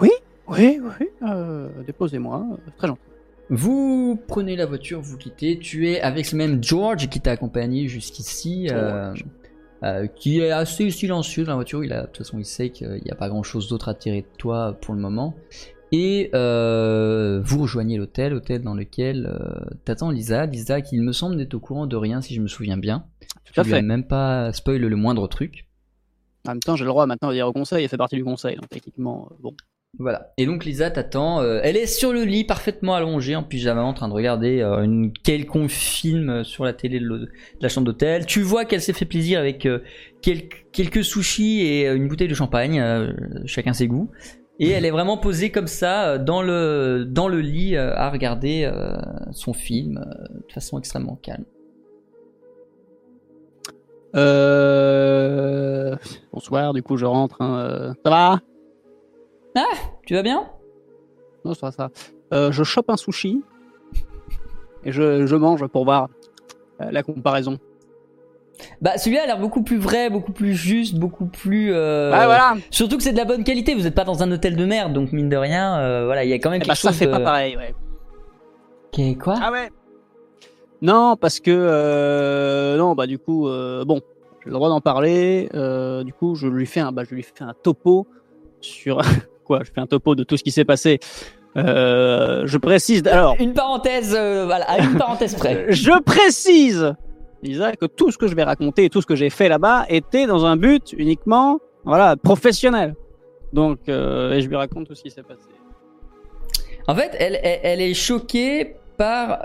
[0.00, 0.10] Oui,
[0.48, 1.08] oui, oui.
[1.22, 2.46] euh, Déposez-moi.
[2.52, 3.00] euh, Très gentil.
[3.48, 5.58] Vous prenez la voiture, vous quittez.
[5.58, 9.14] Tu es avec ce même George qui t'a accompagné jusqu'ici, euh,
[9.84, 11.84] euh, qui est assez silencieux dans la voiture.
[11.84, 13.94] Il a, de toute façon, il sait qu'il n'y a pas grand chose d'autre à
[13.94, 15.36] tirer de toi pour le moment.
[15.92, 19.32] Et euh, vous rejoignez l'hôtel, hôtel dans lequel
[19.84, 20.46] t'attends Lisa.
[20.46, 23.04] Lisa, qui il me semble n'est au courant de rien, si je me souviens bien.
[23.44, 23.80] Tout à fait.
[23.80, 25.68] même pas spoil le moindre truc.
[26.46, 28.24] En même temps, j'ai le droit maintenant de dire au conseil, elle fait partie du
[28.24, 29.54] conseil, donc techniquement, bon.
[29.98, 30.32] Voilà.
[30.36, 31.40] Et donc Lisa t'attend.
[31.40, 34.82] euh, elle est sur le lit, parfaitement allongée en pyjama, en train de regarder euh,
[34.82, 37.30] une quelconque film euh, sur la télé de,
[37.60, 38.26] la chambre d'hôtel.
[38.26, 39.78] Tu vois qu'elle s'est fait plaisir avec euh,
[40.20, 42.82] quelques, sushis et une bouteille de champagne,
[43.46, 44.10] chacun ses goûts.
[44.58, 48.70] Et elle est vraiment posée comme ça dans le lit à regarder
[49.32, 50.04] son film
[50.48, 51.44] de façon extrêmement calme.
[56.32, 57.40] Bonsoir, du coup, je rentre.
[57.40, 58.40] hein, Ça va?
[60.06, 60.48] Tu vas bien?
[61.44, 61.90] Non, ça ça.
[62.34, 63.42] Euh, je chope un sushi
[64.84, 66.08] et je, je mange pour voir
[66.80, 67.58] euh, la comparaison.
[68.80, 71.72] Bah celui-là a l'air beaucoup plus vrai, beaucoup plus juste, beaucoup plus.
[71.74, 73.74] euh, Ah, voilà Surtout que c'est de la bonne qualité.
[73.74, 76.30] Vous n'êtes pas dans un hôtel de merde, donc mine de rien, euh, voilà, il
[76.30, 76.98] y a quand même Eh bah, quelque Ça chose.
[76.98, 77.74] fait de- pas pareil, ouais.
[78.92, 79.34] Qu'est- Quoi?
[79.42, 79.68] Ah ouais
[80.82, 81.50] Non, parce que.
[81.52, 84.00] euh, non, bah, du coup, bon,
[84.42, 85.48] j'ai le droit d'en parler.
[86.04, 88.06] du coup, je lui fais un, bah, je lui fais un topo
[88.60, 89.00] sur.
[89.46, 90.98] Quoi Je fais un topo de tout ce qui s'est passé.
[91.56, 93.06] Euh, je précise.
[93.06, 95.66] Alors, Une parenthèse, euh, voilà, à une parenthèse près.
[95.70, 96.94] je précise
[97.42, 100.26] Lisa, que tout ce que je vais raconter, tout ce que j'ai fait là-bas était
[100.26, 102.94] dans un but uniquement, voilà, professionnel.
[103.52, 105.42] Donc, euh, et je lui raconte tout ce qui s'est passé.
[106.88, 109.38] En fait, elle, elle, elle est choquée par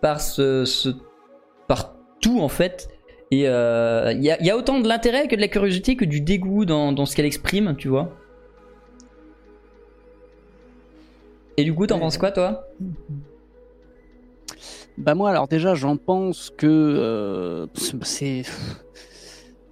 [0.00, 0.90] par ce, ce-
[1.66, 2.88] par tout en fait.
[3.34, 5.96] Et euh, il y, a, il y a autant de l'intérêt que de la curiosité
[5.96, 8.06] que du dégoût dans, dans ce qu'elle exprime, tu vois.
[11.56, 12.00] Et du coup, t'en Ouais.
[12.02, 12.64] penses quoi, toi?
[14.96, 17.66] Bah moi, alors déjà, j'en pense que euh,
[18.02, 18.44] c'est,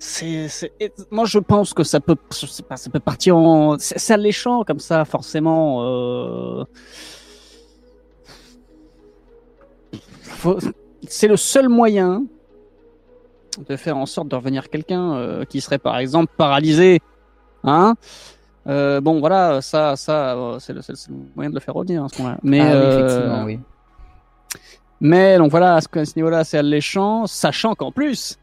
[0.01, 0.73] c'est,
[1.13, 4.15] moi je pense que ça peut, je sais pas, ça peut partir en, c'est c'est
[4.15, 5.83] alléchant comme ça, forcément.
[5.85, 6.65] Euh...
[10.23, 10.59] faut-
[11.09, 12.25] C'est le seul moyen
[13.69, 17.01] de faire en sorte de revenir quelqu'un euh, qui serait par exemple paralysé,
[17.65, 17.95] hein.
[18.69, 22.05] Euh, bon voilà, ça, ça, euh, c'est le, le seul moyen de le faire revenir
[22.05, 22.39] à ce moment-là.
[22.45, 23.59] Mais Ah oui, effectivement, oui.
[25.01, 28.39] mais donc voilà, à ce, niveau-là, c'est alléchant, sachant qu'en plus,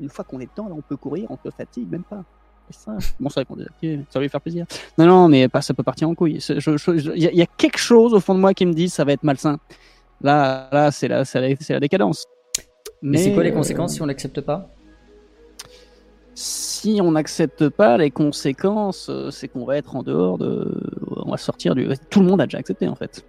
[0.00, 2.24] une fois qu'on est dedans, là, on peut courir, on se fatigue même pas.
[2.70, 2.92] C'est ça.
[3.20, 4.64] Bon, c'est vrai qu'on est désactivé, ça va lui faire plaisir.
[4.96, 6.38] Non, non, mais pas, ça peut partir en couille.
[6.48, 8.88] Il y, a- il y a quelque chose au fond de moi qui me dit
[8.88, 9.58] ça va être malsain.
[10.22, 12.24] Là, là, c'est la, la, c'est la décadence.
[13.02, 14.70] Mais, c'est quoi les euh, conséquences si on l'accepte pas?
[16.34, 20.80] Si on n'accepte pas les conséquences, euh, c'est qu'on va être en dehors de,
[21.24, 21.88] on va sortir du.
[22.10, 23.24] Tout le monde a déjà accepté en fait.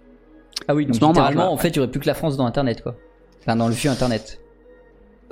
[0.68, 2.82] Ah oui, donc littéralement, en fait, il y aurait plus que la France dans Internet,
[2.82, 2.94] quoi.
[3.40, 4.40] Enfin, dans le vieux Internet.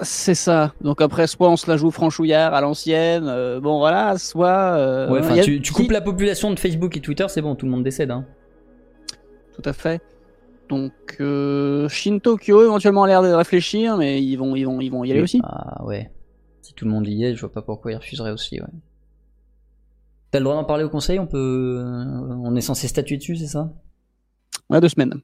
[0.01, 0.73] C'est ça.
[0.81, 4.49] Donc après, soit on se la joue franchouillard à l'ancienne, euh, bon voilà, soit.
[4.77, 7.55] euh, Ouais, a- tu, tu qui- coupes la population de Facebook et Twitter, c'est bon,
[7.55, 8.25] tout le monde décède, hein.
[9.55, 10.01] Tout à fait.
[10.69, 14.91] Donc euh, Shin Tokyo éventuellement a l'air de réfléchir, mais ils vont, ils vont, ils
[14.91, 15.41] vont y aller aussi.
[15.43, 16.11] Ah ouais.
[16.63, 18.69] Si tout le monde y est, je vois pas pourquoi il refuserait aussi, ouais.
[20.31, 21.83] T'as le droit d'en parler au conseil On peut.
[21.85, 23.73] On est censé statuer dessus, c'est ça?
[24.69, 25.23] Ouais, deux semaines.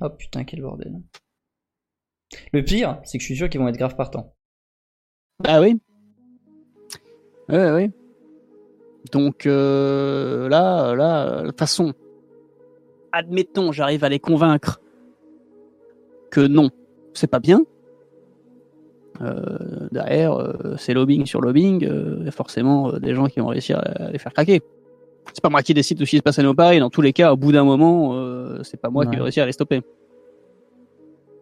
[0.00, 1.00] Oh putain, quel bordel.
[2.52, 4.34] Le pire, c'est que je suis sûr qu'ils vont être grave partants.
[5.44, 5.80] Ah oui?
[7.48, 7.90] Ouais, ouais.
[9.12, 11.94] Donc euh, là, là, euh, de toute façon,
[13.12, 14.80] admettons, j'arrive à les convaincre
[16.30, 16.70] que non,
[17.14, 17.64] c'est pas bien.
[19.22, 23.26] Euh, derrière, euh, c'est lobbying sur lobbying, euh, il y a forcément euh, des gens
[23.26, 24.60] qui vont réussir à les faire craquer.
[25.32, 26.78] C'est pas moi qui décide de ce qui se passe à nos pareils.
[26.78, 28.14] Dans tous les cas, au bout d'un moment,
[28.62, 29.82] c'est pas moi qui vais réussir à les stopper.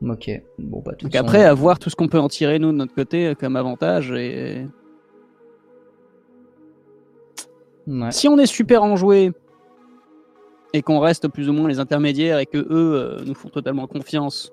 [0.03, 0.31] Ok.
[0.59, 2.73] Bon, bah, de toute Donc après, à voir tout ce qu'on peut en tirer nous
[2.73, 4.67] de notre côté comme avantage et
[7.87, 8.11] ouais.
[8.11, 9.33] Si on est super enjoué
[10.75, 13.87] et qu'on reste plus ou moins les intermédiaires et que eux euh, nous font totalement
[13.87, 14.53] confiance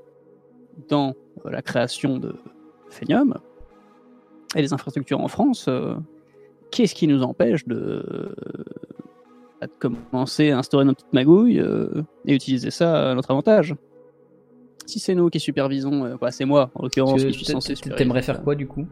[0.88, 1.16] dans
[1.46, 2.36] euh, la création de
[2.90, 3.34] Phenium
[4.56, 5.96] et les infrastructures en France, euh,
[6.70, 8.36] qu'est-ce qui nous empêche de,
[9.62, 13.76] de commencer à instaurer notre petite magouille euh, et utiliser ça à notre avantage?
[14.86, 18.44] Si c'est nous qui supervisons, bah, c'est moi en l'occurrence qui suis censé T'aimerais faire
[18.44, 18.86] quoi du coup?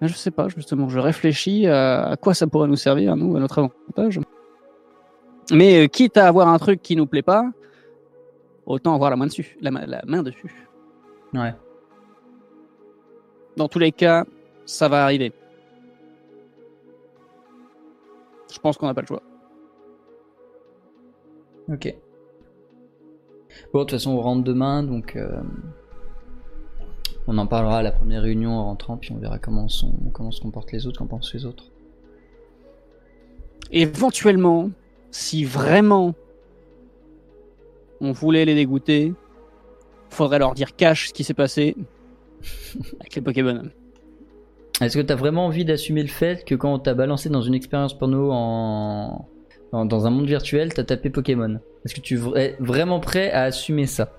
[0.00, 3.36] Ben, Je sais pas, justement, je réfléchis à, à quoi ça pourrait nous servir, nous,
[3.36, 4.20] à notre avantage.
[5.52, 7.50] Mais euh, quitte à avoir un truc qui nous plaît pas,
[8.66, 10.68] autant avoir la main dessus, la, ma- la main dessus.
[11.34, 11.54] Ouais.
[13.56, 14.24] Dans tous les cas,
[14.64, 15.32] ça va arriver.
[18.52, 19.22] Je pense qu'on n'a pas le choix.
[21.68, 21.94] Ok.
[23.72, 25.40] Bon, de toute façon, on rentre demain, donc euh,
[27.26, 30.30] on en parlera à la première réunion en rentrant, puis on verra comment, sont, comment
[30.30, 31.64] se comportent les autres, qu'en pensent les autres.
[33.72, 34.70] Éventuellement,
[35.10, 36.14] si vraiment
[38.00, 39.12] on voulait les dégoûter,
[40.08, 41.76] faudrait leur dire cash ce qui s'est passé
[43.00, 43.62] avec les Pokémon.
[44.80, 47.54] Est-ce que t'as vraiment envie d'assumer le fait que quand on t'a balancé dans une
[47.54, 49.28] expérience porno en...
[49.72, 51.60] dans, un monde virtuel, t'as tapé Pokémon?
[51.84, 54.12] Est-ce que tu es vraiment prêt à assumer ça?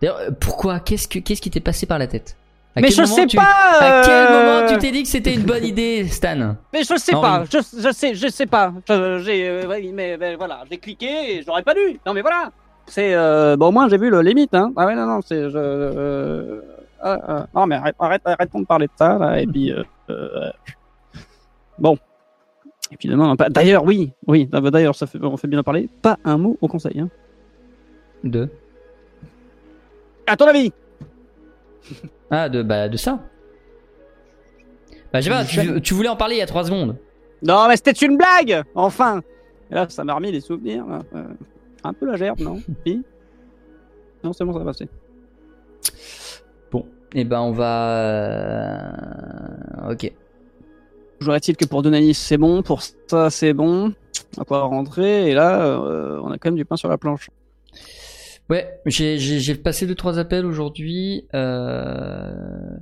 [0.00, 0.80] D'ailleurs, euh, pourquoi?
[0.80, 2.36] Qu'est-ce que qu'est-ce qui t'est passé par la tête?
[2.74, 3.42] À Mais je sais tu- pas
[3.80, 6.96] À quel euh, moment tu t'es dit que c'était une bonne idée, Stan Mais je
[6.96, 8.72] sais pas, je, je sais, je sais pas.
[8.88, 12.00] J'ai, euh, mais, mais voilà, j'ai cliqué et j'aurais pas dû.
[12.06, 12.50] Non mais voilà.
[12.86, 14.54] C'est euh, bon, au moins j'ai vu le limite.
[14.54, 14.72] Hein.
[14.76, 15.56] Ah ouais, non, non, c'est je.
[15.56, 16.60] euh,
[17.02, 19.38] ah, ah, non mais arrête, arrête, arrêtons de parler de ça là.
[19.40, 19.72] Et puis
[21.78, 21.98] bon.
[22.90, 24.46] Et puis demain, pas- d'ailleurs, oui, oui.
[24.50, 25.88] D'ailleurs, ça fait, on fait bien en parler.
[26.02, 27.00] Pas un mot au conseil.
[27.00, 27.08] Hein.
[28.24, 28.48] De
[30.26, 30.72] À ton avis
[32.32, 33.20] Ah, de, bah, de ça.
[35.12, 36.96] Bah, je sais pas, tu, tu voulais en parler il y a 3 secondes.
[37.42, 38.62] Non, mais c'était une blague.
[38.74, 39.20] Enfin.
[39.70, 40.86] Et là, ça m'a remis des souvenirs.
[40.86, 41.00] là.
[41.14, 41.24] Euh,
[41.84, 42.60] un peu la gerbe, non
[44.24, 44.88] Non, c'est bon, ça va passer.
[46.70, 47.98] Bon, et ben on va.
[48.00, 50.12] euh, Ok.
[51.18, 53.92] Toujours est-il que pour Donalis c'est bon, pour ça c'est bon,
[54.36, 56.98] on va pouvoir rentrer, et là euh, on a quand même du pain sur la
[56.98, 57.30] planche.
[58.50, 61.26] Ouais, j'ai- passé deux trois appels aujourd'hui.
[61.34, 62.76] Euh,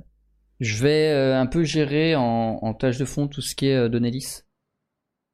[0.59, 3.75] je vais euh, un peu gérer en, en tâche de fond tout ce qui est
[3.75, 4.41] euh, Donelis.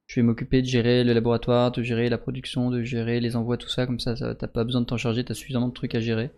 [0.08, 3.58] Je vais m'occuper de gérer le laboratoire, de gérer la production, de gérer les envois,
[3.58, 3.86] tout ça.
[3.86, 6.30] Comme ça, ça- t'as pas besoin de t'en charger, t'as suffisamment de trucs à gérer.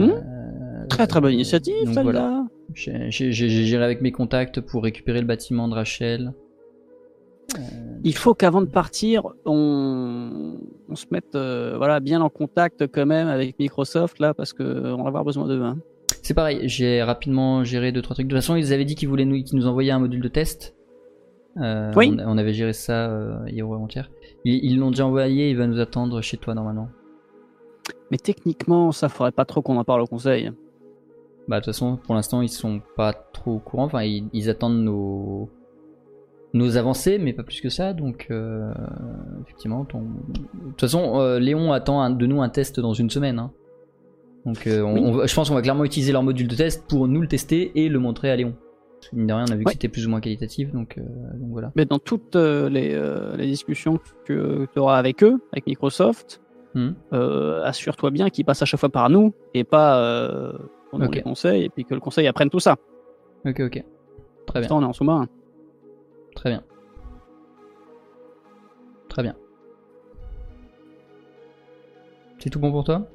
[0.00, 2.02] Euh, Très très bonne initiative, celle-là.
[2.02, 2.46] voilà.
[2.74, 6.32] J'ai géré avec mes contacts pour récupérer le bâtiment de Rachel.
[8.04, 10.58] Il faut qu'avant de partir, on,
[10.88, 15.02] on se mette euh, voilà, bien en contact quand même avec Microsoft, là, parce qu'on
[15.02, 15.62] va avoir besoin d'eux.
[15.62, 15.78] Hein.
[16.22, 18.26] C'est pareil, j'ai rapidement géré deux trois trucs.
[18.26, 20.28] De toute façon, ils avaient dit qu'ils voulaient nous, qu'ils nous envoyaient un module de
[20.28, 20.74] test.
[21.58, 22.14] Euh, Oui.
[22.18, 24.10] on, on avait géré ça euh, hier ou avant-hier.
[24.44, 26.88] Ils ils l'ont déjà envoyé, il va nous attendre chez toi normalement.
[28.10, 30.50] Mais techniquement, ça ferait pas trop qu'on en parle au conseil.
[31.48, 33.84] Bah de toute façon, pour l'instant, ils sont pas trop au courant.
[33.84, 35.48] Enfin, ils, ils attendent nos
[36.54, 37.92] nos avancées, mais pas plus que ça.
[37.92, 38.72] Donc, euh,
[39.42, 40.00] effectivement, ton...
[40.00, 43.38] de toute façon, euh, Léon attend un- de nous un test dans une semaine.
[43.38, 43.50] hein.
[44.46, 45.00] Donc, euh, on- Oui.
[45.04, 47.28] on va- je pense qu'on va clairement utiliser leur module de test pour nous le
[47.28, 48.54] tester et le montrer à Léon.
[49.00, 50.98] Parce que, mine de rien, on a vu que c'était plus ou moins qualitatif, donc,
[50.98, 51.72] donc voilà.
[51.76, 52.98] Mais dans toutes les,
[53.36, 56.40] les discussions que tu auras avec eux, avec Microsoft,
[56.74, 56.90] Hmm.
[57.64, 60.52] assure-toi bien qu'ils passent à chaque fois par nous et pas euh,
[60.90, 61.14] qu'on Ok.
[61.14, 62.76] les conseils et puis que le conseil apprenne tout ça.
[63.46, 63.82] Ok, ok.
[64.46, 65.26] Très bien, on est en sous-marin.
[66.36, 66.62] Très bien.
[69.08, 69.34] Très bien.
[72.38, 73.08] C'est tout bon pour toi?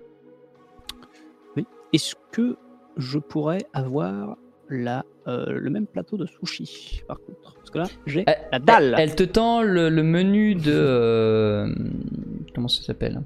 [1.93, 2.55] Est-ce que
[2.97, 4.37] je pourrais avoir
[4.69, 7.53] la, euh, le même plateau de sushi par contre?
[7.55, 8.95] Parce que là, j'ai Euh, la dalle.
[8.97, 10.71] Elle te tend le, le menu de.
[10.73, 11.75] euh,
[12.55, 13.21] comment ça s'appelle?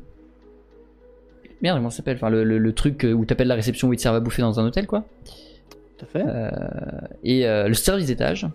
[1.62, 2.16] Merde, comment ça s'appelle?
[2.18, 4.42] Enfin, le, le- le truc où t'appelles la réception où ils te servent à bouffer
[4.42, 5.06] dans un hôtel, quoi?
[5.98, 6.24] Tout à fait.
[6.28, 6.50] Euh,
[7.24, 8.48] et le service d'étage.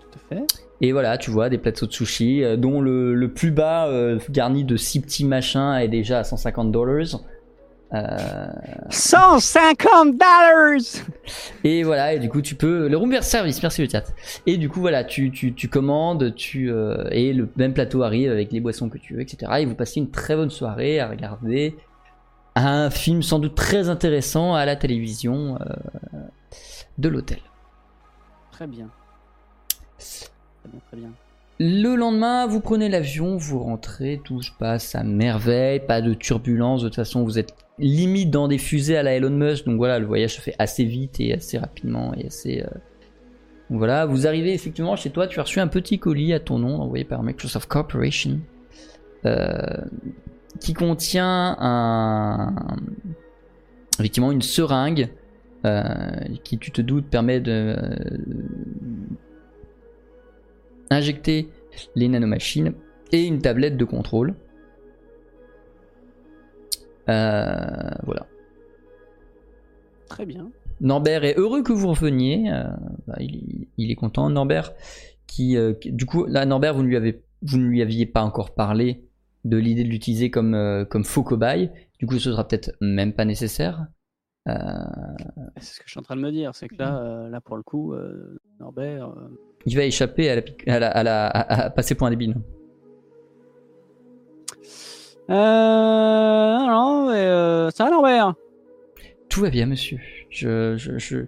[0.00, 0.42] Tout à fait.
[0.80, 4.18] Et voilà, tu vois, des plateaux de sushi, euh, dont le, le plus bas, euh,
[4.30, 7.20] garni de six petits machins, est déjà à 150 dollars.
[7.94, 8.48] Euh,
[8.90, 10.80] 150 dollars
[11.62, 12.88] Et voilà, et du coup, tu peux.
[12.88, 14.12] Le room service, merci le chat.
[14.46, 18.30] Et du coup, voilà, tu, tu, tu commandes, tu, euh, et le même plateau arrive
[18.30, 19.52] avec les boissons que tu veux, etc.
[19.60, 21.76] Et vous passez une très bonne soirée à regarder
[22.56, 26.18] un film sans doute très intéressant à la télévision euh,
[26.98, 27.38] de l'hôtel.
[28.50, 28.88] Très bien.
[30.88, 31.10] Très bien.
[31.58, 36.82] Le lendemain, vous prenez l'avion, vous rentrez, tout se passe à merveille, pas de turbulence.
[36.82, 39.98] De toute façon, vous êtes limite dans des fusées à la Elon Musk, donc voilà,
[39.98, 42.62] le voyage se fait assez vite et assez rapidement et assez.
[42.62, 42.66] euh,
[43.70, 46.80] voilà, vous arrivez effectivement chez toi, tu as reçu un petit colis à ton nom
[46.80, 48.38] envoyé par Microsoft Corporation
[49.24, 49.56] euh,
[50.60, 52.54] qui contient un
[53.98, 55.08] effectivement une seringue
[55.64, 55.88] euh,
[56.44, 57.76] qui, tu te doutes, permet de
[60.90, 61.48] injecter
[61.94, 62.74] les nanomachines
[63.12, 64.34] et une tablette de contrôle.
[67.08, 68.26] Euh, voilà.
[70.08, 70.50] Très bien.
[70.80, 72.50] Norbert est heureux que vous reveniez.
[72.52, 72.64] euh,
[73.06, 74.28] bah, il, il est content.
[74.30, 74.72] Norbert,
[75.26, 78.06] qui, euh, qui- du coup, là, Norbert, vous ne lui avez, vous ne lui aviez
[78.06, 79.04] pas encore parlé
[79.44, 81.70] de l'idée de l'utiliser comme, euh, comme faux cobaye.
[81.98, 83.86] Du coup, ce sera peut-être même pas nécessaire.
[84.48, 84.54] Euh,
[85.56, 87.40] C'est ce que je suis en train de me dire, c'est que là, euh, là
[87.40, 89.28] pour le coup, euh, Norbert, euh,
[89.66, 92.36] il va échapper à, la, pic- à, la, à, la- à- à passer point débile.
[95.28, 95.34] Euh,
[96.66, 98.34] non, mais euh, ça va Norbert
[99.28, 99.98] Tout va bien, monsieur.
[100.30, 101.18] Je, je, je,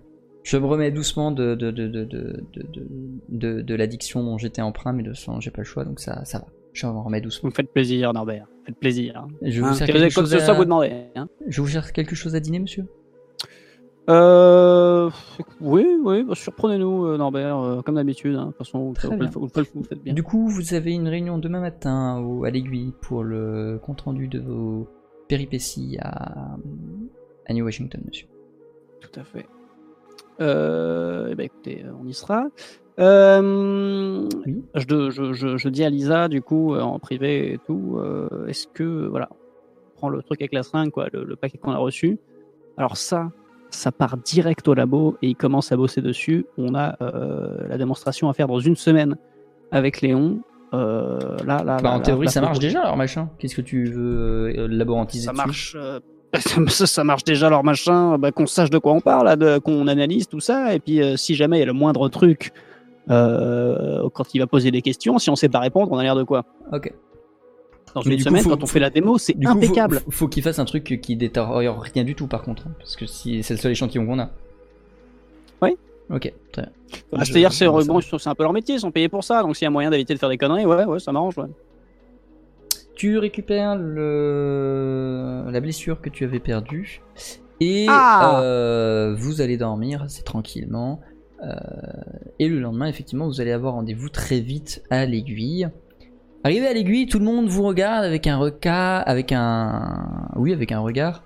[0.45, 2.87] je me remets doucement de, de, de, de, de, de, de,
[3.29, 6.25] de- de l'addiction dont j'étais emprunt, mais de façon, j'ai pas le choix, donc ça,
[6.25, 6.47] ça va.
[6.75, 7.49] Je m'en remets doucement.
[7.49, 9.17] Vous me faites plaisir Norbert, faites plaisir.
[9.17, 9.29] Hein.
[9.43, 10.53] Je vous, Hein, sers quelque chose à...
[10.53, 10.93] vous demandez.
[11.17, 11.29] Hein.
[11.49, 12.85] je vous sers quelque chose à dîner, monsieur?
[14.09, 15.11] Euh,
[15.61, 18.37] oui, oui, bah, surprenez-nous euh, Norbert, euh, comme d'habitude.
[18.37, 18.47] hein.
[18.47, 18.95] De toute façon, vous,
[19.83, 20.15] faites bien.
[20.15, 24.41] Du coup, vous avez une réunion demain matin au, à l'aiguille pour le compte-rendu de
[24.41, 24.89] vos
[25.29, 26.57] péripéties à,
[27.47, 28.27] à New Washington, monsieur.
[29.01, 29.47] Tout à fait.
[30.41, 32.47] Euh, eh ben, écoutez, on y sera.
[32.99, 34.65] Euh, Oui.
[34.75, 38.01] je, je, je, je dis à Lisa, du coup, euh, en privé et tout,
[38.49, 41.73] est-ce que, voilà, on prend le truc avec la seringue, quoi, le, le paquet qu'on
[41.73, 42.19] a reçu.
[42.79, 43.31] Alors ça,
[43.71, 46.47] ça part direct au labo et il commence à bosser dessus.
[46.57, 49.17] On a euh, la démonstration à faire dans une semaine
[49.71, 50.41] avec Léon.
[50.75, 53.29] Euh, là, là, Bah, là, en là, théorie, là, ça marche déjà, alors machin.
[53.39, 55.77] Qu'est-ce que tu veux euh, laborantiser ça marche.
[55.79, 55.99] euh,
[56.69, 60.29] ça, ça marche déjà leur machin, bah, qu'on sache de quoi on parle, qu'on analyse
[60.29, 62.53] tout ça, et puis euh, si jamais il y a le moindre truc
[63.11, 66.17] euh, quand il va poser des questions, si on sait pas répondre, on a l'air
[66.17, 66.45] de quoi?
[66.73, 66.93] Ok.
[67.95, 69.59] Dans Mais une coup, semaine, faut- quand on fait la démo, c'est Du coup, faut-
[69.59, 70.01] impeccable.
[70.07, 72.67] Faut, faut qu'il fasse un truc qui détériore rien du tout, par contre.
[72.67, 74.31] hein, parce que si c'est le seul échantillon qu'on a.
[75.63, 75.77] Oui.
[76.11, 76.71] Ok, très bien.
[77.13, 79.43] Bah, je- C'est-à-dire, c'est bon, c'est un peu leur métier, ils sont payés pour ça,
[79.43, 81.37] donc s'il y a moyen d'éviter de faire des conneries, ouais, ouais, ça m'arrange.
[81.39, 81.47] Ouais.
[82.95, 85.45] tu récupères le...
[85.51, 87.01] la blessure que tu avais perdue.
[87.61, 91.01] Et Ah euh, vous allez dormir assez tranquillement.
[91.45, 91.55] Euh,
[92.41, 95.69] et le lendemain, effectivement, vous allez avoir rendez-vous très vite à l'aiguille.
[96.45, 100.73] Arrivé à l'aiguille, tout le monde vous regarde avec un regard, avec un, oui, avec
[100.73, 101.23] un regard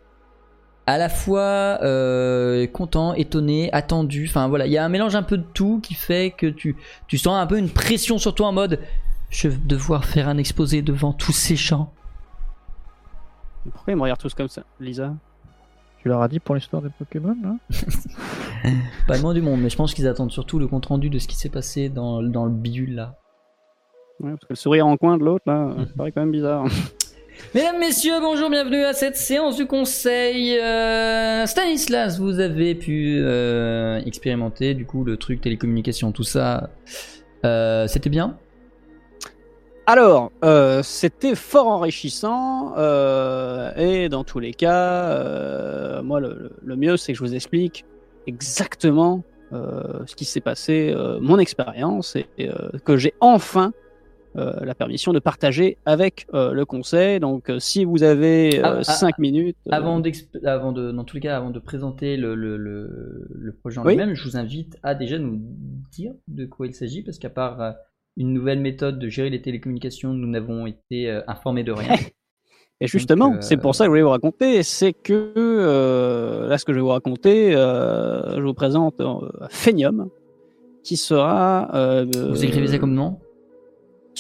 [0.86, 4.26] à la fois euh, content, étonné, attendu.
[4.28, 6.76] Enfin voilà, il y a un mélange un peu de tout qui fait que tu,
[7.06, 8.80] tu sens un peu une pression sur toi en mode,
[9.30, 11.92] je vais devoir faire un exposé devant tous ces gens.
[13.70, 15.14] Pourquoi ils me regardent tous comme ça, Lisa?
[15.98, 17.54] Tu leur as dit pour l'histoire des Pokémon, là
[19.06, 21.18] Pas le moins du monde, mais je pense qu'ils attendent surtout le compte rendu de
[21.20, 23.21] ce qui s'est passé dans, dans le bidule là.
[24.20, 26.64] Ouais, parce que le sourire en coin de l'autre, là, ça paraît quand même bizarre.
[27.54, 30.58] Mesdames, messieurs, bonjour, bienvenue à cette séance du conseil.
[30.58, 36.70] Euh, Stanislas, vous avez pu euh, expérimenter du coup le truc télécommunication, tout ça.
[37.44, 38.38] Euh, C'était bien?
[39.86, 46.96] Alors, euh, c'était fort enrichissant euh, et dans tous les cas, euh, moi le, mieux
[46.96, 47.84] c'est que je vous explique
[48.28, 53.72] exactement euh, ce qui s'est passé, euh, mon expérience et, et, euh, que j'ai enfin
[53.74, 53.81] euh,
[54.34, 57.20] la permission de partager avec euh, le conseil.
[57.20, 60.02] Donc, euh, si vous avez Ah, ah, 5 minutes, euh, Avant,
[60.44, 63.84] avant de, dans tous les cas, avant de présenter le, le, le, le projet en
[63.84, 63.92] Oui.
[63.94, 65.40] lui-même, je vous invite à déjà nous
[65.92, 67.72] dire de quoi il s'agit, parce qu'à part euh,
[68.16, 71.94] une nouvelle méthode de gérer les télécommunications, nous n'avons été euh, informés de rien.
[72.80, 76.58] Et justement, euh, c'est pour ça que je voulais vous raconter, c'est que euh, là,
[76.58, 80.08] ce que je vais vous raconter, euh, je vous présente euh, Phenium,
[80.82, 81.70] qui sera.
[81.76, 83.20] euh, vous écrivez ça comme nom?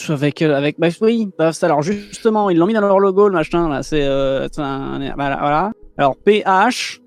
[0.08, 3.34] Avec, euh, avec, bah oui, bah, alors justement, ils l'ont mis dans leur logo, le
[3.34, 4.48] machin, là, c'est euh.
[4.56, 5.72] Voilà, voilà.
[5.98, 7.00] Alors, PH,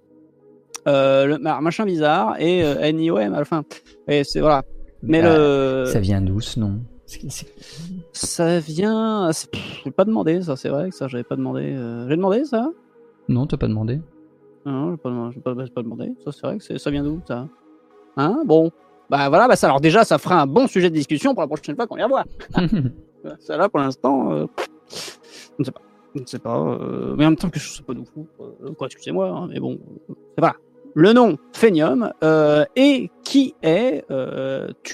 [0.88, 3.64] euh, le bah, machin bizarre, et euh, NIOM à la fin.
[4.08, 4.64] Et c'est, voilà.
[5.02, 5.86] Mais Ah, le.
[5.88, 6.80] Ça vient d'où ce nom?
[8.14, 9.30] Ça vient.
[9.84, 11.74] J'ai pas demandé, ça, c'est vrai que ça, j'avais pas demandé.
[11.76, 12.70] euh, J'ai demandé ça?
[13.28, 14.00] Non, t'as pas demandé
[14.66, 14.98] Non, j'ai
[15.42, 16.12] pas, pas, j'ai pas demandé.
[16.24, 17.48] Ça, c'est vrai que ça vient d'où, ça?
[18.18, 18.44] Hein?
[18.46, 18.72] Bon.
[19.10, 21.48] Bah voilà, bah ça, alors déjà, ça fera un bon sujet de discussion pour la
[21.48, 22.24] prochaine fois qu'on les revoit.
[23.40, 24.46] Ça, là, pour l'instant, euh,
[24.88, 25.82] je ne sais pas.
[26.16, 26.58] Je ne sais pas.
[26.60, 28.28] euh, mais en même temps que je sais pas de fou.
[28.40, 29.80] Euh, quoi, excusez-moi, hein, mais bon.
[30.10, 30.56] euh, voilà.
[30.94, 34.06] Le nom, Phenium, euh, et qui est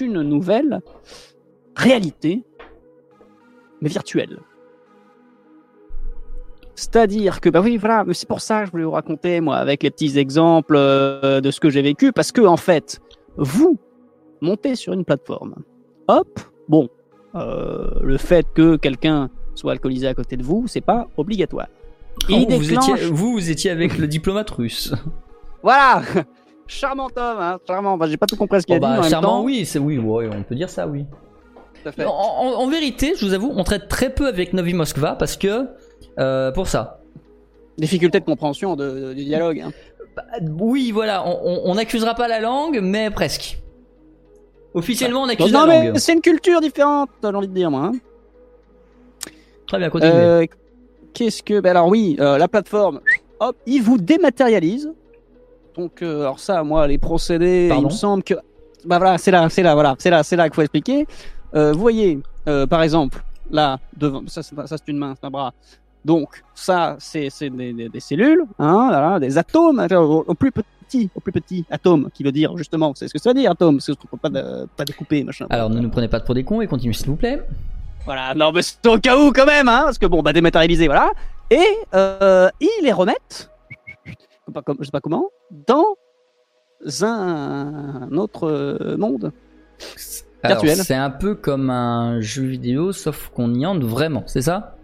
[0.00, 0.80] une nouvelle
[1.76, 2.42] réalité,
[3.82, 4.38] mais virtuelle.
[6.74, 9.56] C'est-à-dire que, bah oui, voilà, mais c'est pour ça que je voulais vous raconter, moi,
[9.56, 13.00] avec les petits exemples euh, de ce que j'ai vécu, parce que, en fait,
[13.36, 13.78] vous
[14.42, 15.54] montez sur une plateforme.
[16.08, 16.88] Hop, bon,
[17.34, 21.68] euh, le fait que quelqu'un soit alcoolisé à côté de vous, c'est pas obligatoire.
[22.28, 24.92] Il Oh, vous, étiez, vous, vous étiez avec le diplomate russe.
[25.62, 26.02] Voilà
[26.66, 27.98] Charmant homme, hein, charmant.
[28.06, 29.42] J'ai pas tout compris ce qu'il Oh a dit, bah, mais en même charmant, temps,
[29.44, 31.04] oui, c'est oui, ouais, on peut dire ça, oui.
[32.00, 35.36] En, en- en vérité, je vous avoue, on traite très peu avec Novi Moskva parce
[35.36, 35.66] que
[36.18, 37.00] euh, pour ça.
[37.78, 39.60] Difficulté de compréhension de- de- du dialogue.
[39.60, 39.72] hein.
[40.16, 40.22] Bah,
[40.60, 43.58] oui, voilà, on n'accusera pas la langue, mais presque.
[44.74, 45.90] Officiellement, on accuse non, la langue.
[45.94, 47.90] mais c'est une culture différente, j'ai envie de dire, moi.
[47.92, 47.98] hein.
[49.66, 50.12] Très bien, continuez.
[50.14, 50.46] Euh,
[51.14, 51.60] Qu'est-ce que.
[51.60, 53.00] bah alors, oui, euh, la plateforme,
[53.40, 54.90] hop, il vous dématérialise.
[55.76, 58.34] Donc, euh, alors, ça, moi, les procédés, Pardon il me semble que.
[58.84, 61.06] Bah voilà, c'est là, c'est là, voilà, c'est là, c'est là qu'il faut expliquer.
[61.54, 62.18] Euh, vous voyez,
[62.48, 65.52] euh, par exemple, là, devant, ça, c'est pas- ça, c'est une main, c'est un bras.
[66.04, 70.66] Donc, ça, c'est c'est des, des- des cellules, hein, des atomes, au, au plus petit,
[71.14, 73.76] au plus petit atome, qui veut dire justement, c'est ce que ça veut dire, atome,
[73.76, 75.46] parce qu'on peut pas, de- pas découper, machin.
[75.50, 77.42] Alors, ne nous prenez pas pour des cons et continuez, s'il vous plaît.
[78.04, 80.86] Voilà, non, mais c'est au cas où quand même, hein, parce que bon, bah dématérialisé,
[80.86, 81.12] voilà.
[81.50, 81.64] Et
[81.94, 83.50] euh, ils les remettent,
[84.06, 84.12] je
[84.84, 85.28] sais pas comment,
[85.66, 85.94] dans
[87.02, 89.32] un autre euh, monde.
[90.44, 90.76] Virtuel.
[90.76, 94.76] c'est un peu comme un jeu vidéo, sauf qu'on y entre vraiment, c'est ça?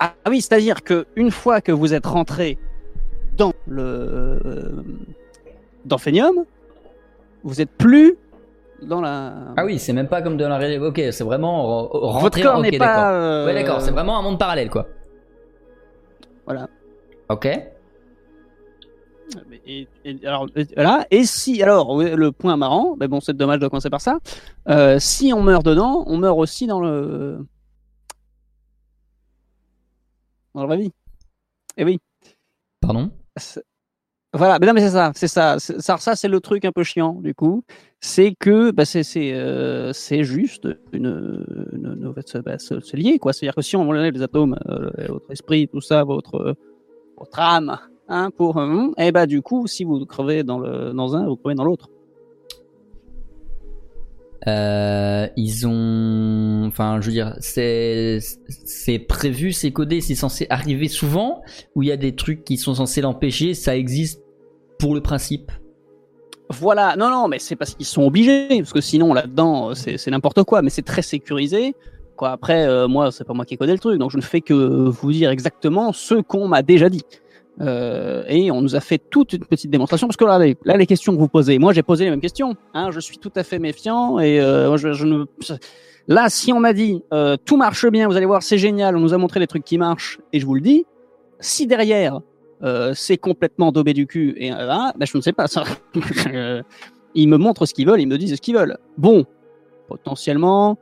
[0.00, 2.58] Ah oui, c'est-à-dire que une fois que vous êtes rentré
[3.38, 4.82] dans le euh,
[5.84, 6.44] dans Phenium,
[7.44, 8.16] vous êtes plus
[8.82, 9.32] dans la.
[9.56, 10.84] Ah oui, c'est même pas comme dans la réalité.
[10.84, 12.42] Ok, c'est vraiment re- Votre rentrer.
[12.42, 12.94] corps ok, n'est d'accord.
[12.94, 13.12] pas.
[13.14, 14.86] euh, Ouais, d'accord, c'est vraiment un monde parallèle, quoi.
[16.44, 16.68] Voilà.
[17.28, 17.46] Ok.
[19.66, 21.06] Et, et- alors, et- voilà.
[21.10, 24.18] Et si, alors, le point marrant, mais bon, c'est dommage de commencer par ça.
[24.68, 27.44] euh, si on meurt dedans, on meurt aussi dans le.
[30.54, 30.92] Dans la vraie vie.
[31.76, 32.00] Et oui.
[32.80, 33.10] Pardon?
[34.34, 35.58] Voilà, mais non, mais c'est ça, c'est ça.
[35.58, 37.64] Ça, ça c'est le truc un peu chiant, du coup.
[38.00, 39.02] C'est que bah, c'est
[39.32, 39.92] euh,
[40.22, 41.44] juste une.
[41.72, 42.12] une, une-
[42.44, 42.58] bah,
[42.94, 43.32] lié, quoi.
[43.32, 46.56] C'est-à-dire que si on enlève les atomes, euh, votre esprit, tout ça, votre,
[47.16, 47.78] votre âme,
[48.08, 48.58] hein, pour.
[48.58, 51.64] euh, et bah, du coup, si vous crevez dans, le, dans un, vous crevez dans
[51.64, 51.88] l'autre.
[54.46, 56.66] Euh, ils ont.
[56.66, 58.20] enfin, je veux dire, c'est
[59.08, 61.42] prévu, c'est codé, c'est censé arriver souvent.
[61.74, 63.54] Ou il y a des trucs qui sont censés l'empêcher.
[63.54, 64.22] Ça existe
[64.78, 65.50] pour le principe?
[66.50, 70.10] Voilà, non, non, mais c'est parce qu'ils sont obligés, parce que sinon là-dedans, c'est c'est
[70.10, 71.74] n'importe quoi, mais c'est très sécurisé.
[72.16, 72.30] Quoi.
[72.30, 74.40] Après, euh, moi, c'est pas moi qui ai codé le truc, donc je ne fais
[74.40, 77.04] que vous dire exactement ce qu'on m'a déjà dit.
[77.60, 80.76] Euh, et on nous a fait toute une petite démonstration, parce que là, les, là,
[80.76, 82.54] les questions que vous posez, moi j'ai posé les mêmes questions.
[82.74, 85.24] Hein, je suis tout à fait méfiant, et euh, je, je ne...
[86.06, 89.00] Là, si on m'a dit euh, tout marche bien, vous allez voir, c'est génial, on
[89.00, 90.86] nous a montré des trucs qui marchent, et je vous le dis,
[91.40, 92.20] si derrière
[92.62, 95.64] euh, c'est complètement daubé du cul, et euh, là, ben, je ne sais pas ça.
[96.32, 96.62] Euh,
[97.14, 98.76] ils me montrent ce qu'ils veulent, ils me disent ce qu'ils veulent.
[98.98, 99.24] Bon,
[99.88, 100.78] potentiellement,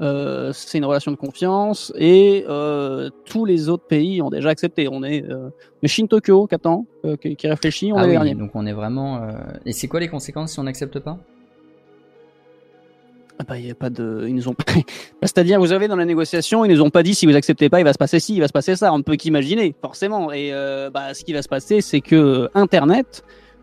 [0.00, 4.88] euh, c'est une relation de confiance, et euh, tous les autres pays ont déjà accepté.
[4.90, 5.50] On est euh,
[5.82, 8.34] le Shin Tokyo, qui attend, euh, qui, qui réfléchit, on Ah est oui, les derniers.
[8.34, 9.22] donc on est vraiment.
[9.22, 9.30] euh,
[9.66, 11.18] Et c'est quoi les conséquences si on n'accepte pas?
[13.38, 14.54] Ah bah, il y a pas de, ils nous ont,
[15.22, 17.80] c'est-à-dire, vous avez dans la négociation, ils nous ont pas dit si vous acceptez pas,
[17.80, 18.92] il va se passer ci, il va se passer ça.
[18.92, 20.30] On ne peut qu'imaginer, forcément.
[20.30, 23.22] Et euh, bah, ce qui va se passer, c'est que Internet,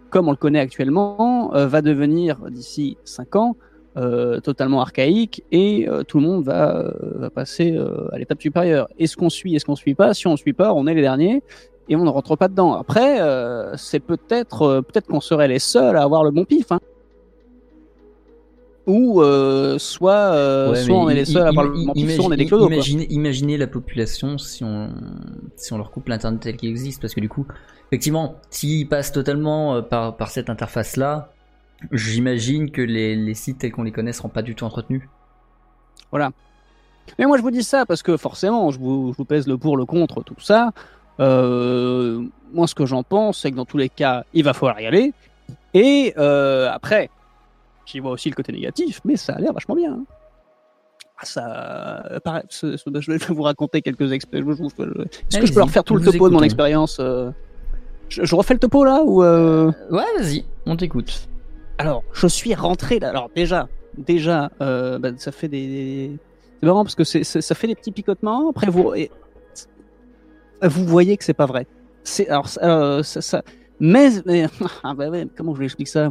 [0.09, 3.55] comme on le connaît actuellement, va devenir d'ici 5 ans
[3.97, 7.77] euh, totalement archaïque et euh, tout le monde va, euh, va passer
[8.11, 8.87] à l'étape supérieure.
[8.99, 10.13] Est-ce qu'on suit, est-ce qu'on suit pas?
[10.13, 11.41] Si on suit pas, on est les derniers
[11.89, 12.73] et on ne rentre pas dedans.
[12.75, 13.19] Après,
[13.77, 16.71] c'est peut-être, peut-être qu'on serait les seuls à avoir le bon pif.
[16.71, 16.79] Hein.
[18.85, 19.21] Ou
[19.79, 22.31] soit, Ouais, soit on est les seuls à avoir le bon pif, imagine- soit on
[22.31, 22.65] est des clodos.
[22.67, 22.75] quoi.
[22.75, 24.89] Imaginez, imaginez la population si on,
[25.55, 27.45] si on leur coupe l'internet tel qu'il existe, parce que du coup,
[27.91, 31.31] effectivement, s'ils passent totalement par, par cette interface-là,
[31.91, 35.03] j'imagine que les, les sites tels qu'on les connaît seront pas du tout entretenus.
[37.19, 39.57] Mais moi, je vous dis ça parce que forcément, je vous, je vous pèse le
[39.57, 40.71] pour, le contre, tout ça.
[41.19, 42.21] Euh,
[42.53, 44.85] moi, ce que j'en pense, c'est que dans tous les cas, il va falloir y
[44.85, 45.13] aller.
[45.73, 47.09] Et euh, après,
[47.85, 49.93] j'y vois aussi le côté négatif, mais ça a l'air vachement bien.
[49.93, 50.03] hein.
[51.19, 54.59] Ah, Ça, euh, pareil, ce- ce- je vais vous raconter quelques expériences.
[54.59, 56.99] Est-ce que je peux leur faire tout le topo de mon expérience
[58.09, 59.71] je, je refais le topo là ou euh...
[59.91, 61.27] Ouais, vas-y, on t'écoute.
[61.77, 63.09] Alors, je suis rentré là.
[63.09, 63.67] Alors déjà,
[63.97, 66.11] déjà, euh, bah, ça fait des,
[66.59, 68.49] c'est marrant parce que ça fait des petits picotements.
[68.49, 69.11] Après, vous, et-
[70.63, 71.67] vous voyez que c'est pas vrai.
[72.03, 73.43] C'est alors ça- euh, ça,
[73.79, 74.47] mais, mais
[74.83, 75.05] ah bah
[75.35, 76.09] comment je vous explique ça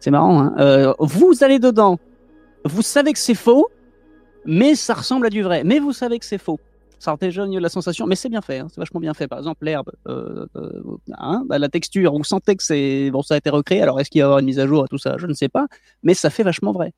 [0.00, 0.40] C'est marrant.
[0.40, 1.98] Hein Euh, vous allez dedans,
[2.64, 3.68] vous savez que c'est faux,
[4.44, 5.62] mais ça ressemble à du vrai.
[5.64, 6.58] Mais vous savez que c'est faux.
[6.98, 8.58] Ça déjà la sensation, mais c'est bien fait.
[8.58, 9.28] hein, c'est vachement bien fait.
[9.28, 10.82] Par exemple, l'herbe, euh, euh,
[11.18, 13.82] hein, bah, la texture, vous sentez que c'est bon, ça a été recréé.
[13.82, 15.16] Alors est-ce qu'il va y avoir une mise à jour et tout ça?
[15.18, 15.66] Je ne sais pas,
[16.02, 16.92] mais ça fait vachement vrai.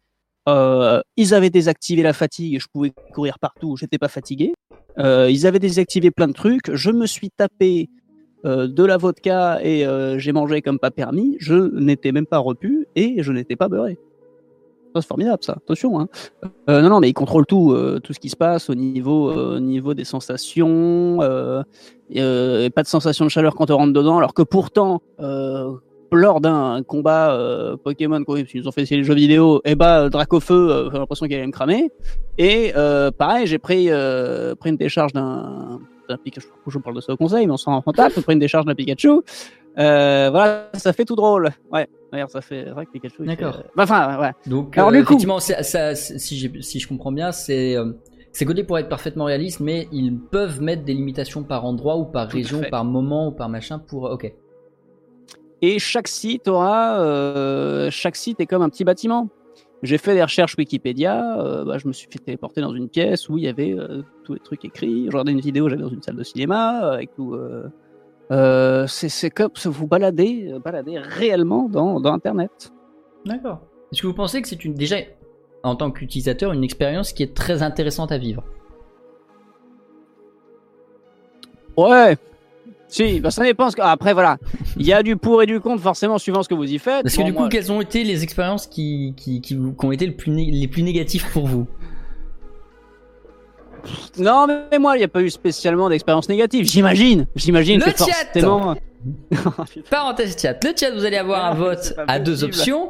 [0.49, 4.55] Euh, ils avaient désactivé la fatigue, je pouvais courir partout, j'étais pas fatigué.
[4.99, 6.73] Euh, ils avaient désactivé plein de trucs.
[6.73, 7.91] Je me suis tapé
[8.45, 9.85] euh, de la vodka et
[10.19, 11.37] j'ai mangé comme pas permis.
[11.41, 13.99] Je n'étais même pas repu et je n'étais pas beurré.
[14.95, 15.53] C'est formidable, ça.
[15.53, 16.01] Attention.
[16.01, 16.09] Hein.
[16.69, 19.31] Euh, non, non, mais ils contrôlent tout, euh, tout ce qui se passe au niveau,
[19.31, 21.19] euh, au niveau des sensations.
[21.21, 21.63] Euh,
[22.11, 25.03] et pas de sensation de chaleur quand on rentre dedans, alors que pourtant,
[26.11, 30.09] lors d'un combat Pokémon, quoi, qu'ils nous ont fait essayer les jeux vidéo, et bah
[30.09, 31.93] Dracofeu, euh, j'ai l'impression qu'il allait me cramer.
[32.39, 32.73] Et
[33.19, 33.91] pareil, j'ai pris,
[34.59, 35.79] pris une décharge d'un
[36.25, 36.49] Pikachu.
[36.67, 38.01] Je parle de ça au conseil, mais on s'en rend compte.
[38.15, 39.21] J'ai pris une décharge d'un Pikachu.
[39.77, 41.51] Voilà, ça fait tout drôle.
[41.71, 42.65] Ouais, d'ailleurs, ça fait.
[42.65, 43.17] C'est vrai que Pikachu.
[43.21, 43.63] il D'accord.
[43.77, 44.33] Bah, Enfin, ouais.
[44.47, 47.93] Donc, Alors, euh, du coup- effectivement, ça, si, je comprends bien, c'est euh,
[48.33, 52.05] c'est codé pour être parfaitement réaliste, mais ils peuvent mettre des limitations par endroit ou
[52.05, 54.05] par Tout région, par moment ou par machin pour.
[54.05, 54.33] Ok.
[55.61, 59.29] Et chaque site aura, euh, chaque site est comme un petit bâtiment.
[59.83, 63.29] J'ai fait des recherches Wikipédia, euh, bah, je me suis fait téléporter dans une pièce
[63.29, 65.05] où il y avait euh, tous les trucs écrits.
[65.07, 67.37] Je regardais une vidéo, j'allais dans une salle de cinéma euh, avec tout.
[68.31, 72.73] Euh, c'est comme se vous balader, euh, balader réellement dans, dans Internet.
[73.25, 73.61] D'accord.
[73.93, 74.97] Est-ce que vous pensez que c'est une déjà
[75.63, 78.45] en tant qu'utilisateur une expérience qui est très intéressante à vivre?
[81.77, 82.17] Ouais.
[82.89, 83.69] Si, bah ça dépend.
[83.71, 84.39] que- Après, voilà,
[84.79, 87.03] il y a du pour et du contre forcément suivant ce que vous y faites.
[87.03, 89.93] Parce que Bon, du coup, moi, quelles ont été les expériences qui, qui, qui, ont
[89.93, 91.67] été le plus né- les plus négatives pour vous?
[94.19, 96.67] Non, mais moi, il n'y a pas eu spécialement d'expérience négative.
[96.67, 97.27] J'imagine.
[97.37, 98.77] J'imagine Le que chat forcément.
[99.91, 100.63] Parenthèse chat.
[100.65, 102.89] Le chat, vous allez avoir un vote à deux options.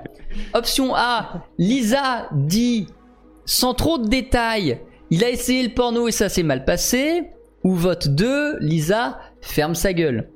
[0.54, 2.86] Option A, Lisa dit,
[3.44, 7.30] sans trop de détails, il a essayé le porno et ça s'est mal passé.
[7.64, 10.28] Ou vote 2, Lisa ferme sa gueule.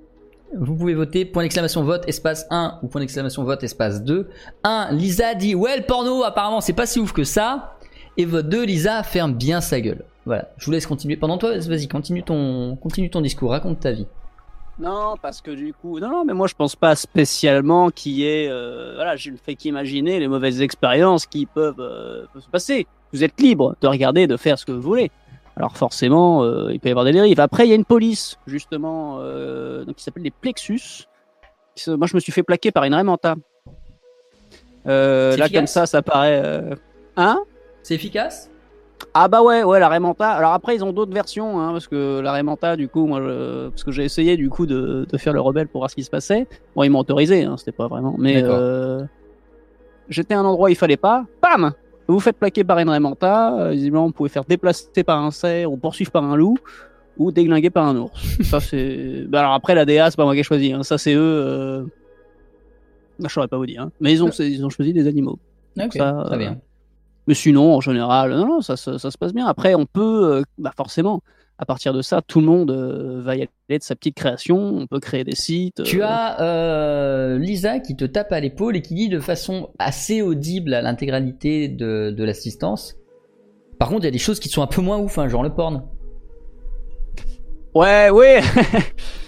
[0.59, 4.29] Vous pouvez voter point d'exclamation vote espace 1 ou point d'exclamation vote espace 2.
[4.65, 7.79] 1, Lisa dit ouais le porno apparemment c'est pas si ouf que ça.
[8.19, 10.05] Et vote 2, Lisa ferme bien sa gueule.
[10.25, 11.17] Voilà, je vous laisse continuer.
[11.17, 14.07] Pendant toi, vas-y, continue ton, continue ton discours, raconte ta vie.
[14.79, 18.27] Non, parce que du coup, non, non, mais moi je pense pas spécialement qu'il y
[18.27, 22.49] ait, euh, voilà, je ne fais qu'imaginer les mauvaises expériences qui peuvent, euh, peuvent se
[22.49, 22.87] passer.
[23.13, 25.11] Vous êtes libre de regarder, de faire ce que vous voulez.
[25.57, 27.39] Alors forcément, euh, il peut y avoir des dérives.
[27.39, 29.19] Après, il y a une police justement,
[29.85, 31.07] donc qui s'appelle les Plexus.
[31.87, 33.29] Moi, je me suis fait plaquer par une C'est
[34.89, 36.75] là, efficace comme ça, ça paraît.
[37.17, 37.41] Hein?
[37.83, 38.52] C'est efficace?
[39.15, 40.31] Ah bah ouais, ouais, la Raymanta.
[40.31, 43.69] Alors après, ils ont d'autres versions, hein, parce que la Raymanta, du coup, moi, je-
[43.69, 46.05] parce que j'ai essayé du coup de, de faire le rebelle pour voir ce qui
[46.05, 46.47] se passait.
[46.75, 48.15] Bon, ils m'ont autorisé, hein, c'était pas vraiment.
[48.19, 49.03] Mais euh,
[50.09, 51.25] j'étais à un endroit où il fallait pas.
[51.43, 51.73] Bam
[52.09, 53.59] Vous faites plaquer par une Raymanta.
[53.59, 56.57] euh, visiblement, vous pouvez faire déplacer par un cerf ou poursuivre par un loup
[57.19, 58.21] ou déglinguer par un ours.
[58.43, 59.25] ça c'est.
[59.29, 60.73] Bah, alors après, la DA, c'est pas moi qui ai choisi.
[60.73, 61.21] hein, Ça c'est eux.
[61.21, 61.83] Euh...
[63.19, 63.83] bah, je saurais pas vous dire.
[63.83, 63.91] hein.
[64.01, 65.39] Mais ils ont, ils ont choisi des animaux.
[65.79, 66.59] Ok, ça, très euh, bien.
[67.27, 69.47] Mais sinon, en général, non, non, ça, se- ça se passe bien.
[69.47, 71.21] Après, on peut, euh, bah forcément,
[71.59, 74.57] à partir de ça, tout le monde euh, va y aller de sa petite création.
[74.59, 75.83] On peut créer des sites.
[75.85, 80.21] Tu euh, as Lisa qui te tape à l'épaule et qui dit de façon assez
[80.23, 82.97] audible à l'intégralité de, de l'assistance.
[83.79, 85.43] Par contre, il y a des choses qui sont un peu moins ouf, hein, genre
[85.45, 85.85] le porn.
[87.75, 88.27] Ouais, oui.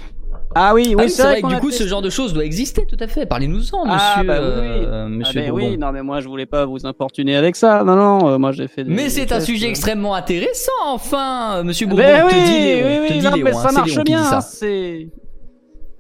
[0.54, 2.44] ah oui, oui, Ah oui, c'est vrai que du coup, ce genre de choses doit
[2.44, 3.26] exister, tout à fait.
[3.26, 5.70] Parlez-nous-en, monsieur, Ah, bah oui, euh, Ah, monsieur mais Bourbon.
[5.70, 7.82] oui, non, mais moi, je voulais pas vous importuner avec ça.
[7.84, 8.84] Non, non, euh, moi, j'ai fait.
[8.84, 9.70] Des, Mais c'est un sujet euh.
[9.70, 12.02] extrêmement intéressant, enfin, monsieur Bourbon.
[12.04, 14.02] Ben te oui, dit oui, te oui, dit non, Léon, mais hein, ça marche Léon
[14.04, 14.22] bien.
[14.32, 15.08] hein, C'est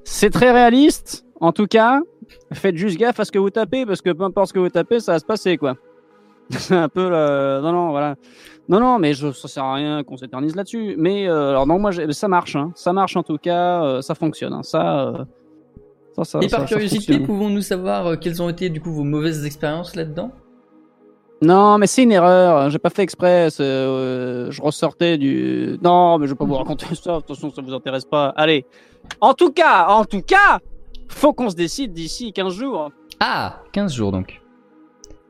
[0.04, 2.00] c'est très réaliste, en tout cas.
[2.52, 4.68] Faites juste gaffe à ce que vous tapez, parce que peu importe ce que vous
[4.68, 5.74] tapez, ça va se passer, quoi.
[6.50, 7.60] C'est un peu le...
[7.62, 8.16] Non, non, voilà.
[8.68, 9.30] Non, non, mais je...
[9.32, 10.94] ça sert à rien qu'on s'éternise là-dessus.
[10.98, 12.56] Mais euh, alors non, moi, ça marche.
[12.56, 12.72] Hein.
[12.74, 13.84] Ça marche en tout cas.
[13.84, 14.52] euh, ça fonctionne.
[14.54, 14.62] hein.
[14.62, 15.24] Ça, euh,
[16.16, 19.44] ça, ça, Et par ça curiosité, pouvons-nous savoir quelles ont été du coup vos mauvaises
[19.44, 20.30] expériences là-dedans?
[21.42, 22.70] Non, mais c'est une erreur.
[22.70, 23.48] J'ai pas fait exprès.
[23.58, 25.78] je ressortais du.
[25.82, 27.16] Non, mais je vais pas vous raconter ça.
[27.16, 28.28] Attention, ça vous intéresse pas.
[28.36, 28.64] Allez.
[29.20, 30.58] En tout cas, en tout cas,
[31.08, 32.90] faut qu'on se décide d'ici 15 jours.
[33.20, 34.40] Ah, 15 jours donc.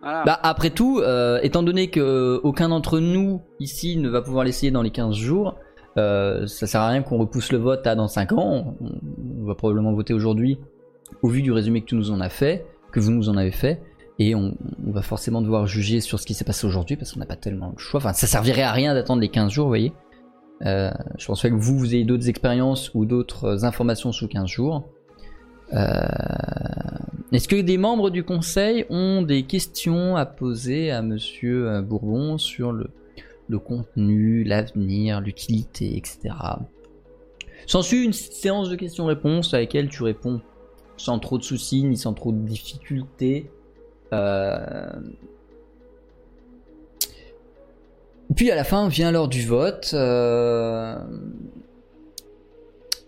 [0.05, 4.71] Bah après tout, euh, étant donné que aucun d'entre nous ici ne va pouvoir l'essayer
[4.71, 5.57] dans les 15 jours,
[5.97, 8.77] euh, ça sert à rien qu'on repousse le vote à dans 5 ans.
[8.81, 10.59] On, va probablement voter aujourd'hui
[11.23, 13.51] au vu du résumé que tu nous en as fait, que vous nous en avez
[13.51, 13.81] fait,
[14.19, 14.55] et on,
[14.87, 17.73] va forcément devoir juger sur ce qui s'est passé aujourd'hui parce qu'on n'a pas tellement
[17.75, 17.99] le choix.
[17.99, 19.93] Enfin, ça servirait à rien d'attendre les 15 jours, vous voyez.
[20.67, 24.89] Euh, je pense que vous, vous ayez d'autres expériences ou d'autres informations sous 15 jours.
[25.73, 26.07] Euh,
[27.33, 32.39] Est-ce que des membres du conseil ont des questions à poser à Monsieur euh, Bourbon
[32.39, 32.91] sur le,
[33.59, 36.35] contenu, l'avenir, l'utilité, etc.
[37.67, 40.41] S'ensuit une séance de questions-réponses à laquelle tu réponds
[40.97, 43.51] sans trop de soucis ni sans trop de difficultés.
[44.13, 44.91] Euh,
[48.37, 49.95] Puis à la fin vient l'heure du vote.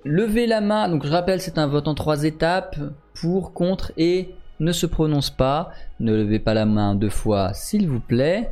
[0.06, 2.76] Levez la main, donc je rappelle c'est un vote en trois étapes,
[3.14, 4.30] pour, contre et
[4.60, 5.70] ne se prononce pas.
[6.00, 8.50] Ne levez pas la main deux fois s'il vous plaît.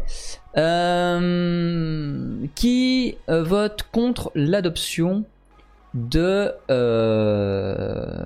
[0.56, 5.24] Euh, qui euh, vote contre l'adoption
[5.94, 8.24] de, euh,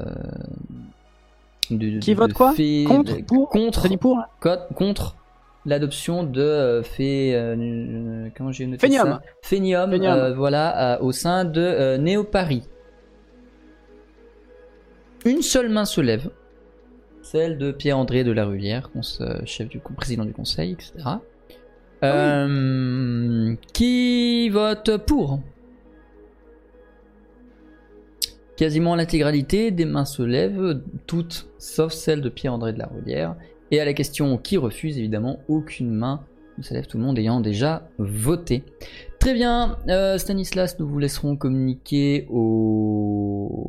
[1.71, 4.25] de- Qui de- vote de quoi fait- Contre Pour contre pour
[5.67, 9.07] l'adoption de fait euh, comment j'ai noté Phénium.
[9.09, 9.21] ça?
[9.43, 10.33] Phénium, Phénium.
[10.35, 12.63] voilà au sein de Néo Paris.
[15.25, 16.31] Une seule main se lève,
[17.23, 18.91] celle de Pierre-André de la Rulière,
[19.45, 20.93] chef du président du conseil, etc.
[22.05, 25.41] Euh, qui vote pour?
[28.57, 33.37] Quasiment l'intégralité des mains se lèvent, toutes sauf celle de Pierre-André de la Rulière.
[33.71, 36.25] Et à la question qui refuse, évidemment, aucune main
[36.57, 38.65] ne se lève, tout le monde ayant déjà voté.
[39.21, 43.69] Très bien, euh, Stanislas, nous vous laisserons communiquer aux,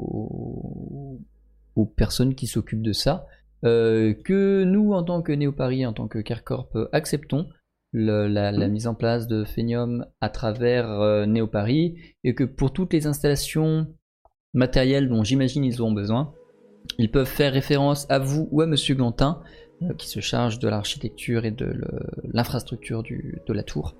[1.75, 3.25] aux personnes qui s'occupent de ça.
[3.65, 7.49] euh, que nous, en tant que Néo-Paris, en tant que Carcorp, euh, acceptons
[7.91, 12.71] le- la, la mise en place de Phenium à travers euh, Néo-Paris et que pour
[12.71, 13.87] toutes les installations
[14.53, 16.33] matérielles dont j'imagine ils auront besoin,
[16.97, 19.41] ils peuvent faire référence à vous ou à Monsieur Gantin
[19.81, 21.81] euh, qui se charge de l'architecture et de
[22.33, 23.95] l'infrastructure de la tour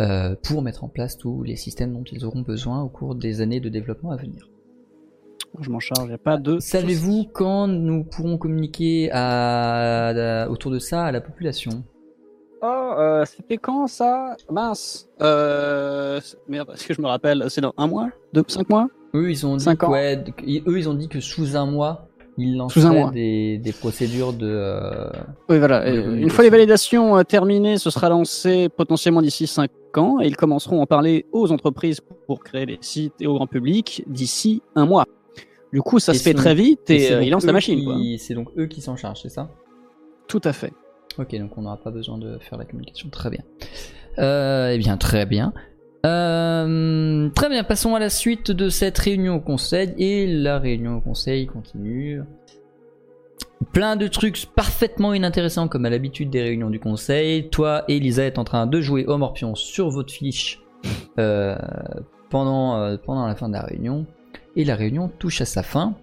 [0.00, 3.40] euh, pour mettre en place tous les systèmes dont ils auront besoin au cours des
[3.40, 4.48] années de développement à venir.
[5.60, 6.58] Je m'en charge, y a pas de.
[6.58, 11.82] Savez-vous quand nous pourrons communiquer à- à- autour de ça à la population?
[12.62, 12.66] Oh,
[12.98, 14.36] euh, c'était quand ça?
[14.50, 15.08] Mince.
[15.20, 16.20] Euh...
[16.48, 17.44] Merde, est-ce que je me rappelle?
[17.48, 18.08] C'est dans un mois?
[18.32, 18.88] Deux, cinq mois?
[19.14, 19.90] Eux, ils ont dit Cinq que, ans.
[19.92, 20.16] ouais,
[20.66, 22.08] eux, ils ont dit que sous un mois,
[22.38, 23.10] ils mois.
[23.12, 24.46] Des, des procédures de.
[24.48, 25.10] euh,
[25.48, 25.90] Oui, voilà.
[25.90, 30.18] De Euh, une fois les validations euh, terminées, ce sera lancé potentiellement d'ici 5 ans
[30.20, 33.46] et ils commenceront à en parler aux entreprises pour créer les sites et au grand
[33.46, 35.06] public d'ici un mois.
[35.72, 37.84] Du coup, ça Et se fait très vite Et et il lance la machine.
[37.84, 37.96] quoi.
[37.96, 39.50] qui- C'est donc eux qui s'en chargent, c'est ça?
[40.28, 40.72] Tout à fait.
[41.18, 43.08] Ok, donc on n'aura pas besoin de faire la communication.
[43.10, 43.42] Très bien.
[44.18, 45.52] Euh, eh bien, très bien.
[46.04, 49.92] Euh, très bien, passons à la suite de cette réunion au conseil.
[49.98, 52.20] Et la réunion au conseil continue.
[53.72, 57.48] Plein de trucs parfaitement inintéressants comme à l'habitude des réunions du conseil.
[57.50, 60.62] Toi et Lisa êtes en train de jouer au morpion sur votre fiche
[61.18, 61.56] euh,
[62.30, 64.06] pendant, euh, pendant la fin de la réunion.
[64.56, 65.94] Et la réunion touche à sa fin.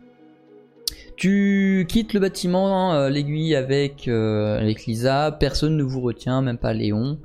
[1.15, 6.57] Tu quittes le bâtiment, euh, l'aiguille avec, euh, avec Lisa, personne ne vous retient, même
[6.57, 7.19] pas Léon.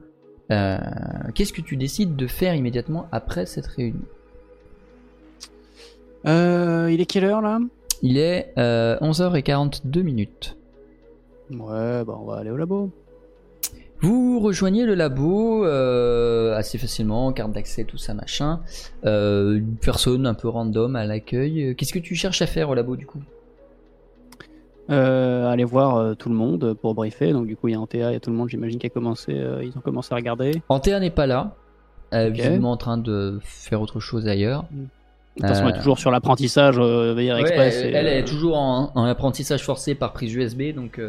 [0.50, 0.78] Euh,
[1.34, 4.00] Qu'est-ce que tu décides de faire immédiatement après cette réunion?
[6.26, 7.58] Euh, il est quelle heure là?
[8.02, 10.56] Il est euh, 11h42 minutes.
[11.50, 12.90] Ouais, bah on va aller au labo.
[14.00, 18.60] Vous rejoignez le labo euh, assez facilement, carte d'accès, tout ça machin.
[19.04, 21.74] Euh, une personne un peu random à l'accueil.
[21.76, 23.20] Qu'est-ce que tu cherches à faire au labo du coup?
[24.90, 27.32] Euh, aller voir tout le monde pour briefer.
[27.32, 28.86] Donc du coup, il y a Antea, il y a tout le monde, j'imagine, qui
[28.86, 29.32] a commencé.
[29.62, 30.62] ils ont commencé à regarder.
[30.68, 31.56] Antea n'est pas là,
[32.14, 32.34] euh, Ok.
[32.34, 34.64] visiblement en train de faire autre chose ailleurs.
[34.70, 37.80] De toute façon, elle est toujours sur l'apprentissage Ouais, Express.
[37.82, 41.00] elle, et, elle est toujours en, en apprentissage forcé par prise USB, donc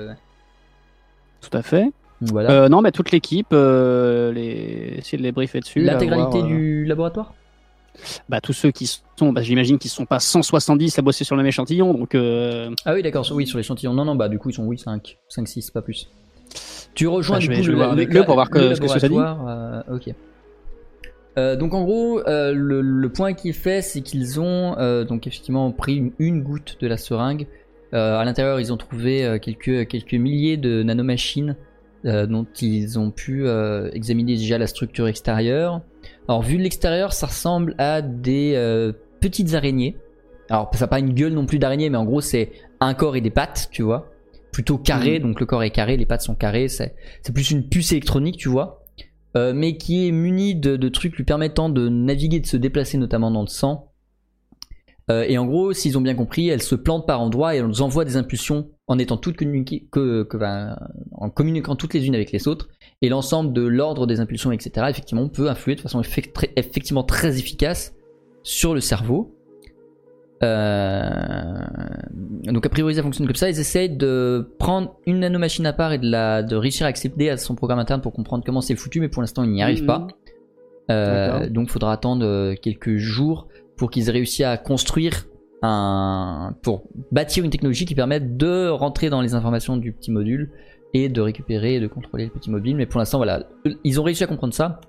[1.41, 1.91] Tout à fait.
[2.21, 2.51] Voilà.
[2.51, 4.95] Euh, non, mais toute l'équipe, euh, les...
[4.97, 5.79] essayer de les briefer dessus.
[5.81, 7.33] là, L'intégralité voir, euh, du laboratoire
[8.27, 8.87] Bah, tous ceux qui
[9.17, 12.69] sont, bah, j'imagine qu'ils sont pas 170 à bosser sur le même échantillon, donc euh,
[12.85, 13.93] Ah oui, d'accord, sur- oui, sur l'échantillon.
[13.93, 16.09] Non, non, bah du coup, ils sont oui, 5, 5 6, pas plus.
[16.95, 18.33] Tu rejoins Bah, du je vais- coup je vais le, voir le- avec eux pour
[18.35, 19.03] voir le que- ce que ça dit.
[19.15, 19.47] laboratoire,
[19.89, 20.13] euh, ok.
[21.37, 25.27] Euh, donc en gros, euh, le, le point qui fait, c'est qu'ils ont euh, donc
[25.27, 27.47] effectivement pris une, une goutte de la seringue.
[27.93, 31.55] Euh, à l'intérieur, ils ont trouvé euh, quelques, quelques milliers de nanomachines
[32.05, 35.81] euh, dont ils ont pu euh, examiner déjà la structure extérieure.
[36.27, 39.97] Alors vu de l'extérieur, ça ressemble à des euh, petites araignées.
[40.49, 43.15] Alors ça n'a pas une gueule non plus d'araignée, mais en gros c'est un corps
[43.15, 44.09] et des pattes, tu vois.
[44.51, 45.27] Plutôt carré, Mhm.
[45.27, 48.37] donc le corps est carré, les pattes sont carrées, c'est c'est plus une puce électronique,
[48.37, 48.85] tu vois.
[49.35, 53.31] Mais qui est muni de, de trucs lui permettant de naviguer, de se déplacer notamment
[53.31, 53.91] dans le sang.
[55.09, 57.81] Et en gros, s'ils ont bien compris, elles se plantent par endroits et elles nous
[57.81, 60.77] envoient des impulsions en étant toutes communiquées, que, que, ben,
[61.13, 62.67] en communiquant toutes les unes avec les autres.
[63.01, 67.03] Et l'ensemble de l'ordre des impulsions, etc., effectivement, peut influer de façon effect- très- effectivement
[67.03, 67.93] très efficace
[68.43, 69.35] sur le cerveau.
[70.41, 71.59] Euh,
[72.45, 73.49] donc a priori ça fonctionne comme ça.
[73.49, 77.29] Ils essayent de prendre une nanomachine à part et de, la, de réussir à accéder
[77.29, 79.81] à son programme interne pour comprendre comment c'est foutu, mais pour l'instant ils n'y arrivent
[79.81, 79.87] Mhm.
[79.87, 80.07] pas.
[80.91, 81.49] Euh, D'accord.
[81.51, 83.47] donc faudra attendre euh, quelques jours
[83.77, 85.27] pour qu'ils aient réussi à construire
[85.61, 90.51] pour bâtir une technologie qui permette de rentrer dans les informations du petit module
[90.93, 92.75] et de récupérer et de contrôler le petit mobile.
[92.75, 93.43] Mais pour l'instant, voilà,
[93.83, 94.81] ils ont réussi à comprendre ça.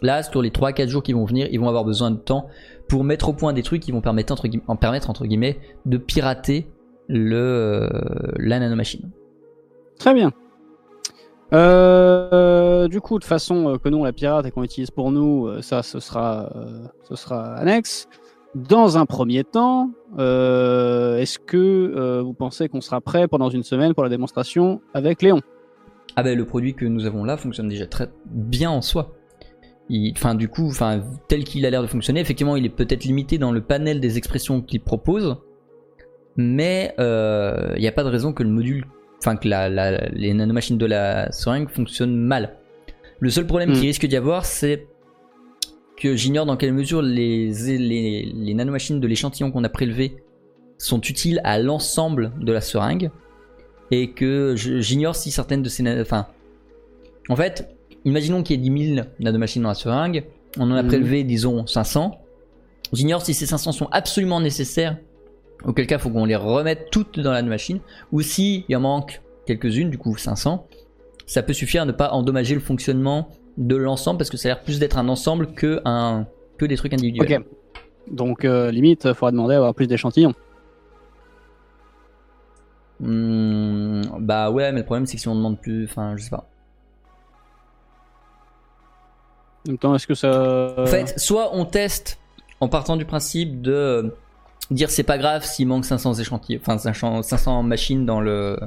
[0.00, 2.48] Là, sur les 3-4 jours qui vont venir, ils vont avoir besoin de temps
[2.88, 5.08] pour mettre au point des trucs qui vont permettre entre, guillemets, permettre,
[5.86, 6.66] de pirater
[7.08, 7.88] le, euh,
[8.36, 9.10] la nanomachine.
[9.98, 10.32] Très bien.
[11.52, 15.12] Euh, du coup, de façon euh, que nous on la pirate et qu'on utilise pour
[15.12, 16.52] nous, ça ce sera,
[17.08, 18.08] ce sera annexe.
[18.54, 23.62] Dans un premier temps, euh, est-ce que euh, vous pensez qu'on sera prêt pendant une
[23.62, 25.40] semaine pour la démonstration avec Léon?
[26.16, 29.14] Ah ben le produit que nous avons là fonctionne déjà très bien en soi.
[30.14, 33.38] Enfin du coup, enfin tel qu'il a l'air de fonctionner, effectivement il est peut-être limité
[33.38, 35.38] dans le panel des expressions qu'il propose,
[36.36, 38.84] mais euh, il n'y a pas de raison que le module,
[39.18, 42.56] enfin que la, la- les nanomachines de la seringue fonctionnent mal.
[43.18, 43.74] Le seul problème Hmm.
[43.74, 44.86] qui risque d'y avoir, c'est
[45.96, 50.16] que j'ignore dans quelle mesure les, les, les nanomachines de l'échantillon qu'on a prélevé
[50.78, 53.10] sont utiles à l'ensemble de la seringue
[53.90, 56.26] et que j'ignore si certaines de ces enfin
[57.28, 57.68] en fait
[58.04, 60.24] imaginons qu'il y ait 10 000 nanomachines dans la seringue
[60.58, 60.88] on en a Mhm.
[60.88, 62.18] prélevé disons 500
[62.92, 64.96] j'ignore si ces 500 sont absolument nécessaires
[65.64, 67.78] auquel cas il faut qu'on les remette toutes dans la machine
[68.10, 70.66] ou si il en manque quelques-unes du coup 500
[71.26, 74.54] ça peut suffire à ne pas endommager le fonctionnement de l'ensemble parce que ça a
[74.54, 76.26] l'air plus d'être un ensemble que, un,
[76.58, 77.46] que des trucs individuels Ok.
[78.10, 80.34] Donc euh, limite, il faudra demander à avoir plus d'échantillons.
[83.00, 86.30] Hmm, bah ouais, mais le problème c'est que si on demande plus, enfin je sais
[86.30, 86.48] pas.
[89.66, 92.18] En même temps, est-ce que ça En fait, soit on teste
[92.60, 94.10] en partant du principe de euh,
[94.70, 98.58] dire c'est pas grave s'il manque 500 échantillons, enfin 500 500 machines dans le.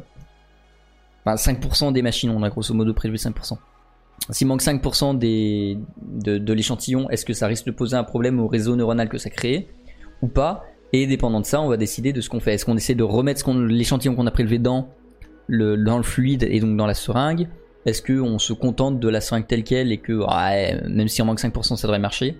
[1.25, 3.57] Enfin 5% des machines, on a grosso modo prélevé 5%.
[4.29, 8.47] S'il manque 5% des, de, l'échantillon, est-ce que ça risque de poser un problème au
[8.47, 9.67] réseau neuronal que ça crée
[10.21, 10.65] ou pas?
[10.93, 12.53] Et dépendant de ça, on va décider de ce qu'on fait.
[12.53, 14.89] Est-ce qu'on essaie de remettre l'échantillon qu'on a prélevé dans
[15.47, 17.47] le, dans le fluide et donc dans la seringue?
[17.85, 21.27] Est-ce qu'on se contente de la seringue telle qu'elle et que ouais, même s'il en
[21.27, 22.37] manque 5%, ça devrait marcher?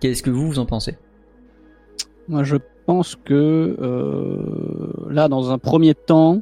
[0.00, 0.96] Qu'est-ce que vous, vous en pensez?
[2.26, 2.56] Moi, je
[2.86, 6.40] pense que euh, là, dans un premier temps,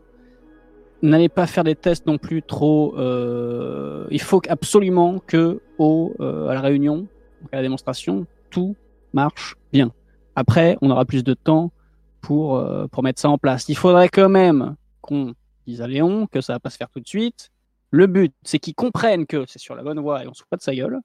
[1.02, 2.94] n'allez pas faire des tests non plus trop.
[2.98, 7.06] euh, il faut absolument que au, euh, à la réunion,
[7.52, 8.76] à la démonstration, tout
[9.12, 9.92] marche bien.
[10.34, 11.72] Après, on aura plus de temps
[12.20, 13.68] pour, euh, pour mettre ça en place.
[13.68, 15.34] Il faudrait quand même qu'on
[15.66, 17.50] dise à Léon que ça va pas se faire tout de suite.
[17.90, 20.56] Le but, c'est qu'il comprenne que c'est sur la bonne voie et on se pas
[20.56, 21.00] de sa gueule.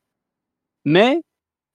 [0.86, 1.22] Mais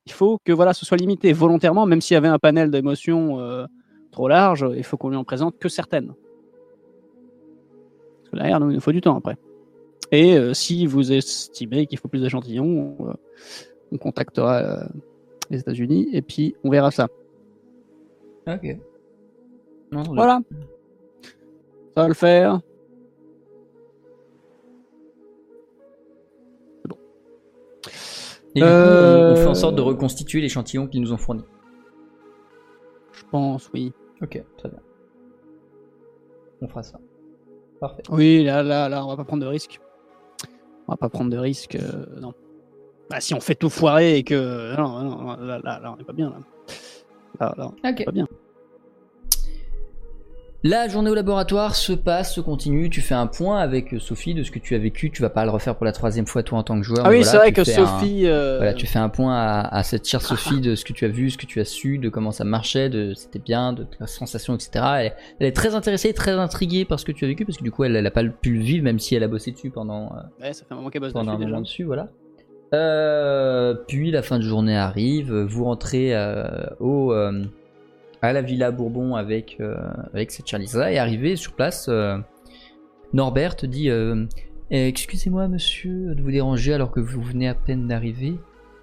[0.06, 3.40] il faut que voilà, ce soit limité volontairement, même s'il y avait un panel d'émotions
[3.40, 3.66] euh,
[4.10, 6.12] trop large, il faut qu'on lui en présente que certaines.
[8.32, 9.36] Nous, il nous faut du temps après.
[10.10, 13.12] Et euh, si vous estimez qu'il faut plus d'échantillons, euh,
[13.92, 14.84] on contactera euh,
[15.50, 17.08] les États-Unis et puis on verra ça.
[18.46, 18.78] Ok.
[19.92, 20.40] Non, Voilà.
[21.94, 22.60] Ça va le faire.
[28.54, 31.44] Et du coup, on, on fait en sorte de reconstituer l'échantillon qu'ils nous ont fourni.
[33.12, 33.92] Je pense, oui.
[34.22, 34.80] Ok, très bien.
[36.60, 36.98] On fera ça.
[37.80, 38.02] Parfait.
[38.10, 39.80] Oui, là, là, là, on va pas prendre de risques.
[40.88, 42.32] On va pas prendre de risques, euh, non.
[43.10, 44.76] Bah, si on fait tout foirer et que.
[44.76, 46.36] Non, non, non, là, là, là, on est pas bien, là.
[47.40, 48.00] Là, là, on Ok.
[48.00, 48.26] est pas bien.
[50.64, 52.90] La journée au laboratoire se passe, se continue.
[52.90, 55.12] Tu fais un point avec Sophie de ce que tu as vécu.
[55.12, 57.06] Tu vas pas le refaire pour la troisième fois toi en tant que joueur.
[57.06, 58.26] Ah oui, voilà, c'est vrai que un- Sophie.
[58.26, 61.04] euh, Voilà, tu fais un point à, à cette chère Sophie de ce que tu
[61.04, 63.84] as vu, ce que tu as su, de comment ça marchait, de c'était bien, de
[63.84, 64.70] ta sensation, etc.
[64.98, 67.62] Elle, elle est très intéressée, très intriguée par ce que tu as vécu, parce que
[67.62, 70.06] du coup, elle n'a pas pu le vivre, même si elle a bossé dessus pendant,
[70.06, 71.50] euh, Ouais, ça fait un moment qu'elle bosse pendant un dessus, déjà.
[71.50, 72.08] moment dessus, voilà.
[72.74, 76.42] Euh, puis la fin de journée arrive, vous rentrez euh,
[76.80, 77.44] au, euh,
[78.22, 79.76] à la Villa Bourbon avec, euh,
[80.12, 82.18] avec cette chère Lisa, et arrivé sur place, euh,
[83.12, 84.26] Norbert dit euh,
[84.70, 88.34] Eh, Excusez-moi monsieur de vous déranger alors que vous venez à peine d'arriver,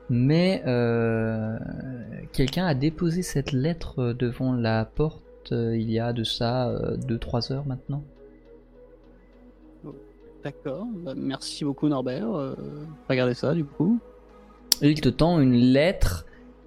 [0.10, 1.58] mais euh,
[2.34, 6.72] quelqu'un a déposé cette lettre devant la porte euh, il y a de ça
[7.08, 8.04] 2-3 heures maintenant.
[10.44, 12.56] D'accord, bah, merci beaucoup Norbert.
[13.10, 14.00] Regardez ça du coup.
[14.82, 16.26] Et il te tend une lettre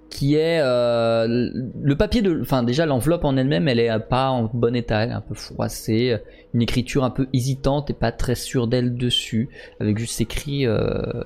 [0.09, 4.49] qui est euh, le papier de enfin déjà l'enveloppe en elle-même elle est pas en
[4.53, 6.17] bon état elle est un peu froissée
[6.53, 9.49] une écriture un peu hésitante et pas très sûre d'elle dessus
[9.79, 11.23] avec juste écrit euh,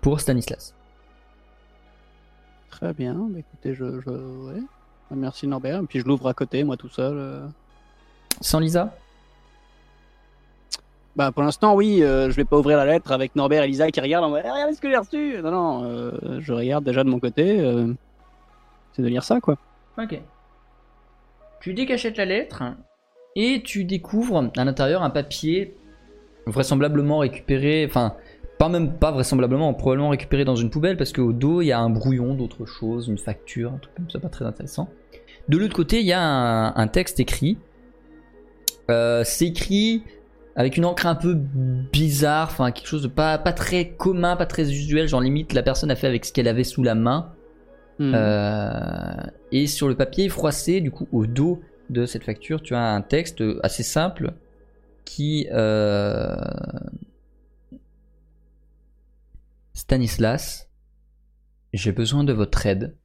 [0.00, 0.74] pour Stanislas
[2.70, 4.00] Très bien, bah, écoutez, je.
[4.00, 4.60] je ouais.
[5.10, 5.80] Bah, Merci Norbert.
[5.82, 7.16] Et puis je l'ouvre à côté, moi tout seul.
[7.16, 7.46] euh.
[8.40, 8.94] sans Lisa?
[11.18, 13.90] Bah pour l'instant oui, euh, je vais pas ouvrir la lettre avec Norbert et Lisa
[13.90, 15.42] qui regardent en mode Eh, regardez ce que j'ai reçu.
[15.42, 17.58] Non non, euh, je regarde déjà de mon côté.
[17.58, 17.92] euh,
[18.92, 19.56] c'est de lire ça quoi.
[20.00, 20.20] ok
[21.60, 22.62] tu décachettes la lettre
[23.34, 25.76] et tu découvres à l'intérieur un papier
[26.46, 28.14] vraisemblablement récupéré enfin
[28.58, 31.80] pas même pas vraisemblablement probablement récupéré dans une poubelle parce qu'au dos il y a
[31.80, 34.88] un brouillon d'autre chose une facture un truc comme ça pas très intéressant
[35.48, 37.58] de l'autre côté il y a un, texte écrit
[38.90, 40.02] Euh, c'est écrit
[40.58, 44.44] avec une encre un peu bizarre enfin quelque chose de pas, pas très commun pas
[44.44, 47.32] très usuel genre limite la personne a fait avec ce qu'elle avait sous la main
[47.98, 48.12] Hmm.
[48.14, 51.60] euh, et sur le papier froissé, du coup, au dos
[51.90, 54.34] de cette facture, tu as un texte assez simple
[55.04, 55.48] qui.
[55.52, 56.36] euh,
[59.72, 60.68] Stanislas,
[61.72, 62.96] j'ai besoin de votre aide.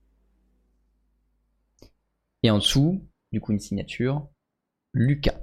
[2.44, 4.28] Et en dessous, du coup, une signature,
[4.94, 5.40] Lucas.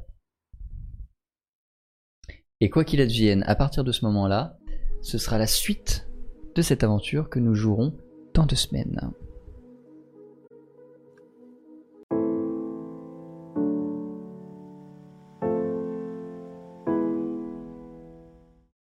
[2.60, 4.58] Et quoi qu'il advienne, à partir de ce moment-là,
[5.00, 6.08] ce sera la suite
[6.54, 7.96] de cette aventure que nous jouerons
[8.34, 9.12] dans deux semaines.